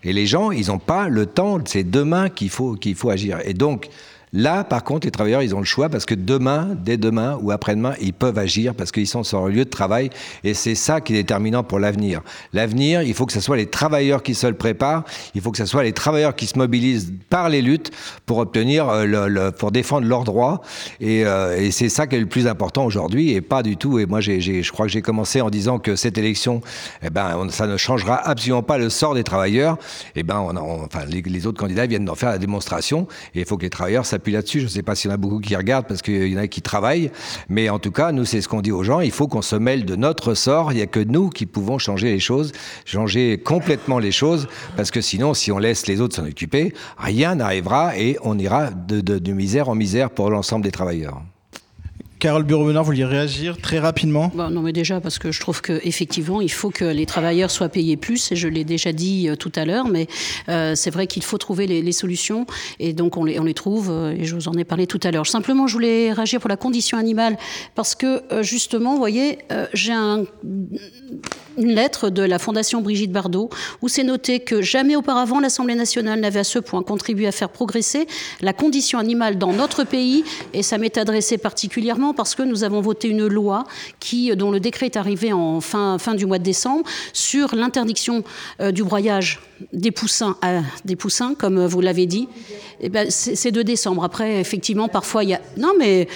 [0.03, 3.39] Et les gens, ils n'ont pas le temps, c'est demain qu'il faut, qu'il faut agir.
[3.45, 3.89] Et donc,
[4.37, 7.53] Là, par contre, les travailleurs, ils ont le choix parce que demain, dès demain ou
[7.53, 10.11] après-demain, ils peuvent agir parce qu'ils sont sur leur lieu de travail.
[10.43, 12.21] Et c'est ça qui est déterminant pour l'avenir.
[12.53, 15.05] L'avenir, il faut que ce soit les travailleurs qui se le préparent.
[15.37, 17.93] Il faut que ce soit les travailleurs qui se mobilisent par les luttes
[18.27, 20.63] pour obtenir, euh, le, pour défendre leurs droits.
[20.99, 24.01] Et, euh, et c'est ça qui est le plus important aujourd'hui et pas du tout.
[24.01, 26.61] Et moi, je crois que j'ai commencé en disant que cette élection,
[27.05, 29.79] eh ben, ça ne changera absolument pas le sort des travailleurs.
[30.17, 33.07] Eh ben, enfin, les, autres candidats viennent d'en faire la démonstration.
[33.37, 34.61] Et il faut que les travailleurs là-dessus.
[34.61, 36.41] Je ne sais pas s'il y en a beaucoup qui regardent parce qu'il y en
[36.41, 37.11] a qui travaillent.
[37.49, 39.01] Mais en tout cas, nous, c'est ce qu'on dit aux gens.
[39.01, 40.73] Il faut qu'on se mêle de notre sort.
[40.73, 42.53] Il n'y a que nous qui pouvons changer les choses,
[42.85, 44.49] changer complètement les choses.
[44.77, 48.71] Parce que sinon, si on laisse les autres s'en occuper, rien n'arrivera et on ira
[48.71, 51.23] de misère en misère pour l'ensemble des travailleurs.
[52.25, 54.33] Carole bureau vous vouliez réagir très rapidement?
[54.35, 57.99] Non, mais déjà, parce que je trouve qu'effectivement, il faut que les travailleurs soient payés
[57.99, 60.07] plus, et je l'ai déjà dit euh, tout à l'heure, mais
[60.49, 62.47] euh, c'est vrai qu'il faut trouver les, solutions,
[62.81, 65.01] et donc on les, on les trouve, euh, et je vous en ai parlé tout
[65.03, 65.27] à l'heure.
[65.27, 67.37] Simplement, je voulais réagir pour la condition animale,
[67.75, 69.41] parce que justement, vous voyez,
[69.75, 70.25] j'ai un
[71.59, 73.51] une lettre de la Fondation Brigitte Bardot
[73.83, 77.49] où c'est noté que jamais auparavant l'Assemblée nationale n'avait à ce point contribué à faire
[77.49, 78.07] progresser
[78.41, 82.81] la condition animale dans notre pays et ça m'est adressé particulièrement parce que nous avons
[82.81, 83.65] voté une loi
[84.01, 88.25] qui, dont le décret est arrivé en fin, fin du mois de décembre sur l'interdiction
[88.61, 89.41] euh, du broyage
[89.73, 92.29] des poussins, à, des poussins comme vous l'avez dit.
[92.81, 94.05] Eh ben, c'est de décembre.
[94.05, 95.41] Après, effectivement, parfois il y a.
[95.57, 96.09] Non, mais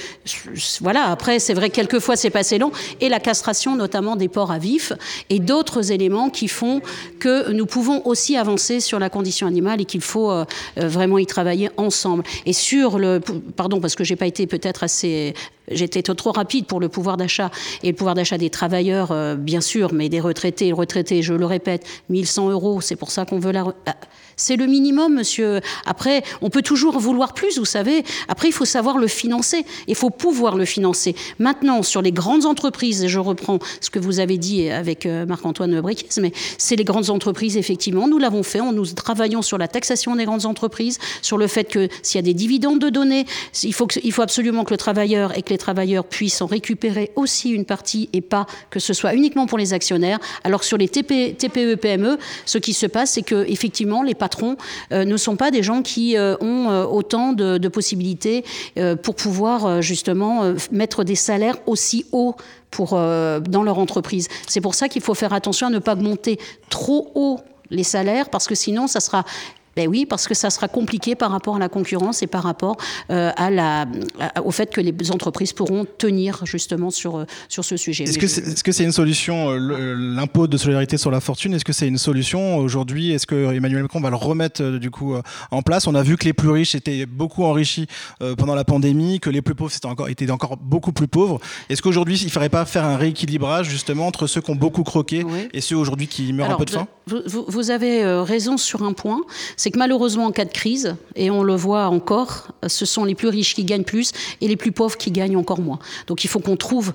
[0.80, 1.04] voilà.
[1.04, 4.58] Après, c'est vrai que quelquefois c'est passé long et la castration, notamment des porcs à
[4.58, 4.92] vif
[5.30, 6.80] et d'autres éléments qui font
[7.18, 10.44] que nous pouvons aussi avancer sur la condition animale et qu'il faut euh,
[10.78, 12.24] euh, vraiment y travailler ensemble.
[12.46, 13.20] Et sur le,
[13.56, 15.34] pardon, parce que j'ai pas été peut-être assez
[15.70, 17.50] J'étais trop rapide pour le pouvoir d'achat
[17.82, 20.72] et le pouvoir d'achat des travailleurs, euh, bien sûr, mais des retraités.
[20.72, 23.66] Retraités, je le répète, 1100 euros, c'est pour ça qu'on veut la.
[24.38, 25.60] C'est le minimum, monsieur.
[25.84, 28.04] Après, on peut toujours vouloir plus, vous savez.
[28.28, 29.66] Après, il faut savoir le financer.
[29.88, 31.16] Il faut pouvoir le financer.
[31.40, 35.26] Maintenant, sur les grandes entreprises, et je reprends ce que vous avez dit avec euh,
[35.26, 38.06] Marc-Antoine Briquez, mais c'est les grandes entreprises, effectivement.
[38.06, 38.60] Nous l'avons fait.
[38.60, 42.22] nous travaillons sur la taxation des grandes entreprises, sur le fait que s'il y a
[42.22, 43.26] des dividendes de données,
[43.64, 43.88] il faut,
[44.22, 48.20] absolument que le travailleur et que les travailleurs puissent en récupérer aussi une partie et
[48.20, 50.20] pas que ce soit uniquement pour les actionnaires.
[50.44, 54.27] Alors sur les TPE, PME, ce qui se passe, c'est que effectivement, les patrons
[54.92, 58.44] euh, ne sont pas des gens qui euh, ont euh, autant de, possibilités
[59.02, 62.34] pour pouvoir justement mettre des salaires aussi hauts
[62.70, 64.28] pour, dans leur entreprise.
[64.46, 66.38] C'est pour ça qu'il faut faire attention à ne pas monter
[66.70, 67.40] trop haut
[67.70, 69.24] les salaires, parce que sinon, ça sera
[69.78, 72.78] Ben oui, parce que ça sera compliqué par rapport à la concurrence et par rapport
[73.10, 73.86] euh, à la,
[74.44, 78.02] au fait que les entreprises pourront tenir justement sur, sur ce sujet.
[78.02, 79.52] Est-ce que c'est est -ce c'est une solution,
[80.16, 83.12] l'impôt de solidarité sur la fortune, est-ce que c'est une solution aujourd'hui?
[83.12, 85.14] Est-ce que Emmanuel Macron va le remettre du coup
[85.52, 85.86] en place?
[85.86, 87.86] On a vu que les plus riches étaient beaucoup enrichis
[88.40, 91.38] pendant la pandémie, que les plus pauvres étaient encore, étaient encore beaucoup plus pauvres.
[91.68, 94.82] Est-ce qu'aujourd'hui, il ne faudrait pas faire un rééquilibrage justement entre ceux qui ont beaucoup
[94.82, 96.88] croqué et ceux aujourd'hui qui meurent un peu de faim?
[97.08, 99.20] vous, vous, avez euh, raison sur un point,
[99.56, 103.14] c'est que malheureusement en cas de crise, et on le voit encore, ce sont les
[103.14, 105.78] plus riches qui gagnent plus et les plus pauvres qui gagnent encore moins.
[106.06, 106.92] Donc il faut qu'on trouve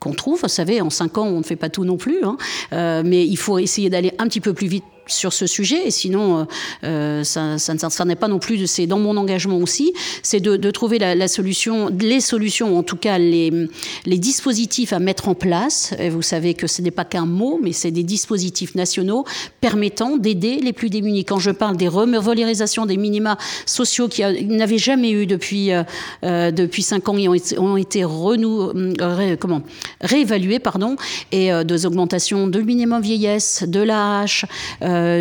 [0.00, 0.40] qu'on trouve.
[0.42, 2.36] Vous savez, en cinq ans, on ne fait pas tout non plus, hein.
[2.72, 5.90] euh, mais il faut essayer d'aller un petit peu plus vite sur ce sujet, et
[5.90, 6.44] sinon, euh,
[6.84, 10.98] euh, ça, ça n'est pas non plus, c'est dans mon engagement aussi, c'est de, trouver
[10.98, 13.68] la, solution, les solutions, en tout cas les,
[14.06, 15.94] dispositifs à mettre en place.
[15.98, 19.24] Et vous savez que ce n'est pas qu'un mot, mais c'est des dispositifs nationaux
[19.60, 21.24] permettant d'aider les plus démunis.
[21.24, 23.36] Quand je parle des revalorisations des minima
[23.66, 25.82] sociaux qui n'avaient jamais eu depuis, euh,
[26.24, 29.62] euh, depuis cinq ans et ont été, ont
[30.00, 30.96] réévalués, pardon,
[31.32, 34.26] et euh, des augmentations de minimum vieillesse, de euh,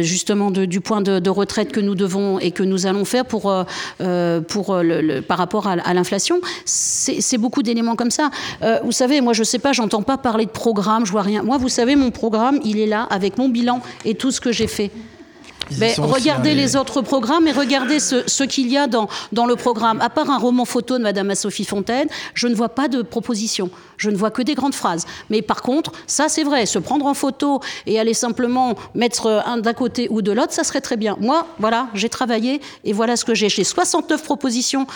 [0.02, 3.50] justement de, du point de, retraite que nous devons et que nous allons faire pour,
[3.50, 3.64] euh,
[4.02, 4.78] euh pour
[5.28, 6.42] par rapport à, à l'inflation.
[6.66, 8.30] C'est beaucoup d'éléments comme ça.
[8.62, 11.44] Euh, vous savez, moi, je sais pas, j'entends pas parler de programme, je vois rien.
[11.44, 14.52] Moi, vous savez, mon programme, il est là avec mon bilan et tout ce que
[14.52, 14.92] j'ai fait.
[15.80, 16.62] Mais regardez les...
[16.62, 16.76] les...
[16.76, 20.02] autres programmes et regardez ce, ce qu'il y a dans, dans, le programme.
[20.02, 23.70] À part un roman photo de Madame Sophie Fontaine, je ne vois pas de proposition.
[23.98, 25.06] Je ne vois que des grandes phrases.
[25.30, 29.58] Mais par contre, ça c'est vrai, se prendre en photo et aller simplement mettre un
[29.58, 31.18] d'un côté ou de l'autre, ça serait très bien.
[31.20, 33.50] Moi, voilà, j'ai travaillé et voilà ce que j'ai.
[33.50, 34.88] J'ai 69 propositions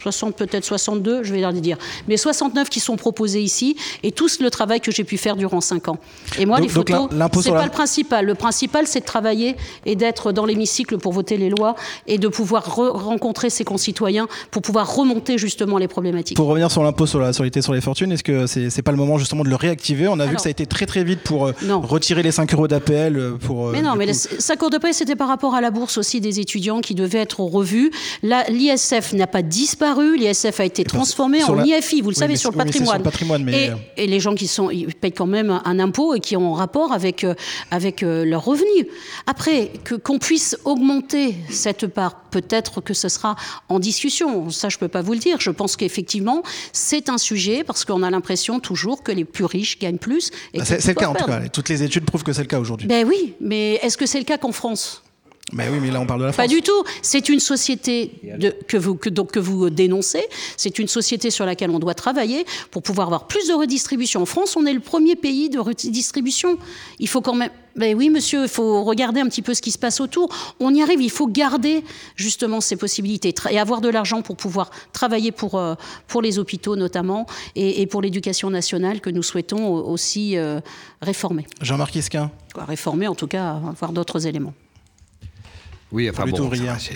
[0.00, 1.76] 60, peut-être 62, je vais leur dire,
[2.08, 5.60] mais 69 qui sont proposés ici, et tout le travail que j'ai pu faire durant
[5.60, 5.98] 5 ans.
[6.38, 7.08] Et moi, donc, les photos,
[7.42, 8.26] c'est pas le principal.
[8.26, 9.56] Le principal, c'est de travailler
[9.86, 11.74] et d'être dans l'hémicycle pour voter les lois
[12.06, 16.36] et de pouvoir re rencontrer ses concitoyens pour pouvoir remonter justement les problématiques.
[16.36, 18.90] Pour revenir sur l'impôt sur la solidarité sur les fortunes, est-ce que c'est n'est pas
[18.92, 20.08] le moment justement de le réactiver?
[20.08, 21.52] On a Alors, vu que ça a été très très vite pour euh,
[21.82, 23.16] retirer les 5 euros d'APL.
[23.16, 25.70] Euh, pour, euh, mais non, mais les 5 euros d'APL, c'était par rapport à la
[25.70, 27.90] bourse aussi des étudiants qui devaient être revus.
[28.22, 31.66] L'ISF n'a pas disparu disparu, l'ISF a été transformé en la...
[31.66, 32.88] IFI, vous le oui, savez, sur le patrimoine.
[32.88, 33.70] Sur le patrimoine mais...
[33.96, 36.54] et, et, les gens qui sont, ils payent quand même un impôt et qui ont
[36.54, 37.34] un rapport avec, euh,
[37.70, 38.86] avec euh, leurs revenus.
[39.26, 39.72] Après,
[40.04, 43.36] qu'on qu puisse augmenter cette part, peut-être que ce sera
[43.68, 44.50] en discussion.
[44.50, 45.40] Ça, je ne peux pas vous le dire.
[45.40, 46.42] Je pense qu'effectivement,
[46.72, 50.30] c'est un sujet parce qu'on a l'impression toujours que les plus riches gagnent plus.
[50.54, 51.48] Bah, c'est le cas, en tout cas.
[51.48, 52.86] Toutes les études prouvent que c'est le cas aujourd'hui.
[52.86, 55.02] Ben oui, mais est-ce que c'est le cas qu'en France?
[55.52, 56.44] Mais oui, mais là on parle de la France.
[56.44, 56.84] Pas du tout.
[57.02, 60.24] C'est une société de, que, vous, que, donc, que vous dénoncez.
[60.56, 64.22] C'est une société sur laquelle on doit travailler pour pouvoir avoir plus de redistribution.
[64.22, 66.58] En France, on est le premier pays de redistribution.
[66.98, 67.50] Il faut quand même.
[67.76, 70.28] Ben oui, monsieur, il faut regarder un petit peu ce qui se passe autour.
[70.58, 71.00] On y arrive.
[71.00, 71.84] Il faut garder
[72.16, 75.74] justement ces possibilités et avoir de l'argent pour pouvoir travailler pour, euh,
[76.08, 80.60] pour les hôpitaux notamment et, et pour l'éducation nationale que nous souhaitons aussi euh,
[81.00, 81.46] réformer.
[81.60, 82.30] Jean-Marc Esquin.
[82.56, 84.52] Réformer, en tout cas, avoir d'autres éléments.
[85.92, 86.50] Oui, enfin bon,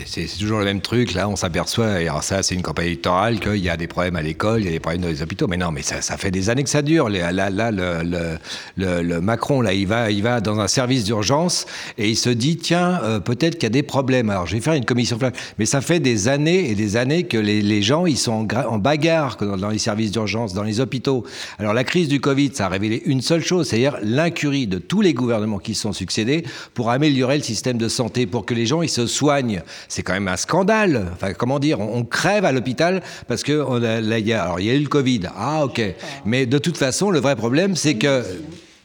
[0.05, 1.15] c'est toujours le même truc.
[1.15, 4.15] Là, on s'aperçoit, et alors ça, c'est une campagne électorale, qu'il y a des problèmes
[4.15, 5.49] à l'école, il y a des problèmes dans les hôpitaux.
[5.49, 7.09] Mais non, mais ça, ça fait des années que ça dure.
[7.09, 8.39] Là, là, là le, le,
[8.77, 11.67] le, le, Macron, là, il va, il va dans un service d'urgence
[11.99, 14.31] et il se dit, tiens, euh, peut-être qu'il y a des problèmes.
[14.31, 15.19] Alors, je vais faire une commission.
[15.59, 18.75] Mais ça fait des années et des années que les, les gens, ils sont en,
[18.75, 21.25] en bagarre dans, dans les services d'urgence, dans les hôpitaux.
[21.59, 25.01] Alors, la crise du Covid, ça a révélé une seule chose, c'est-à-dire l'incurie de tous
[25.01, 26.45] les gouvernements qui sont succédés
[26.75, 29.63] pour améliorer le système de santé, pour que les gens ils se soignent.
[29.89, 31.07] C'est quand même un scandale.
[31.13, 34.33] Enfin, comment dire, on, on crève à l'hôpital parce que on a, là, il y
[34.33, 35.23] a, alors il y a eu le Covid.
[35.37, 35.83] Ah, ok.
[36.25, 38.23] Mais de toute façon, le vrai problème, c'est que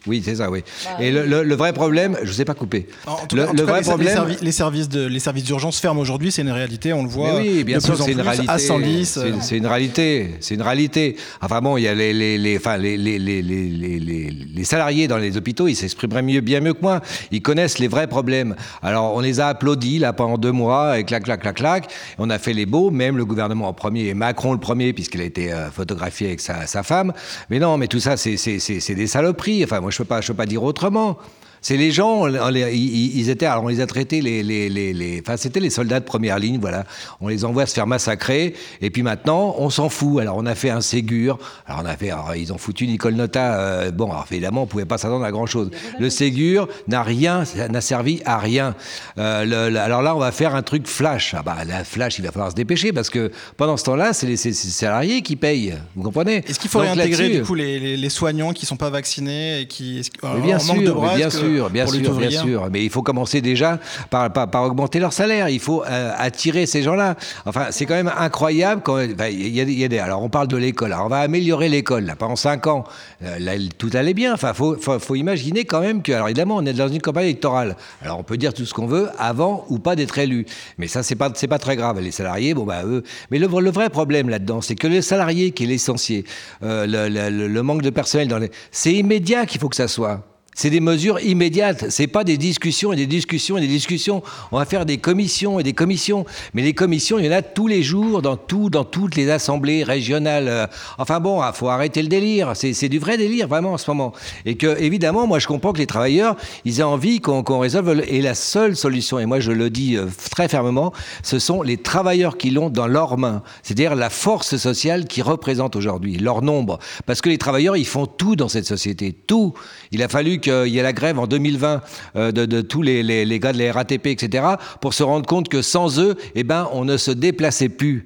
[0.09, 0.63] oui, c'est ça, oui.
[0.83, 2.87] Bah, et le, le, le, vrai problème, je ne sais pas couper.
[3.05, 6.31] En tout le, cas, le vrai problème, les, services, de, les services d'urgence ferment aujourd'hui,
[6.31, 7.33] c'est une réalité, on le voit.
[7.33, 8.49] Mais oui, bien sûr, c'est une réalité.
[8.49, 9.19] À 110.
[9.41, 11.15] C'est une réalité, c'est une réalité.
[11.41, 15.07] Enfin bon, il y a les, les, les, enfin, les, les, les, les, les, salariés
[15.07, 17.01] dans les hôpitaux, ils s'exprimeraient mieux, bien mieux que moi.
[17.31, 18.55] Ils connaissent les vrais problèmes.
[18.81, 21.91] Alors, on les a applaudis là pendant deux mois, et clac, clac, clac, clac.
[22.17, 25.21] On a fait les beaux, même le gouvernement en premier, et Macron le premier, puisqu'il
[25.21, 27.13] a été euh, photographié avec sa, sa, femme.
[27.49, 29.63] Mais non, mais tout ça, c'est des saloperies.
[29.63, 31.17] Enfin, moi, je je peux pas dire autrement.
[31.61, 35.37] C'est les gens, ils étaient, alors on les a traités, les, les, les, les enfin
[35.37, 36.85] c'était les soldats de première ligne, voilà.
[37.21, 40.21] On les envoie se faire massacrer, et puis maintenant on s'en fout.
[40.21, 41.37] Alors on a fait un Ségur,
[41.67, 43.59] alors on a fait, alors, ils ont foutu Nicole Nota.
[43.59, 45.69] Euh, bon, alors évidemment on pouvait pas s'attendre à grand chose.
[45.99, 48.75] Le Ségur n'a rien, n'a servi à rien.
[49.17, 51.35] Euh, le, le, alors là on va faire un truc flash.
[51.37, 54.27] Ah bah la flash, il va falloir se dépêcher parce que pendant ce temps-là, c'est
[54.27, 55.75] les, les, salariés qui payent.
[55.95, 56.43] Vous comprenez?
[56.47, 60.01] Est-ce qu'il faut réintégrer du coup les, les, soignants qui sont pas vaccinés et qui,
[60.23, 62.69] mais bien sûr, manque de bras, bien sûr sûr, bien sûr, bien sûr.
[62.71, 65.49] Mais il faut commencer déjà par, par, augmenter leur salaire.
[65.49, 67.15] Il faut attirer ces gens-là.
[67.45, 68.81] Enfin, c'est quand même incroyable.
[68.83, 70.95] Quand, il y a, y a des, alors, on parle de l'école.
[70.99, 72.13] On va améliorer l'école.
[72.17, 72.83] Pendant cinq ans,
[73.21, 74.33] là, tout allait bien.
[74.33, 77.25] Enfin, faut, faut, faut, imaginer quand même que, alors évidemment, on est dans une campagne
[77.25, 77.75] électorale.
[78.01, 80.45] Alors, on peut dire tout ce qu'on veut avant ou pas d'être élu.
[80.77, 81.99] Mais ça, c'est pas, c'est pas très grave.
[81.99, 83.03] Les salariés, bon bah eux.
[83.31, 86.23] Mais le, le vrai problème là-dedans, c'est que les salariés, qui est l'essentiel,
[86.63, 90.25] euh, le, le, manque de personnel dans les, c'est immédiat qu'il faut que ça soit.
[90.59, 91.85] C'est des mesures immédiates.
[91.89, 94.21] C'est pas des discussions et des discussions et des discussions.
[94.51, 96.25] On va faire des commissions et des commissions.
[96.53, 99.29] Mais les commissions, il y en a tous les jours dans tout, dans toutes les
[99.29, 100.69] assemblées régionales.
[100.97, 102.51] Enfin bon, il ah, faut arrêter le délire.
[102.57, 104.11] C'est du vrai délire vraiment en ce moment.
[104.45, 108.03] Et que évidemment, moi je comprends que les travailleurs, ils aient envie qu'on résolve.
[108.09, 110.91] Et la seule solution, et moi je le dis euh, très fermement,
[111.23, 113.43] ce sont les travailleurs qui l'ont dans leurs mains.
[113.63, 116.79] C'est-à-dire la force sociale qui représente aujourd'hui leur nombre.
[117.05, 119.53] Parce que les travailleurs, ils font tout dans cette société, tout.
[119.93, 121.81] Il a fallu que il y a la grève en 2020
[122.15, 124.43] euh, de, tous les, les, gars de la RATP, etc.,
[124.81, 128.05] pour se rendre compte que sans eux, eh ben, on ne se déplaçait plus.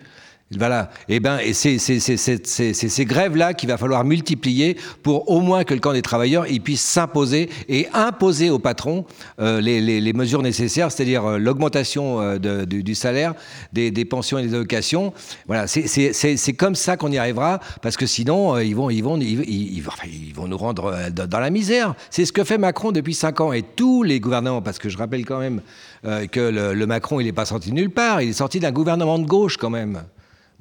[0.57, 0.89] Voilà.
[1.09, 5.73] Et eh ben, et c'est ces grèves-là qu'il va falloir multiplier pour au moins que
[5.73, 9.05] le camp des travailleurs il puisse s'imposer et imposer aux patrons
[9.39, 13.33] euh, les, mesures nécessaires, c'est-à-dire euh, l'augmentation euh, du, salaire,
[13.71, 15.13] des, pensions et des allocations.
[15.47, 15.67] Voilà.
[15.67, 19.83] C'est comme ça qu'on y arrivera, parce que sinon ils vont, ils vont, ils, ils,
[20.05, 21.95] ils vont nous rendre dans la misère.
[22.09, 24.97] C'est ce que fait Macron depuis cinq ans et tous les gouvernements, parce que je
[24.97, 25.61] rappelle quand même
[26.03, 29.19] que le, le Macron il n'est pas sorti nulle part, il est sorti d'un gouvernement
[29.19, 30.03] de gauche quand même.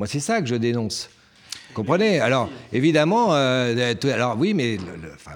[0.02, 1.08] Moi, c'est ça que je dénonce.
[1.74, 2.18] Comprenez?
[2.18, 4.78] Alors, évidemment, euh, alors oui, mais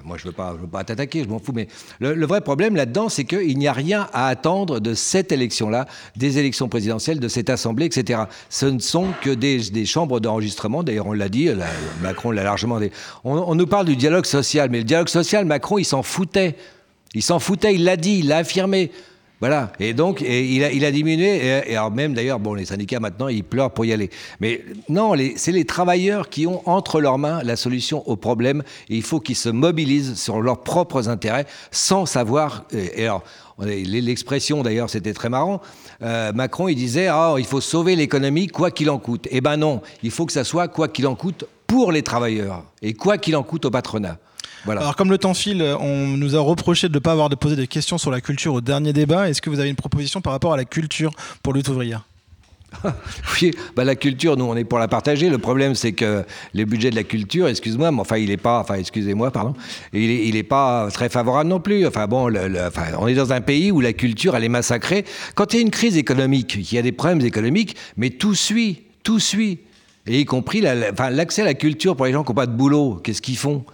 [0.04, 1.68] moi, je ne veux pas, pas t'attaquer, je m'en fous, mais
[2.00, 5.86] le, vrai problème là-dedans, c'est qu'il n'y a rien à attendre de cette élection-là,
[6.16, 8.22] des élections présidentielles, de cette assemblée, etc.
[8.48, 10.82] Ce ne sont que des, chambres d'enregistrement.
[10.82, 11.48] D'ailleurs, on l'a dit,
[12.02, 12.90] Macron l'a largement dit.
[13.22, 16.56] On, nous parle du dialogue social, mais le dialogue social, Macron, il s'en foutait.
[17.14, 18.90] Il s'en foutait, il l'a dit, il l'a affirmé.
[19.40, 19.72] Voilà.
[19.80, 21.46] Et donc, il, a, diminué.
[21.68, 24.10] Et, alors même, d'ailleurs, bon, les syndicats maintenant, ils pleurent pour y aller.
[24.40, 28.62] Mais non, c'est les travailleurs qui ont entre leurs mains la solution au problème.
[28.88, 32.64] Et il faut qu'ils se mobilisent sur leurs propres intérêts sans savoir.
[32.72, 33.24] Et, alors,
[33.58, 35.60] l'expression d'ailleurs, c'était très marrant.
[36.02, 39.28] Euh, Macron, il disait, ah, il faut sauver l'économie quoi qu'il en coûte.
[39.30, 42.64] Eh ben non, il faut que ça soit quoi qu'il en coûte pour les travailleurs
[42.80, 44.18] et quoi qu'il en coûte au patronat.
[44.68, 47.56] Alors, comme le temps file, on nous a reproché de ne pas avoir de poser
[47.56, 49.28] des questions sur la culture au dernier débat.
[49.28, 51.12] Est-ce que vous avez une proposition par rapport à la culture
[51.42, 52.04] pour lutte ouvrière
[53.40, 55.28] oui, bah la culture, nous, on est pour la partager.
[55.30, 58.58] Le problème, c'est que le budget de la culture, excuse-moi, mais enfin, il n'est pas,
[58.58, 59.54] enfin, excusez-moi, pardon,
[59.92, 61.86] il n'est pas très favorable non plus.
[61.86, 62.30] Enfin, bon,
[62.98, 65.04] on est dans un pays où la culture, elle est massacrée.
[65.34, 68.34] Quand il y a une crise économique, il y a des problèmes économiques, mais tout
[68.34, 69.60] suit, tout suit.
[70.06, 73.00] Et y compris l'accès à la culture pour les gens qui n'ont pas de boulot.
[73.02, 73.64] Qu'est-ce qu'ils font?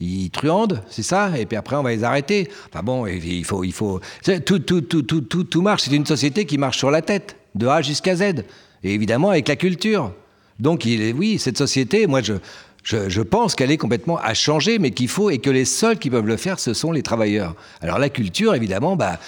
[0.00, 2.48] Ils truandent, c'est ça, et puis après on va les arrêter.
[2.68, 4.00] Enfin bon, il faut, il faut,
[4.44, 5.82] tout, tout, tout, tout, tout, tout marche.
[5.82, 9.48] C'est une société qui marche sur la tête, de A jusqu'à Z, et évidemment avec
[9.48, 10.12] la culture.
[10.60, 12.34] Donc il est, oui, cette société, moi je,
[12.82, 15.98] je, je pense qu'elle est complètement à changer, mais qu'il faut et que les seuls
[15.98, 17.54] qui peuvent le faire, ce sont les travailleurs.
[17.80, 19.18] Alors la culture, évidemment, bah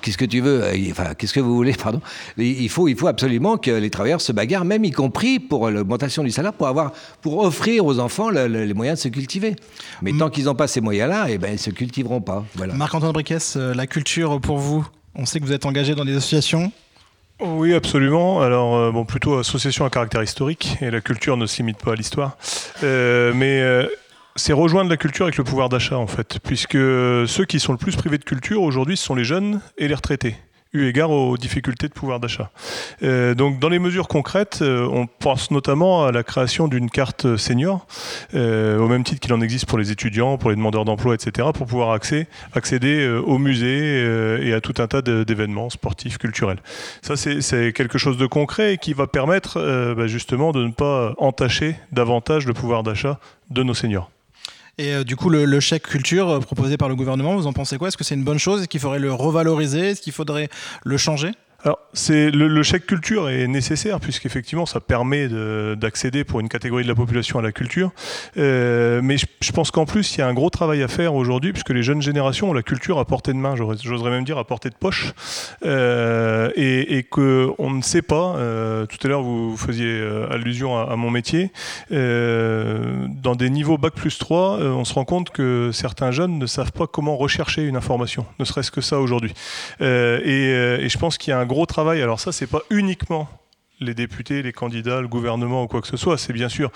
[0.00, 2.00] Qu'est-ce que tu veux euh, Enfin, qu'est-ce que vous voulez Pardon.
[2.36, 6.22] Il faut, il faut absolument que les travailleurs se bagarrent, même y compris pour l'augmentation
[6.22, 9.56] du salaire, pour avoir, pour offrir aux enfants les moyens de se cultiver.
[10.02, 12.44] Mais tant qu'ils n'ont pas ces moyens-là, eh ben, ils ne se cultiveront pas.
[12.54, 12.74] Voilà.
[12.74, 16.16] Marc-Antoine Briquès, euh, la culture pour vous On sait que vous êtes engagé dans des
[16.16, 16.72] associations.
[17.40, 18.40] Oui, absolument.
[18.42, 21.94] Alors, euh, bon, plutôt association à caractère historique, et la culture ne s'imite pas à
[21.96, 22.36] l'histoire.
[22.82, 23.88] mais
[24.36, 27.78] c'est rejoindre la culture avec le pouvoir d'achat en fait, puisque ceux qui sont le
[27.78, 30.36] plus privés de culture aujourd'hui, ce sont les jeunes et les retraités
[30.72, 32.50] eu égard aux difficultés de pouvoir d'achat.
[33.02, 37.36] Euh, donc dans les mesures concrètes, euh, on pense notamment à la création d'une carte
[37.36, 37.86] senior,
[38.34, 41.48] euh, au même titre qu'il en existe pour les étudiants, pour les demandeurs d'emploi, etc.,
[41.52, 44.02] pour pouvoir accéder, accéder aux musées
[44.42, 46.58] et à tout un tas d'événements sportifs, culturels.
[47.02, 51.14] Ça, c'est quelque chose de concret et qui va permettre bah, justement de ne pas
[51.18, 53.18] entacher davantage le pouvoir d'achat
[53.50, 54.11] de nos seniors.
[54.82, 57.78] Et euh, du coup, le, chèque culture euh, proposé par le gouvernement, vous en pensez
[57.78, 57.86] quoi?
[57.86, 58.62] Est-ce que c'est une bonne chose?
[58.62, 59.90] Est-ce qu'il faudrait le revaloriser?
[59.90, 60.48] Est-ce qu'il faudrait
[60.84, 61.30] le changer?
[61.64, 61.78] Alors,
[62.10, 65.28] le, chèque culture est nécessaire puisqu'effectivement ça permet
[65.76, 67.92] d'accéder pour une catégorie de la population à la culture.
[68.36, 71.52] Euh, mais je, pense qu'en plus il y a un gros travail à faire aujourd'hui
[71.52, 74.44] puisque les jeunes générations ont la culture à portée de main, j'oserais même dire à
[74.44, 75.12] portée de poche,
[75.64, 78.34] euh, et, et que on ne sait pas.
[78.38, 81.52] Euh, tout à l'heure vous faisiez allusion à, mon métier.
[81.90, 86.46] Dans des niveaux bac plus 3, euh, on se rend compte que certains jeunes ne
[86.46, 89.32] savent pas comment rechercher une information, ne serait-ce que ça aujourd'hui.
[89.80, 92.02] Et, et je pense qu'il y a un gros travail.
[92.02, 93.28] Alors ça, c'est pas uniquement
[93.80, 96.18] les députés, les candidats, le gouvernement ou quoi que ce soit.
[96.18, 96.70] C'est bien sûr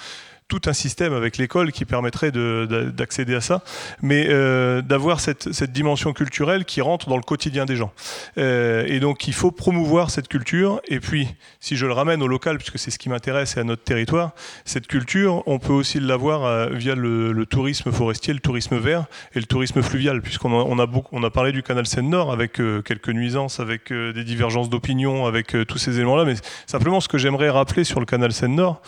[0.48, 3.62] tout un système avec l'école qui permettrait d'accéder à ça,
[4.00, 7.92] mais euh, d'avoir cette, dimension culturelle qui rentre dans le quotidien des gens.
[8.38, 11.28] Euh, et donc il faut promouvoir cette culture, et puis
[11.58, 14.30] si je le ramène au local, puisque c'est ce qui m'intéresse et à notre territoire,
[14.64, 19.40] cette culture, on peut aussi l'avoir euh, via le, tourisme forestier, le tourisme vert et
[19.40, 22.52] le tourisme fluvial, puisqu'on a, on a, parlé du canal Seine-Nord avec
[22.84, 26.34] quelques nuisances, avec des divergences d'opinion, avec tous ces éléments-là, mais
[26.66, 28.80] simplement ce que j'aimerais rappeler sur le canal Seine-Nord,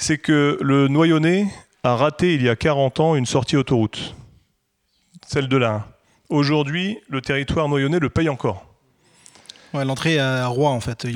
[0.00, 1.46] c'est que le Noyonnais
[1.84, 4.14] a raté il y a 40 ans une sortie autoroute,
[5.26, 5.86] celle de la
[6.30, 8.64] Aujourd'hui, le territoire noyonnais le paye encore.
[9.72, 11.06] L'entrée à Roi, en fait.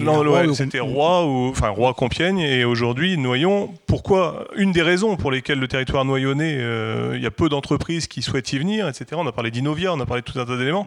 [0.54, 3.74] C'était Roi, ou, enfin Roi Compiègne, et aujourd'hui Noyon.
[3.86, 8.06] Pourquoi Une des raisons pour lesquelles le territoire noyonnais, euh, il y a peu d'entreprises
[8.06, 9.06] qui souhaitent y venir, etc.
[9.14, 10.86] On a parlé d'Inovia, on a parlé de tout un tas d'éléments.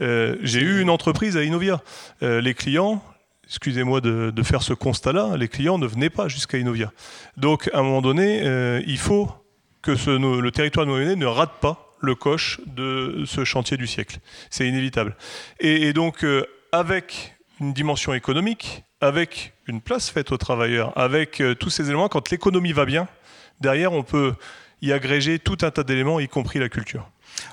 [0.00, 1.82] Euh, j'ai eu une entreprise à Inovia.
[2.22, 3.02] Euh, les clients,
[3.46, 6.92] excusez-moi de, faire ce constat-là, les clients ne venaient pas jusqu'à Inovia.
[7.36, 9.30] Donc, à un moment donné, euh, il faut
[9.82, 14.18] que le territoire noyonnais ne rate pas le coche de ce chantier du siècle.
[14.50, 15.16] C'est inévitable.
[15.60, 21.54] Et, donc, euh, avec une dimension économique, avec une place faite aux travailleurs, avec euh,
[21.54, 23.08] tous ces éléments, quand l'économie va bien,
[23.60, 24.34] derrière, on peut
[24.82, 27.08] y agréger tout un tas d'éléments, y compris la culture.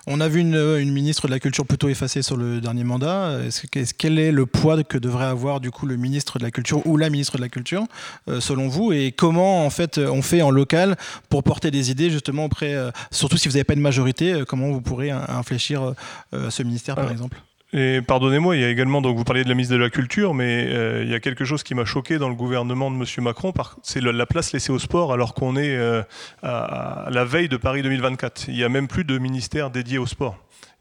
[0.07, 3.39] On a vu une, ministre de la Culture plutôt effacée sur le dernier mandat.
[3.45, 6.85] Est-ce, quel est le poids que devrait avoir du coup le ministre de la Culture
[6.85, 7.85] ou la ministre de la Culture,
[8.27, 8.91] euh, selon vous?
[8.91, 10.95] Et comment en fait on fait en local
[11.29, 14.45] pour porter des idées justement auprès, euh, surtout si vous n'avez pas de majorité, euh,
[14.45, 15.93] comment vous pourrez infléchir
[16.31, 17.41] ce ministère par exemple?
[17.73, 20.35] Et pardonnez-moi, il y a également, donc vous parliez de la ministre de la Culture,
[20.35, 23.03] mais euh, il y a quelque chose qui m'a choqué dans le gouvernement de M.
[23.23, 23.51] Macron,
[23.81, 26.03] c'est la place laissée au sport alors qu'on est euh,
[26.43, 28.47] à, la veille de Paris 2024.
[28.47, 30.37] Il n'y a même plus de ministère dédié au sport.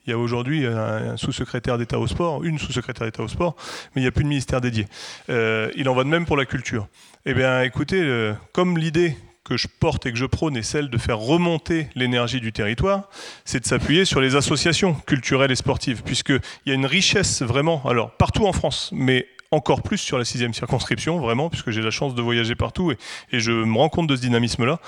[0.06, 3.56] Il y a aujourd'hui un, sous-secrétaire d'État au sport, une sous-secrétaire d'État au sport,
[3.94, 4.86] mais il n'y a plus de ministère dédié.
[5.30, 6.88] Euh, il en va de même pour la culture.
[7.24, 10.98] Eh bien, écoutez, comme l'idée que je porte et que je prône est celle de
[10.98, 13.08] faire remonter l'énergie du territoire,
[13.44, 17.82] c'est de s'appuyer sur les associations culturelles et sportives, puisqu'il y a une richesse vraiment,
[17.86, 21.90] alors partout en France, mais encore plus sur la sixième circonscription, vraiment, puisque j'ai la
[21.90, 22.96] chance de voyager partout et,
[23.32, 24.80] je me rends compte de ce dynamisme-là.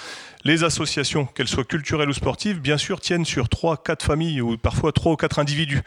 [0.44, 4.56] Les associations, qu'elles soient culturelles ou sportives, bien sûr, tiennent sur trois, quatre familles ou
[4.56, 5.82] parfois trois ou quatre individus.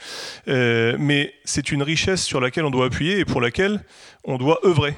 [0.47, 3.83] Euh, mais c'est une richesse sur laquelle on doit appuyer et pour laquelle
[4.23, 4.95] on doit œuvrer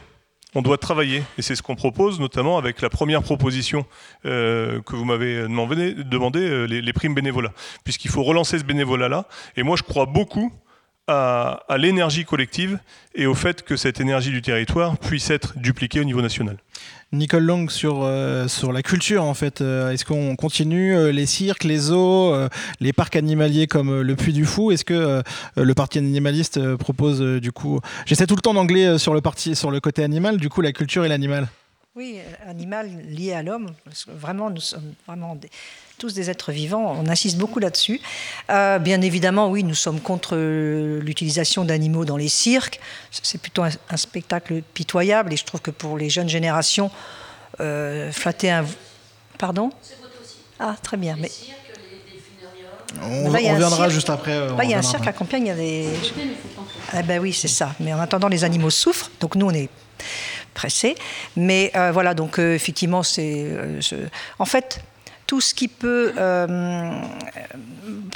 [0.56, 1.24] on doit travailler.
[1.38, 3.86] Et c'est ce qu'on propose, notamment avec la première proposition
[4.26, 7.52] euh, que vous m'avez demandé, euh, les, primes bénévolat.
[7.84, 9.26] Puisqu'il faut relancer ce bénévolat-là.
[9.56, 10.52] Et moi, je crois beaucoup
[11.08, 12.80] à, à l'énergie collective
[13.16, 16.58] et au fait que cette énergie du territoire puisse être dupliquée au niveau national.
[17.12, 19.62] Nicole Long sur, euh, sur la culture en fait.
[19.62, 22.36] Euh, est-ce qu'on continue euh, les cirques, les zoos,
[22.80, 24.72] les parcs animaliers comme le Puy du Fou?
[24.72, 25.24] Est-ce que
[25.56, 29.72] le parti animaliste propose du coup J'essaie tout le temps d'anglais sur le parti sur
[29.72, 31.48] le côté animal, du coup la culture et l'animal.
[31.96, 33.72] Oui, animal lié à l'homme.
[34.08, 35.50] Vraiment, nous sommes vraiment des,
[36.00, 38.00] tous des êtres vivants, on insiste beaucoup là-dessus.
[38.50, 42.80] Euh, bien évidemment, oui, nous sommes contre l'utilisation d'animaux dans les cirques.
[43.12, 46.90] C'est plutôt un, spectacle pitoyable et je trouve que pour les jeunes générations,
[47.60, 48.66] euh, flatter un...
[49.38, 49.72] Pardon?
[50.58, 51.18] Ah, très bien.
[51.20, 51.30] Mais...
[53.04, 54.32] On, reviendra juste après.
[54.32, 55.90] Euh, il y a un cirque à Compiègne, il y a des...
[56.94, 57.76] Ah ben oui, c'est ça.
[57.82, 59.70] Mais en attendant, les animaux souffrent, donc nous, on est
[60.54, 60.96] pressés.
[61.36, 63.48] Mais voilà, donc effectivement, c'est...
[64.40, 64.82] en fait,
[65.30, 66.92] tout ce qui peut euh,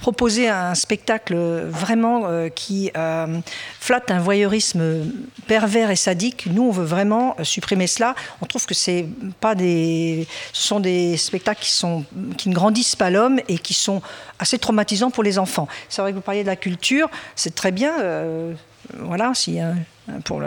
[0.02, 1.36] proposer un spectacle
[1.68, 3.40] vraiment euh, qui euh,
[3.80, 5.12] flatte un voyeurisme
[5.46, 6.48] pervers et sadique.
[6.48, 8.16] Nous, on veut vraiment supprimer cela.
[8.42, 9.04] On trouve que ce
[10.54, 11.86] sont des spectacles qui
[12.36, 14.02] qui ne grandissent pas l'homme et qui sont
[14.40, 15.68] assez traumatisants pour les enfants.
[15.90, 17.94] C'est vrai que vous parliez de la culture, c'est très bien.
[18.98, 19.34] voilà,
[20.10, 20.42] a pour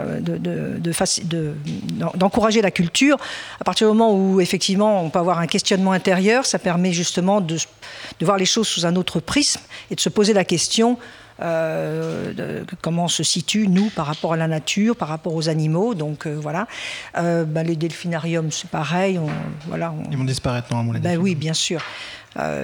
[2.15, 3.17] d'encourager la culture.
[3.59, 7.41] À partir du moment où effectivement on peut avoir un questionnement intérieur, ça permet justement
[7.41, 7.57] de,
[8.21, 9.61] voir les choses sous un autre prisme
[9.91, 10.97] et de se poser la question
[11.39, 15.49] euh, de, comment on se situe, nous, par rapport à la nature, par rapport aux
[15.49, 15.93] animaux.
[15.93, 16.67] Donc euh, voilà.
[17.17, 19.19] Euh, bah, les delphinariums, c'est pareil.
[19.67, 21.03] voilà, Ils vont disparaître normalement.
[21.03, 21.81] Ben oui, bien sûr.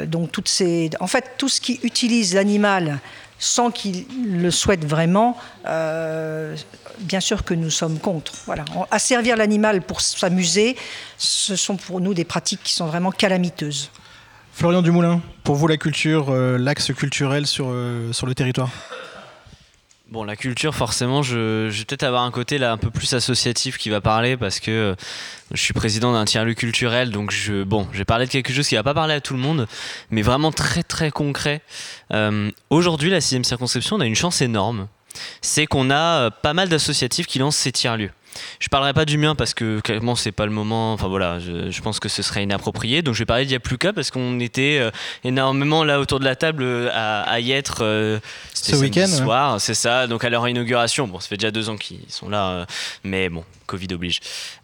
[0.08, 3.00] donc toutes ces, en fait, tout ce qui utilise l'animal
[3.44, 5.38] sans qu'il le souhaite vraiment,
[5.68, 6.56] euh,
[7.00, 8.32] bien sûr que nous sommes contre.
[8.46, 8.64] Voilà.
[8.90, 10.78] Asservir l'animal pour s'amuser,
[11.18, 13.92] ce sont pour nous des pratiques qui sont vraiment calamiteuses.
[14.54, 18.70] Florian Dumoulin, pour vous la culture, euh, l'axe culturel sur, euh, sur le territoire?
[20.10, 23.78] Bon, la culture, forcément, je, vais peut-être avoir un côté là un peu plus associatif
[23.78, 24.96] qui va parler parce que euh,
[25.52, 28.76] je suis président d'un tiers-lieu culturel, donc je, bon, j'ai parlé de quelque chose qui
[28.76, 29.66] va pas parler à tout le monde,
[30.12, 31.62] mais vraiment très très concret.
[32.12, 34.88] Euh, aujourd'hui, la sixième circonscription, on a une chance énorme,
[35.42, 38.12] c'est qu'on a euh, pas mal d'associatifs qui lancent ces tiers-lieux.
[38.60, 40.94] Je parlerai pas du mien parce que clairement c'est pas le moment.
[40.94, 43.02] Enfin voilà, je, pense que ce serait inapproprié.
[43.02, 44.92] Donc je vais parler d'il y a plus qu'à parce qu'on était euh,
[45.24, 48.20] énormément là autour de la table euh, à, y être euh,
[48.54, 49.60] ce week-end soir.
[49.60, 50.08] C'est ça.
[50.08, 51.08] Donc à leur inauguration.
[51.08, 52.66] Bon, ça fait déjà deux ans qu'ils sont là,
[53.04, 54.20] mais bon, Covid oblige.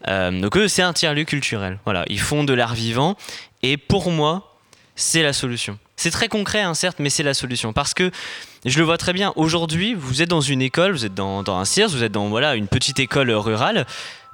[0.08, 1.80] donc eux, c'est un tiers-lieu culturel.
[1.86, 3.16] Voilà, ils font de l'art vivant
[3.64, 4.56] et pour moi,
[4.96, 5.78] c'est la solution.
[6.00, 7.74] C'est très concret, hein, certes, mais c'est la solution.
[7.74, 8.10] Parce que
[8.66, 9.34] je le vois très bien.
[9.36, 12.56] Aujourd'hui, vous êtes dans une école, vous êtes dans, un CIRS, vous êtes dans voilà,
[12.56, 13.86] une petite école rurale.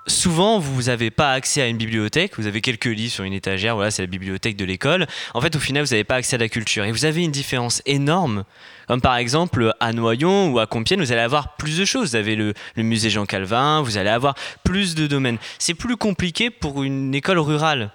[0.05, 3.73] Souvent, vous n'avez pas accès à une bibliothèque, vous avez quelques livres sur une étagère,
[3.73, 5.07] voilà, c'est la bibliothèque de l'école.
[5.33, 6.85] En fait, au final, vous n'avez pas accès à la culture.
[6.85, 8.43] Et vous avez une différence énorme,
[8.87, 12.09] comme par exemple à Noyon ou à Compiègne, vous allez avoir plus de choses.
[12.09, 15.39] Vous avez le, le musée Jean Calvin, vous allez avoir plus de domaines.
[15.57, 17.91] C'est plus compliqué pour une école rurale.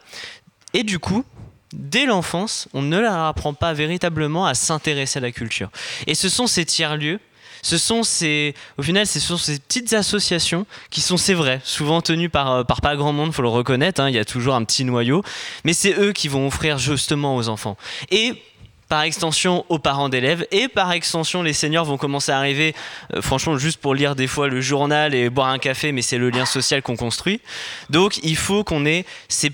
[0.74, 1.24] Et du coup,
[1.72, 5.70] dès l'enfance, on ne leur apprend pas véritablement à s'intéresser à la culture.
[6.06, 7.20] Et ce sont ces tiers-lieux
[7.62, 12.01] ce sont ces, au final, ce sont ces petites associations qui sont, c'est vrai, souvent
[12.01, 14.01] tenues par, euh, par pas grand monde, faut le reconnaître.
[14.01, 15.22] Hein, il y a toujours un petit noyau,
[15.64, 17.76] mais c'est eux qui vont offrir justement aux enfants.
[18.10, 18.42] Et
[18.88, 22.74] par extension aux parents d'élèves et par extension les seniors vont commencer à arriver
[23.14, 26.18] euh, franchement juste pour lire des fois le journal et boire un café mais c'est
[26.18, 27.40] le lien social qu'on construit
[27.88, 29.52] donc il faut qu'on ait ces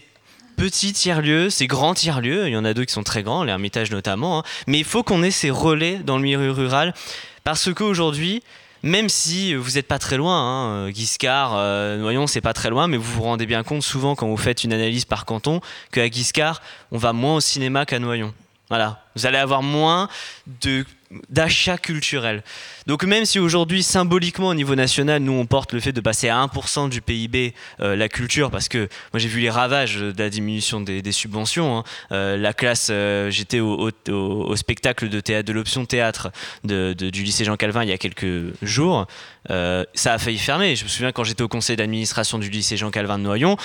[0.57, 3.91] petits tiers-lieux, ces grands tiers-lieux, il y en a deux qui sont très grands, l'Ermitage
[3.91, 4.43] notamment, hein.
[4.67, 6.95] mais il faut qu'on ait ces relais dans le milieu rural,
[7.45, 8.43] parce qu'aujourd'hui,
[8.83, 12.89] même si vous n'êtes pas très loin, hein, Guiscard, euh, Noyon, c'est pas très loin,
[12.89, 15.61] mais vous vous rendez bien compte souvent quand vous faites une analyse par canton
[15.93, 16.63] qu'à Guiscard,
[16.93, 18.33] on va moins au cinéma qu'à Noyon.
[18.69, 20.09] Voilà, vous allez avoir moins
[20.63, 20.85] de
[21.29, 22.43] d'achat culturel.
[22.87, 26.29] Donc même si aujourd'hui symboliquement au niveau national nous on porte le fait de passer
[26.29, 30.15] à 1% du PIB euh, la culture parce que moi j'ai vu les ravages de
[30.17, 31.79] la diminution des, subventions.
[31.79, 31.85] Hein.
[32.13, 33.91] Euh, la classe, euh, j'étais au,
[34.57, 36.31] spectacle de de l'option théâtre
[36.65, 39.07] de, du lycée Jean Calvin il y a quelques jours.
[39.49, 40.77] ça a failli fermer.
[40.77, 43.57] Je me souviens quand j'étais au conseil d'administration du lycée Jean Calvin de Noyon,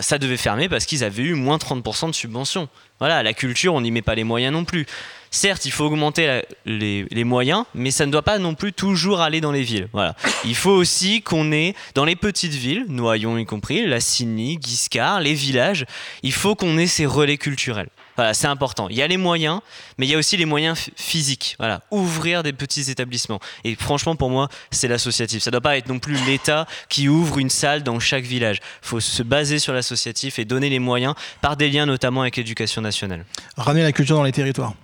[0.00, 2.68] ça devait fermer parce qu'ils avaient eu moins 30% de subventions.
[3.00, 4.86] Voilà, la culture on n'y met pas les moyens non plus.
[5.30, 9.40] Certes, il faut augmenter les, moyens, mais ça ne doit pas non plus toujours aller
[9.40, 9.88] dans les villes.
[9.92, 10.14] Voilà.
[10.44, 15.20] Il faut aussi qu'on ait, dans les petites villes, Noyon y compris, La Cigny, Guiscard,
[15.20, 15.84] les villages,
[16.22, 17.88] il faut qu'on ait ces relais culturels.
[18.18, 18.88] Voilà, c'est important.
[18.88, 19.60] Il y a les moyens,
[19.96, 21.54] mais il y a aussi les moyens physiques.
[21.60, 23.38] Voilà, ouvrir des petits établissements.
[23.62, 25.40] Et franchement, pour moi, c'est l'associatif.
[25.40, 28.56] Ça ne doit pas être non plus l'État qui ouvre une salle dans chaque village.
[28.82, 32.36] Il faut se baser sur l'associatif et donner les moyens par des liens notamment avec
[32.36, 33.24] l'éducation nationale.
[33.56, 34.74] Ramener la culture dans les territoires.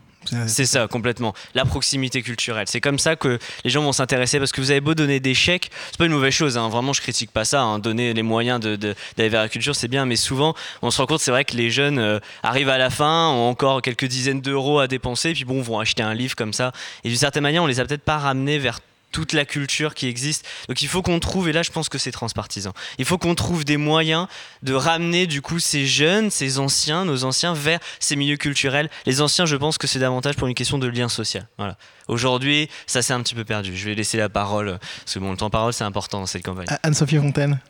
[0.47, 1.35] C'est ça, complètement.
[1.55, 2.67] La proximité culturelle.
[2.69, 5.35] C'est comme ça que les gens vont s'intéresser parce que vous avez beau donner des
[5.35, 6.69] chèques, c'est pas une mauvaise chose, hein.
[6.69, 7.63] vraiment je critique pas ça.
[7.63, 7.79] Hein.
[7.79, 11.21] Donner les moyens d'aller vers la culture, c'est bien, mais souvent on se rend compte,
[11.21, 14.79] c'est vrai que les jeunes euh, arrivent à la fin, ont encore quelques dizaines d'euros
[14.79, 16.73] à dépenser, puis bon, vont acheter un livre comme ça.
[17.05, 18.81] Et d'une certaine manière, on les a peut-être pas ramenés vers
[19.15, 20.45] toute la culture qui existe.
[20.69, 23.37] Donc il faut qu'on trouve, et là je pense que c'est transpartisan, il faut qu'on
[23.37, 24.27] trouve des moyens
[24.65, 28.91] de ramener du coup ces jeunes, ces anciens, nos anciens vers ces milieux culturels.
[29.07, 31.47] Les anciens, je pense que c'est davantage pour une question de lien social.
[31.59, 31.77] Voilà.
[32.09, 33.77] Aujourd'hui, ça s'est un petit peu perdu.
[33.77, 36.45] Je vais laisser la parole, parce que bon, le temps parole c'est important dans cette
[36.45, 36.67] campagne.
[36.83, 37.61] Anne-Sophie Fontaine.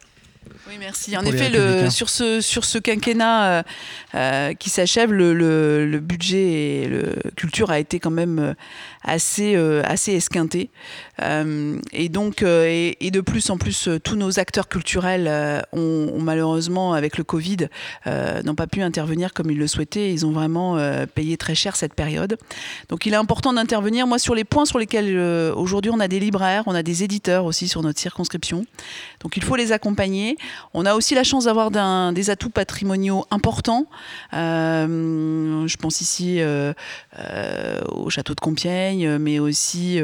[0.68, 1.16] Oui, merci.
[1.16, 3.62] En effet, le, sur, ce, sur ce quinquennat euh,
[4.14, 8.54] euh, qui s'achève, le, le, budget et le culture a été quand même euh,
[9.04, 10.70] assez, assez esquinté.
[11.20, 17.24] et donc, et, de plus en plus, tous nos acteurs culturels ont, malheureusement, avec le
[17.24, 17.68] Covid,
[18.06, 20.12] n'ont pas pu intervenir comme ils le souhaitaient.
[20.12, 20.78] Ils ont vraiment
[21.14, 22.36] payé très cher cette période.
[22.88, 24.06] Donc, il est important d'intervenir.
[24.06, 25.18] Moi, sur les points sur lesquels
[25.54, 28.64] aujourd'hui on a des libraires, on a des éditeurs aussi sur notre circonscription.
[29.20, 30.36] Donc, il faut les accompagner.
[30.72, 31.70] On a aussi la chance d'avoir
[32.12, 33.86] des atouts patrimoniaux importants.
[34.32, 36.72] Euh, je pense ici euh,
[37.18, 40.00] euh, au château de Compiègne, mais aussi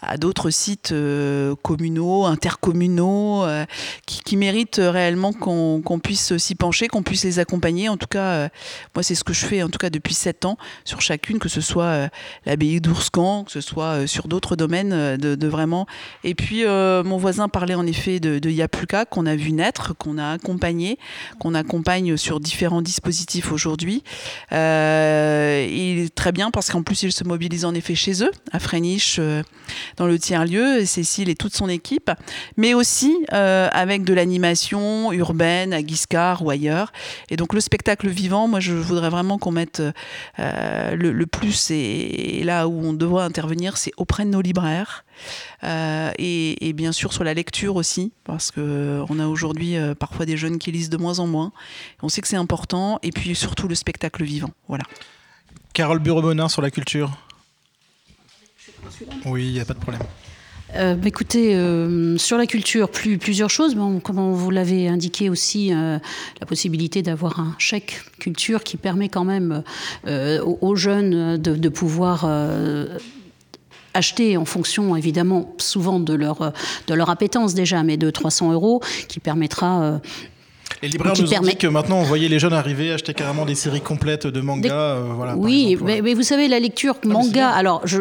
[0.00, 0.94] à d'autres sites
[1.62, 3.44] communaux, intercommunaux,
[4.06, 7.88] qui, méritent réellement qu'on puisse s'y pencher, qu'on puisse les accompagner.
[7.88, 8.48] En tout cas,
[8.94, 11.48] moi, c'est ce que je fais, en tout cas depuis sept ans, sur chacune, que
[11.48, 12.10] ce soit
[12.44, 15.86] l'abbaye d'Ourscan, que ce soit sur d'autres domaines, de, vraiment.
[16.24, 18.50] Et puis, mon voisin parlait en effet de, de
[19.10, 20.98] qu'on a vu naître qu'on a accompagné,
[21.38, 24.02] qu'on accompagne sur différents dispositifs aujourd'hui.
[24.52, 28.25] Euh, il est très bien parce qu'en plus, il se mobilise en effet chez eux,
[28.52, 29.42] à Fréniche, euh,
[29.96, 32.10] dans le tiers-lieu, Cécile et toute son équipe,
[32.56, 36.92] mais aussi euh, avec de l'animation urbaine à Guiscard ou ailleurs.
[37.30, 39.82] Et donc, le spectacle vivant, moi, je voudrais vraiment qu'on mette
[40.38, 45.04] le, plus, et, là où on devrait intervenir, c'est auprès de nos libraires.
[45.62, 50.58] et, bien sûr sur la lecture aussi, parce qu'on a aujourd'hui euh, parfois des jeunes
[50.58, 51.52] qui lisent de moins en moins.
[52.02, 54.50] On sait que c'est important, et puis surtout le spectacle vivant.
[54.68, 54.84] Voilà.
[55.72, 57.10] Carole Bureau-Bonin sur la culture.
[59.26, 60.02] Oui, il n'y a pas de problème.
[60.74, 63.74] euh, bah, écoutez, euh, sur la culture, plus, plusieurs choses.
[63.74, 65.98] Bon, comme vous l'avez indiqué aussi, euh,
[66.40, 69.62] la possibilité d'avoir un chèque culture qui permet quand même
[70.06, 72.28] aux, jeunes de, de pouvoir
[73.94, 76.52] acheter en fonction évidemment souvent de leur,
[76.86, 80.00] de leur appétence déjà, mais de 300 euros, qui permettra
[80.82, 83.54] les libraires nous ont dit que maintenant on voyait les jeunes arriver, acheter carrément des
[83.54, 84.74] séries complètes de manga.
[84.74, 87.98] Euh, voilà, oui, mais, vous savez, la lecture ah, manga, alors je,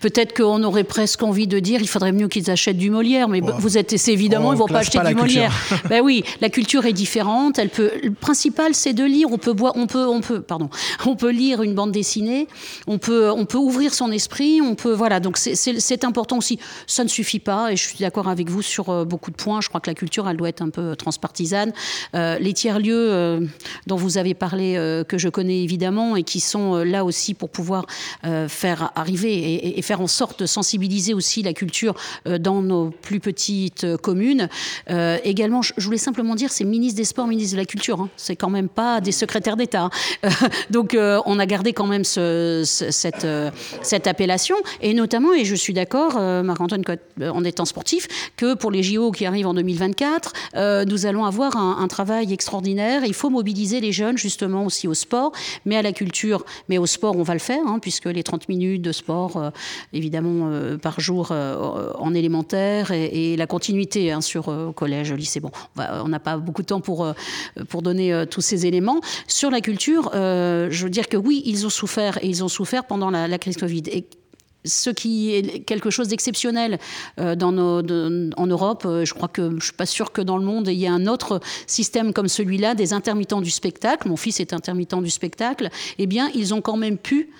[0.00, 3.40] peut-être qu'on aurait presque envie de dire il faudrait mieux qu'ils achètent du Molière, mais
[3.40, 5.52] vous êtes évidemment, ils ne vont pas acheter du Molière.
[5.88, 7.58] ben oui, la culture est différente.
[7.58, 9.28] Elle peut, le principal, c'est de lire.
[9.30, 10.68] On peut, boire, on, peut, on, peut, pardon,
[11.06, 12.48] on peut lire une bande dessinée,
[12.86, 14.92] on peut, on peut ouvrir son esprit, on peut.
[14.92, 16.58] Voilà, donc c'est important aussi.
[16.86, 19.60] Ça ne suffit pas, et je suis d'accord avec vous sur euh, beaucoup de points.
[19.60, 21.72] Je crois que la culture, elle doit être un peu transpartisane.
[22.14, 23.40] Euh, les tiers-lieux euh,
[23.86, 27.50] dont vous avez parlé, euh, que je connais évidemment, et qui sont là aussi pour
[27.50, 27.86] pouvoir
[28.48, 31.94] faire arriver et, faire en sorte de sensibiliser aussi la culture
[32.26, 34.48] dans nos plus petites communes.
[34.88, 38.00] également, je, voulais simplement dire, c'est ministre des Sports, ministre de la Culture.
[38.00, 38.08] Hein.
[38.16, 39.90] C'est quand même pas des secrétaires d'État.
[40.22, 40.30] Hein.
[40.70, 43.26] Donc, on a gardé quand même cette,
[43.82, 44.56] cette appellation.
[44.80, 46.82] Et notamment, et je suis d'accord, Marc-Antoine,
[47.20, 50.32] en étant sportif, que pour les JO qui arrivent en 2024,
[50.86, 53.04] nous allons avoir un, un travail extraordinaire.
[53.04, 55.32] Il faut mobiliser les jeunes justement aussi au sport,
[55.64, 56.44] mais à la culture.
[56.68, 59.50] Mais au sport, on va le faire, hein, puisque les 30 minutes de sport, euh,
[59.92, 65.40] évidemment, euh, par jour euh, en élémentaire et, la continuité hein, sur collège, lycée.
[65.40, 67.12] Bon, on n'a pas beaucoup de temps pour,
[67.68, 69.00] pour donner tous ces éléments.
[69.26, 72.84] Sur la culture, je veux dire que oui, ils ont souffert et ils ont souffert
[72.84, 73.82] pendant la, crise Covid.
[74.64, 76.78] Ce qui est quelque chose d'exceptionnel
[77.20, 78.84] euh, dans en Europe.
[78.86, 80.88] Euh, je crois que je suis pas sûre que dans le monde il y ait
[80.88, 84.08] un autre système comme celui-là des intermittents du spectacle.
[84.08, 85.70] Mon fils est intermittent du spectacle.
[85.98, 87.30] Eh bien, ils ont quand même pu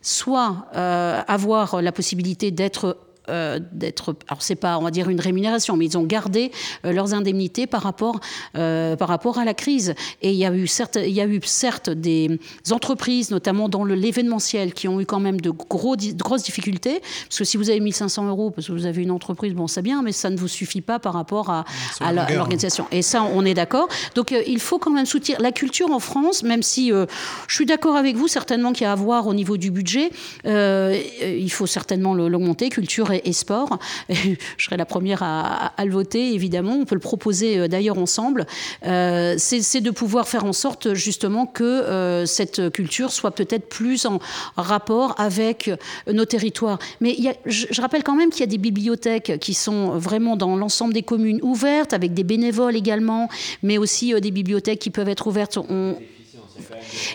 [0.00, 2.98] soit euh, avoir la possibilité d'être
[3.30, 6.52] euh, d'être, alors c'est pas, on va dire une rémunération, mais ils ont gardé
[6.84, 8.20] euh, leurs indemnités par rapport,
[8.56, 9.94] euh, par rapport à la crise.
[10.20, 12.38] Et il y a eu certes, il y a eu certes des
[12.70, 17.00] entreprises, notamment dans l'événementiel, qui ont eu quand même de, gros, grosses difficultés.
[17.00, 19.82] Parce que si vous avez 1500 euros, parce que vous avez une entreprise, bon, c'est
[19.82, 21.64] bien, mais ça ne vous suffit pas par rapport à,
[22.00, 22.86] à l'organisation.
[22.92, 23.88] Et ça, on est d'accord.
[24.14, 27.96] Donc, il faut quand même soutenir la culture en France, même si je suis d'accord
[27.96, 30.10] avec vous, certainement qu'il y a à voir au niveau du budget.
[30.44, 33.78] il faut certainement l'augmenter, culture et, sport.
[34.08, 36.74] je serai la première à, le voter, évidemment.
[36.74, 38.46] On peut le proposer euh, d'ailleurs ensemble.
[38.86, 44.06] Euh, c'est de pouvoir faire en sorte justement que euh, cette culture soit peut-être plus
[44.06, 44.18] en
[44.56, 45.70] rapport avec
[46.10, 46.78] nos territoires.
[47.00, 47.16] Mais
[47.46, 51.02] je, rappelle quand même qu'il y a des bibliothèques qui sont vraiment dans l'ensemble des
[51.02, 53.28] communes ouvertes, avec des bénévoles également,
[53.62, 55.58] mais aussi des bibliothèques qui peuvent être ouvertes.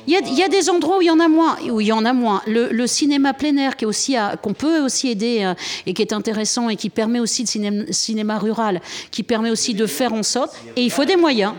[0.07, 1.57] Il y, a, des endroits où il y en a moins.
[1.69, 2.41] Où il y en a moins.
[2.47, 3.75] Le, cinéma plein air,
[4.41, 5.53] qu'on peut aussi aider euh,
[5.85, 9.85] et qui est intéressant et qui permet aussi le cinéma, rural, qui permet aussi de
[9.85, 10.55] faire en sorte.
[10.75, 11.53] Et il faut des moyens.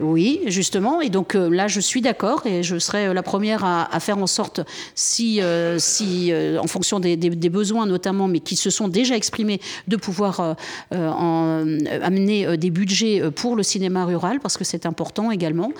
[0.00, 1.00] Oui, justement.
[1.00, 4.18] Et donc euh, là, je suis d'accord et je serai euh, la première à, faire
[4.18, 4.60] en sorte,
[4.94, 5.40] si,
[5.78, 7.16] si en fonction des,
[7.50, 10.56] besoins notamment, mais qui se sont déjà exprimés, de pouvoir
[10.90, 15.72] amener des budgets pour le cinéma rural, parce que c'est important également.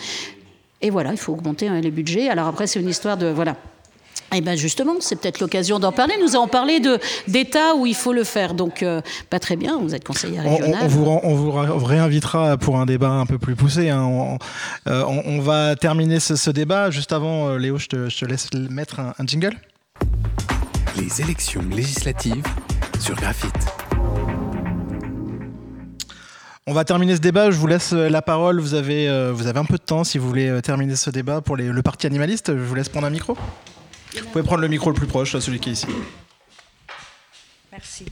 [0.81, 2.29] Et voilà, il faut augmenter hein, les budgets.
[2.29, 3.27] Alors après, c'est une histoire de...
[3.27, 3.57] Voilà.
[4.31, 6.15] Et eh bien justement, c'est peut-être l'occasion d'en parler.
[6.21, 6.83] Nous avons parlé
[7.29, 8.53] d'États où il faut le faire.
[8.53, 9.01] Donc, euh,
[9.31, 10.83] pas très bien, vous êtes conseillère régionale.
[10.83, 13.89] On, vous, on, vous, réinvitera pour un débat un peu plus poussé.
[13.89, 14.37] Hein.
[14.87, 16.91] Euh, on, va terminer ce, débat.
[16.91, 19.57] Juste avant, euh, Léo, je te, je te laisse mettre un, un jingle.
[20.99, 22.45] Les élections législatives
[23.01, 23.88] sur Graphite.
[26.71, 27.51] On va terminer ce débat.
[27.51, 28.61] Je vous laisse euh, la parole.
[28.61, 31.09] Vous avez, euh, vous avez un peu de temps si vous voulez euh, terminer ce
[31.09, 32.55] débat pour le parti animaliste.
[32.55, 33.39] Je vous laisse prendre un micro.
[34.13, 35.87] Vous pouvez prendre le micro le plus proche, celui qui est ici.
[37.73, 38.05] Merci.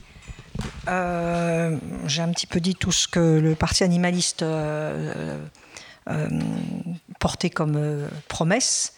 [0.87, 4.43] J'ai un petit peu dit tout ce que le parti animaliste
[7.19, 8.93] portait comme promesse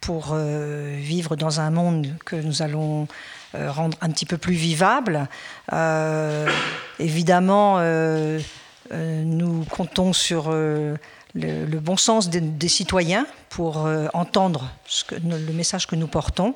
[0.00, 3.06] pour vivre dans un monde que nous allons
[3.54, 5.28] rendre un petit peu plus vivable.
[6.98, 7.78] évidemment,
[8.90, 10.96] nous comptons sur euh,
[11.34, 14.70] le, bon sens des, citoyens pour euh, entendre
[15.10, 16.54] le message que nous portons.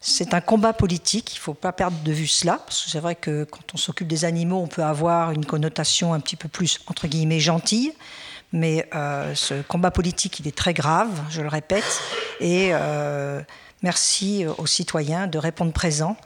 [0.00, 3.00] c'est un combat politique, il ne faut pas perdre de vue cela, parce que c'est
[3.00, 6.48] vrai que quand on s'occupe des animaux, on peut avoir une connotation un petit peu
[6.48, 7.92] plus, entre guillemets, gentille,
[8.52, 8.88] mais
[9.34, 12.02] ce combat politique, il est très grave, je le répète,
[12.40, 12.72] et
[13.82, 16.16] merci aux citoyens de répondre présent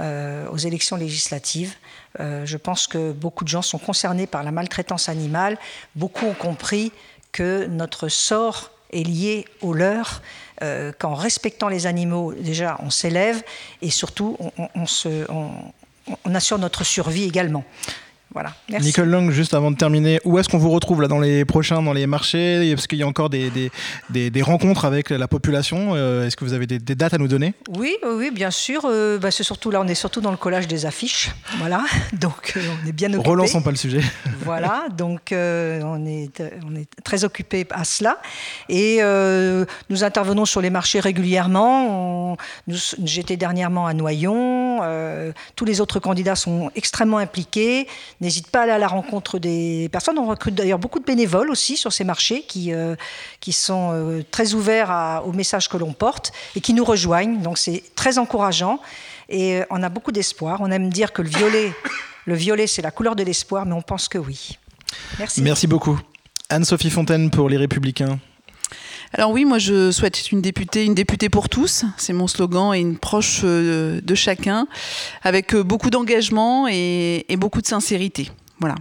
[0.00, 1.74] aux élections législatives.
[2.20, 5.58] Euh, je pense que beaucoup de gens sont concernés par la maltraitance animale.
[5.94, 6.92] Beaucoup ont compris
[7.32, 10.22] que notre sort est lié au leur,
[10.62, 13.42] euh, qu'en respectant les animaux, déjà, on s'élève
[13.82, 14.38] et surtout,
[16.24, 17.64] on assure notre survie également.
[18.34, 18.52] Voilà.
[18.68, 18.88] Merci.
[18.88, 21.80] Nicole Long, juste avant de terminer, où est-ce qu'on vous retrouve là dans les prochains,
[21.80, 22.70] dans les marchés?
[22.70, 23.50] Est-ce qu'il y a encore des,
[24.10, 25.92] des, des, rencontres avec la population?
[25.94, 27.54] Euh, Est-ce que vous avez des, dates à nous donner?
[27.76, 28.82] Oui, oui, bien sûr.
[28.84, 31.30] Euh, bah, c'est surtout là, on est surtout dans le collage des affiches.
[31.58, 33.30] Voilà, donc euh, on est bien occupé.
[33.30, 34.00] Relançons pas le sujet.
[34.44, 38.18] voilà, donc on, est, on est très occupé à cela.
[38.68, 39.00] Et
[39.88, 42.36] nous intervenons sur les marchés régulièrement.
[42.68, 44.80] J'étais dernièrement à Noyon.
[45.54, 47.86] tous les autres candidats sont extrêmement impliqués
[48.20, 50.18] n'hésite pas à aller à la rencontre des personnes.
[50.18, 52.94] On recrute d'ailleurs beaucoup de bénévoles aussi sur ces marchés qui, euh,
[53.40, 57.40] qui sont euh, très ouverts au message que l'on porte et qui nous rejoignent.
[57.40, 58.80] Donc c'est très encourageant
[59.28, 60.60] et euh, on a beaucoup d'espoir.
[60.60, 61.72] On aime dire que le violet,
[62.26, 64.58] le violet c'est la couleur de l'espoir, mais on pense que oui.
[65.18, 65.42] Merci.
[65.42, 65.98] Merci beaucoup.
[66.48, 68.18] Anne-Sophie Fontaine pour Les Républicains.
[69.12, 72.80] Alors oui, moi je souhaite une députée, une députée pour tous, c'est mon slogan, et
[72.80, 74.66] une proche euh, de chacun,
[75.22, 78.30] avec euh, beaucoup d'engagement et, beaucoup de sincérité.
[78.58, 78.74] Voilà.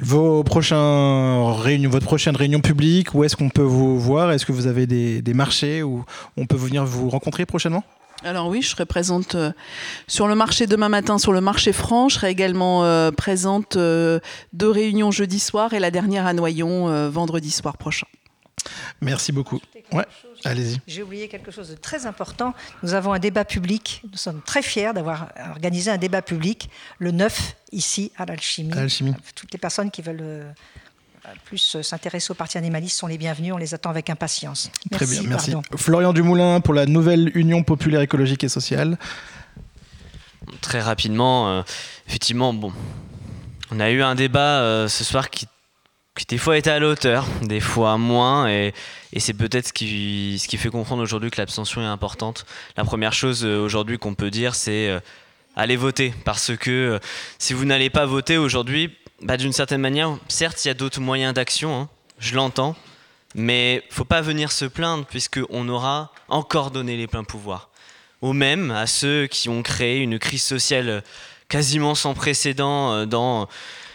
[0.00, 4.32] Vos prochains réunions, votre prochaine réunion publique, où est-ce qu'on peut vous voir?
[4.32, 6.04] Est-ce que vous avez des, marchés où
[6.36, 7.84] on peut venir vous rencontrer prochainement?
[8.22, 9.52] Alors oui, je serai présente euh,
[10.06, 12.08] sur le marché demain matin, sur le marché franc.
[12.08, 17.76] Je serai également présente deux réunions jeudi soir et la dernière à Noyon vendredi soir
[17.76, 18.06] prochain.
[19.00, 19.60] Merci beaucoup.
[19.92, 20.06] Ouais,
[20.44, 20.80] allez-y.
[20.86, 22.54] J'ai oublié quelque chose de très important.
[22.82, 24.02] Nous avons un débat public.
[24.10, 28.72] Nous sommes très fiers d'avoir organisé un débat public le 9 ici à l'Alchimie.
[29.34, 30.52] Toutes les personnes qui veulent euh,
[31.44, 33.52] plus s'intéresser au parti animaliste sont les bienvenus.
[33.52, 34.70] On les attend avec impatience.
[34.90, 35.52] Très bien, merci.
[35.76, 38.98] Florian Dumoulin pour la nouvelle Union populaire écologique et sociale.
[40.60, 41.62] Très rapidement, euh,
[42.08, 42.72] effectivement, bon,
[43.70, 45.46] on a eu un débat euh, ce soir qui
[46.16, 48.72] qui des fois était à la hauteur, des fois moins, et,
[49.18, 52.46] c'est peut-être ce qui, fait comprendre aujourd'hui que l'abstention est importante.
[52.76, 55.00] La première chose euh, aujourd'hui qu'on peut dire, c'est euh,
[55.56, 56.98] aller voter, parce que euh,
[57.38, 61.00] si vous n'allez pas voter aujourd'hui, bah, d'une certaine manière, certes, il y a d'autres
[61.00, 61.88] moyens d'action, hein,
[62.18, 62.74] je l'entends,
[63.34, 67.68] mais faut pas venir se plaindre, puisqu'on aura encore donné les pleins pouvoirs.
[68.20, 71.02] Au même à ceux qui ont créé une crise sociale
[71.48, 73.48] quasiment sans précédent dans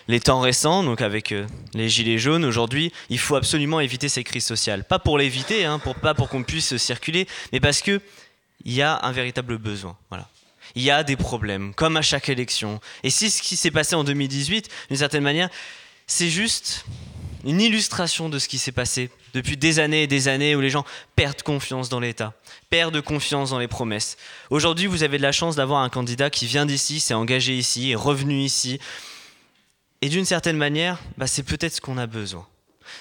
[0.08, 4.24] les temps récents, donc avec euh, les gilets jaunes aujourd'hui, il faut absolument éviter ces
[4.24, 4.84] crises sociales.
[4.84, 8.02] Pas pour l'éviter, hein, pour, pas pour qu'on puisse circuler, mais parce qu'il
[8.66, 9.98] y a un véritable besoin.
[10.10, 10.28] Voilà.
[10.76, 12.80] Il y a des problèmes, comme à chaque élection.
[13.04, 15.50] Et si ce qui s'est passé en 2018, d'une certaine manière,
[16.08, 16.86] c'est juste
[17.46, 20.70] une illustration de ce qui s'est passé depuis des années et des années où les
[20.70, 22.34] gens perdent confiance dans l'État,
[22.70, 24.18] perdent confiance dans les promesses.
[24.50, 27.92] Aujourd'hui, vous avez de la chance d'avoir un candidat qui vient d'ici, s'est engagé ici,
[27.92, 28.80] est revenu ici,
[30.06, 32.46] et d'une certaine manière, bah, c'est peut-être ce qu'on a besoin.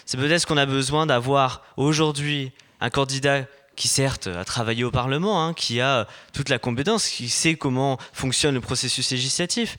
[0.06, 2.50] C'est peut-être ce qu'on a besoin d'avoir aujourd'hui
[2.80, 3.42] un candidat
[3.76, 7.98] qui certes a travaillé au Parlement, hein, qui a toute la compétence, qui sait comment
[8.14, 9.76] fonctionne le processus législatif,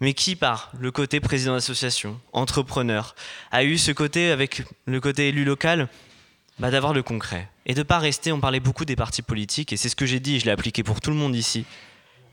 [0.00, 3.14] mais qui, par le côté président d'association, entrepreneur,
[3.50, 5.88] a eu ce côté avec le côté élu local,
[6.58, 7.48] bah, d'avoir le concret.
[7.64, 10.04] Et de ne pas rester, on parlait beaucoup des partis politiques, et c'est ce que
[10.04, 11.64] j'ai dit, je l'ai appliqué pour tout le monde ici.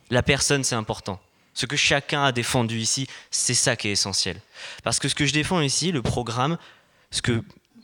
[0.09, 1.21] La personne, c'est important.
[1.59, 4.39] Ce que chacun a défendu ici, c'est ça qui est essentiel.
[4.81, 6.57] Parce que ce que je défends ici, le programme,
[7.11, 7.43] ce que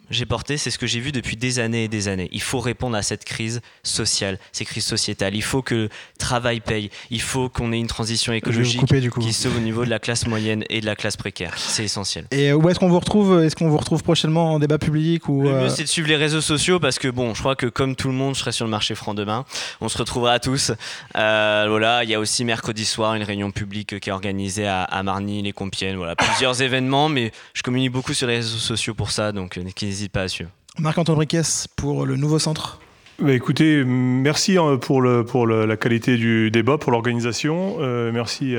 [0.10, 2.30] j'ai porté, c'est ce que j'ai vu depuis des années et des années.
[2.32, 5.36] Il faut répondre à cette crise sociale, ces crises sociétales.
[5.36, 6.90] Il faut que le travail paye.
[7.10, 8.82] Il faut qu'on ait une transition écologique
[9.20, 11.54] qui sauve au niveau de la classe moyenne et de la classe précaire.
[11.58, 12.26] C'est essentiel.
[12.32, 15.44] Et où est-ce qu'on vous retrouve Est-ce qu'on vous retrouve prochainement en débat public ou
[15.44, 17.68] Le mieux, euh, c'est de suivre les réseaux sociaux parce que bon, je crois que
[17.68, 19.46] comme tout le monde, je serai sur le marché franc demain.
[19.82, 20.72] On se retrouvera tous.
[21.16, 25.04] Euh, voilà, il y a aussi mercredi soir une réunion publique qui est organisée à,
[25.04, 25.98] Marny, les Compiègnes.
[25.98, 29.64] Voilà, plusieurs événements, mais je communique beaucoup sur les réseaux sociaux pour ça, donc euh,
[29.96, 30.50] n'hésite pas à suivre.
[30.78, 31.42] Marc-Antoine Riquet
[31.78, 32.82] pour le nouveau centre.
[33.20, 37.78] Bah, écoutez, merci hein, pour, le, pour la qualité du débat, pour l'organisation.
[37.80, 38.56] Euh, merci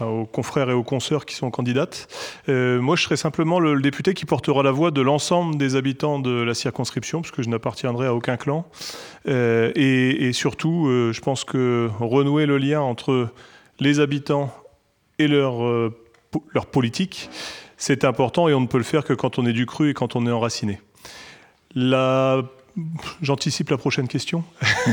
[0.00, 2.08] aux confrères et aux consoeurs qui sont candidates.
[2.48, 6.18] Euh, moi, je serai simplement le, député qui portera la voix de l'ensemble des habitants
[6.18, 8.66] de la circonscription, puisque je n'appartiendrai à aucun clan.
[9.28, 13.28] Euh, et, surtout, je pense que renouer le lien entre
[13.78, 14.52] les habitants
[15.20, 15.60] et leur,
[16.52, 17.30] leur politique,
[17.82, 19.94] c'est important et on ne peut le faire que quand on est du cru et
[19.94, 20.80] quand on est enraciné.
[23.20, 24.44] J'anticipe la prochaine question.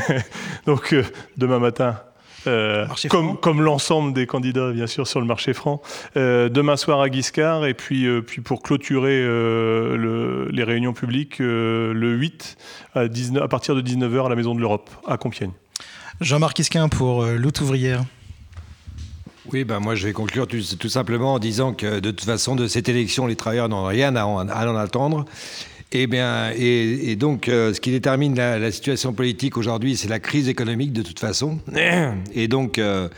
[0.65, 1.03] Donc euh,
[1.37, 1.99] demain matin,
[2.47, 2.87] euh,
[3.41, 5.83] comme, l'ensemble des candidats, bien sûr, sur le marché franc.
[6.17, 9.19] Euh, demain soir à Guiscard, et puis, puis pour clôturer
[10.51, 12.57] les réunions publiques, le 8,
[12.95, 15.53] à, à partir de 19h à la Maison de l'Europe, à Compiègne.
[16.21, 18.03] Jean-Marc Isquin pour Lutte ouvrière.
[19.51, 22.67] Oui, ben moi je vais conclure tout, simplement en disant que de toute façon, de
[22.67, 25.26] cette élection, les travailleurs n'ont rien à en, attendre.
[25.91, 30.19] Et, eh bien, et, donc, euh, ce qui détermine la, situation politique aujourd'hui, c'est la
[30.19, 31.57] crise économique de toute façon.
[32.35, 33.09] Et donc, euh,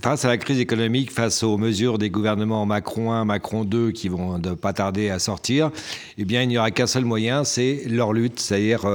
[0.00, 4.08] face à la crise économique, face aux mesures des gouvernements Macron 1, Macron 2 qui
[4.08, 5.72] vont ne pas tarder à sortir,
[6.16, 8.86] eh bien, il n'y aura qu'un seul moyen, c'est leur lutte, c'est-à-dire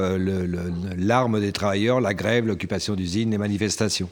[0.98, 4.08] l'arme des travailleurs, la grève, l'occupation d'usines, les manifestations.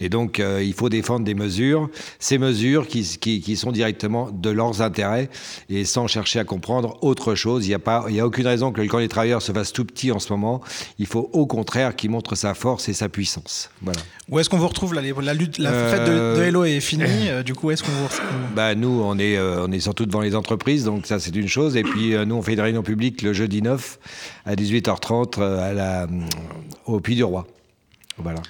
[0.00, 1.88] Et donc, euh, il faut défendre des mesures,
[2.18, 5.30] ces mesures qui, qui, sont directement de leurs intérêts
[5.68, 7.64] et sans chercher à comprendre autre chose.
[7.66, 9.52] Il n'y a, pas, il y a aucune raison que le camp des travailleurs se
[9.52, 10.60] fasse tout petit en ce moment.
[10.98, 13.70] Il faut au contraire qu'il montre sa force et sa puissance.
[13.82, 14.00] Voilà.
[14.28, 17.04] Où est-ce qu'on vous retrouve La, la lutte, la fête de, de, Hello est finie.
[17.24, 18.26] Euh, du coup, est-ce qu'on vous retrouve?
[18.54, 21.48] Bah, Nous, on est, euh, on est surtout devant les entreprises, donc ça, c'est une
[21.48, 21.76] chose.
[21.76, 23.98] Et puis, nous, on fait une réunion publique le jeudi 9
[24.44, 26.06] à 18h30 à la,
[26.86, 27.46] au Puy du Roi.
[28.18, 28.40] Voilà.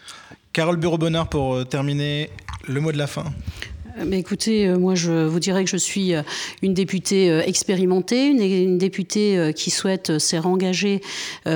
[0.55, 2.31] Carole Bureau-Bonnard pour euh, terminer
[2.69, 3.25] le mot de la fin.
[3.99, 6.23] Euh, mais écoutez, euh, moi je vous dirais que je suis euh,
[6.63, 11.01] une députée expérimentée, une, députée qui souhaite se réengager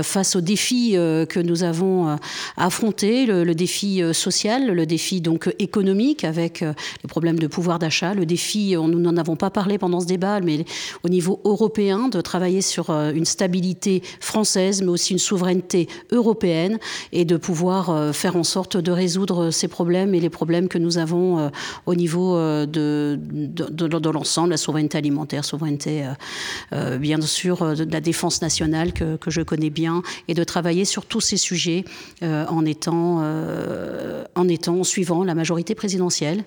[0.02, 2.16] face aux défis que nous avons
[2.56, 8.26] affrontés, le, défi social, le défi donc économique avec les problèmes de pouvoir d'achat, le
[8.26, 10.64] défi, nous n'en avons pas parlé pendant ce débat, mais
[11.02, 16.78] au niveau européen, de travailler sur une stabilité française, mais aussi une souveraineté européenne
[17.12, 20.98] et de pouvoir faire en sorte de résoudre ces problèmes et les problèmes que nous
[20.98, 21.50] avons
[21.86, 26.12] au niveau euh, de, de, l'ensemble, la souveraineté alimentaire, souveraineté, euh,
[26.72, 31.04] euh, bien sûr, de la défense nationale que, je connais bien, et de travailler sur
[31.06, 31.84] tous ces sujets
[32.22, 33.22] en, étant,
[34.34, 36.44] en étant, suivant la majorité présidentielle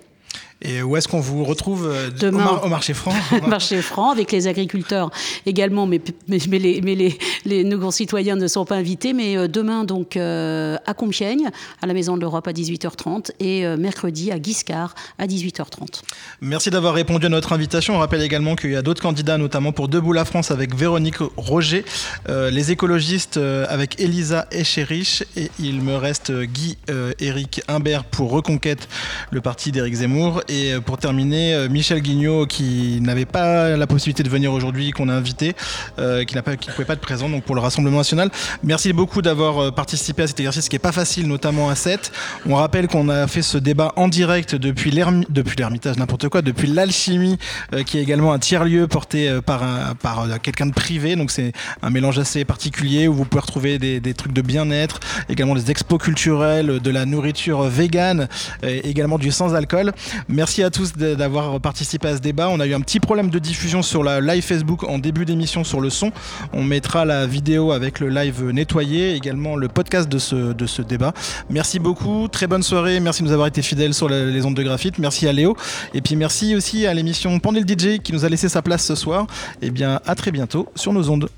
[0.61, 3.13] et où est-ce qu'on vous retrouve euh, Demain, au, marché franc
[3.47, 5.09] Marché franc, avec les agriculteurs
[5.45, 9.13] également, mais, mais, les, mais les, les, nos concitoyens ne sont pas invités.
[9.13, 11.49] Mais euh, demain, donc, euh, à Compiègne,
[11.81, 16.01] à la Maison de l'Europe à 18h30, et mercredi à Guiscard à 18h30.
[16.41, 17.95] Merci d'avoir répondu à notre invitation.
[17.95, 21.17] On rappelle également qu'il y a d'autres candidats, notamment pour Debout la France avec Véronique
[21.37, 21.85] Roger,
[22.27, 26.77] les écologistes avec Elisa Echerich, et il me reste Guy
[27.19, 28.87] Éric Imbert pour Reconquête,
[29.31, 33.87] le parti d'Éric Zemmour et euh, pour terminer, euh, Michel Guignot, qui n'avait pas la
[33.87, 35.55] possibilité de venir aujourd'hui, qu'on a invité,
[35.97, 38.29] euh, qui ne pouvait pas être présent donc pour le Rassemblement national.
[38.63, 42.11] Merci beaucoup d'avoir participé à cet exercice qui n'est pas facile, notamment à 7.
[42.47, 47.37] On rappelle qu'on a fait ce débat en direct depuis l'Ermitage, n'importe quoi, depuis l'Alchimie,
[47.85, 49.63] qui est également un tiers-lieu porté par,
[50.01, 51.15] par quelqu'un de privé.
[51.15, 54.99] Donc c'est un mélange assez particulier où vous pouvez retrouver des, des trucs de bien-être,
[55.29, 58.27] également des expos culturels, de la nourriture végane,
[58.63, 59.93] également du sans-alcool.
[60.41, 62.49] Merci à tous d'avoir participé à ce débat.
[62.49, 65.63] On a eu un petit problème de diffusion sur la live Facebook en début d'émission
[65.63, 66.11] sur le son.
[66.51, 71.13] On mettra la vidéo avec le live nettoyé, également le podcast de ce, débat.
[71.51, 72.99] Merci beaucoup, très bonne soirée.
[72.99, 74.97] Merci de nous avoir été fidèles sur les ondes de graphite.
[74.97, 75.55] Merci à Léo.
[75.93, 78.95] Et puis merci aussi à l'émission Pendule DJ qui nous a laissé sa place ce
[78.95, 79.27] soir.
[79.61, 81.29] Et eh bien, à très bientôt sur nos ondes.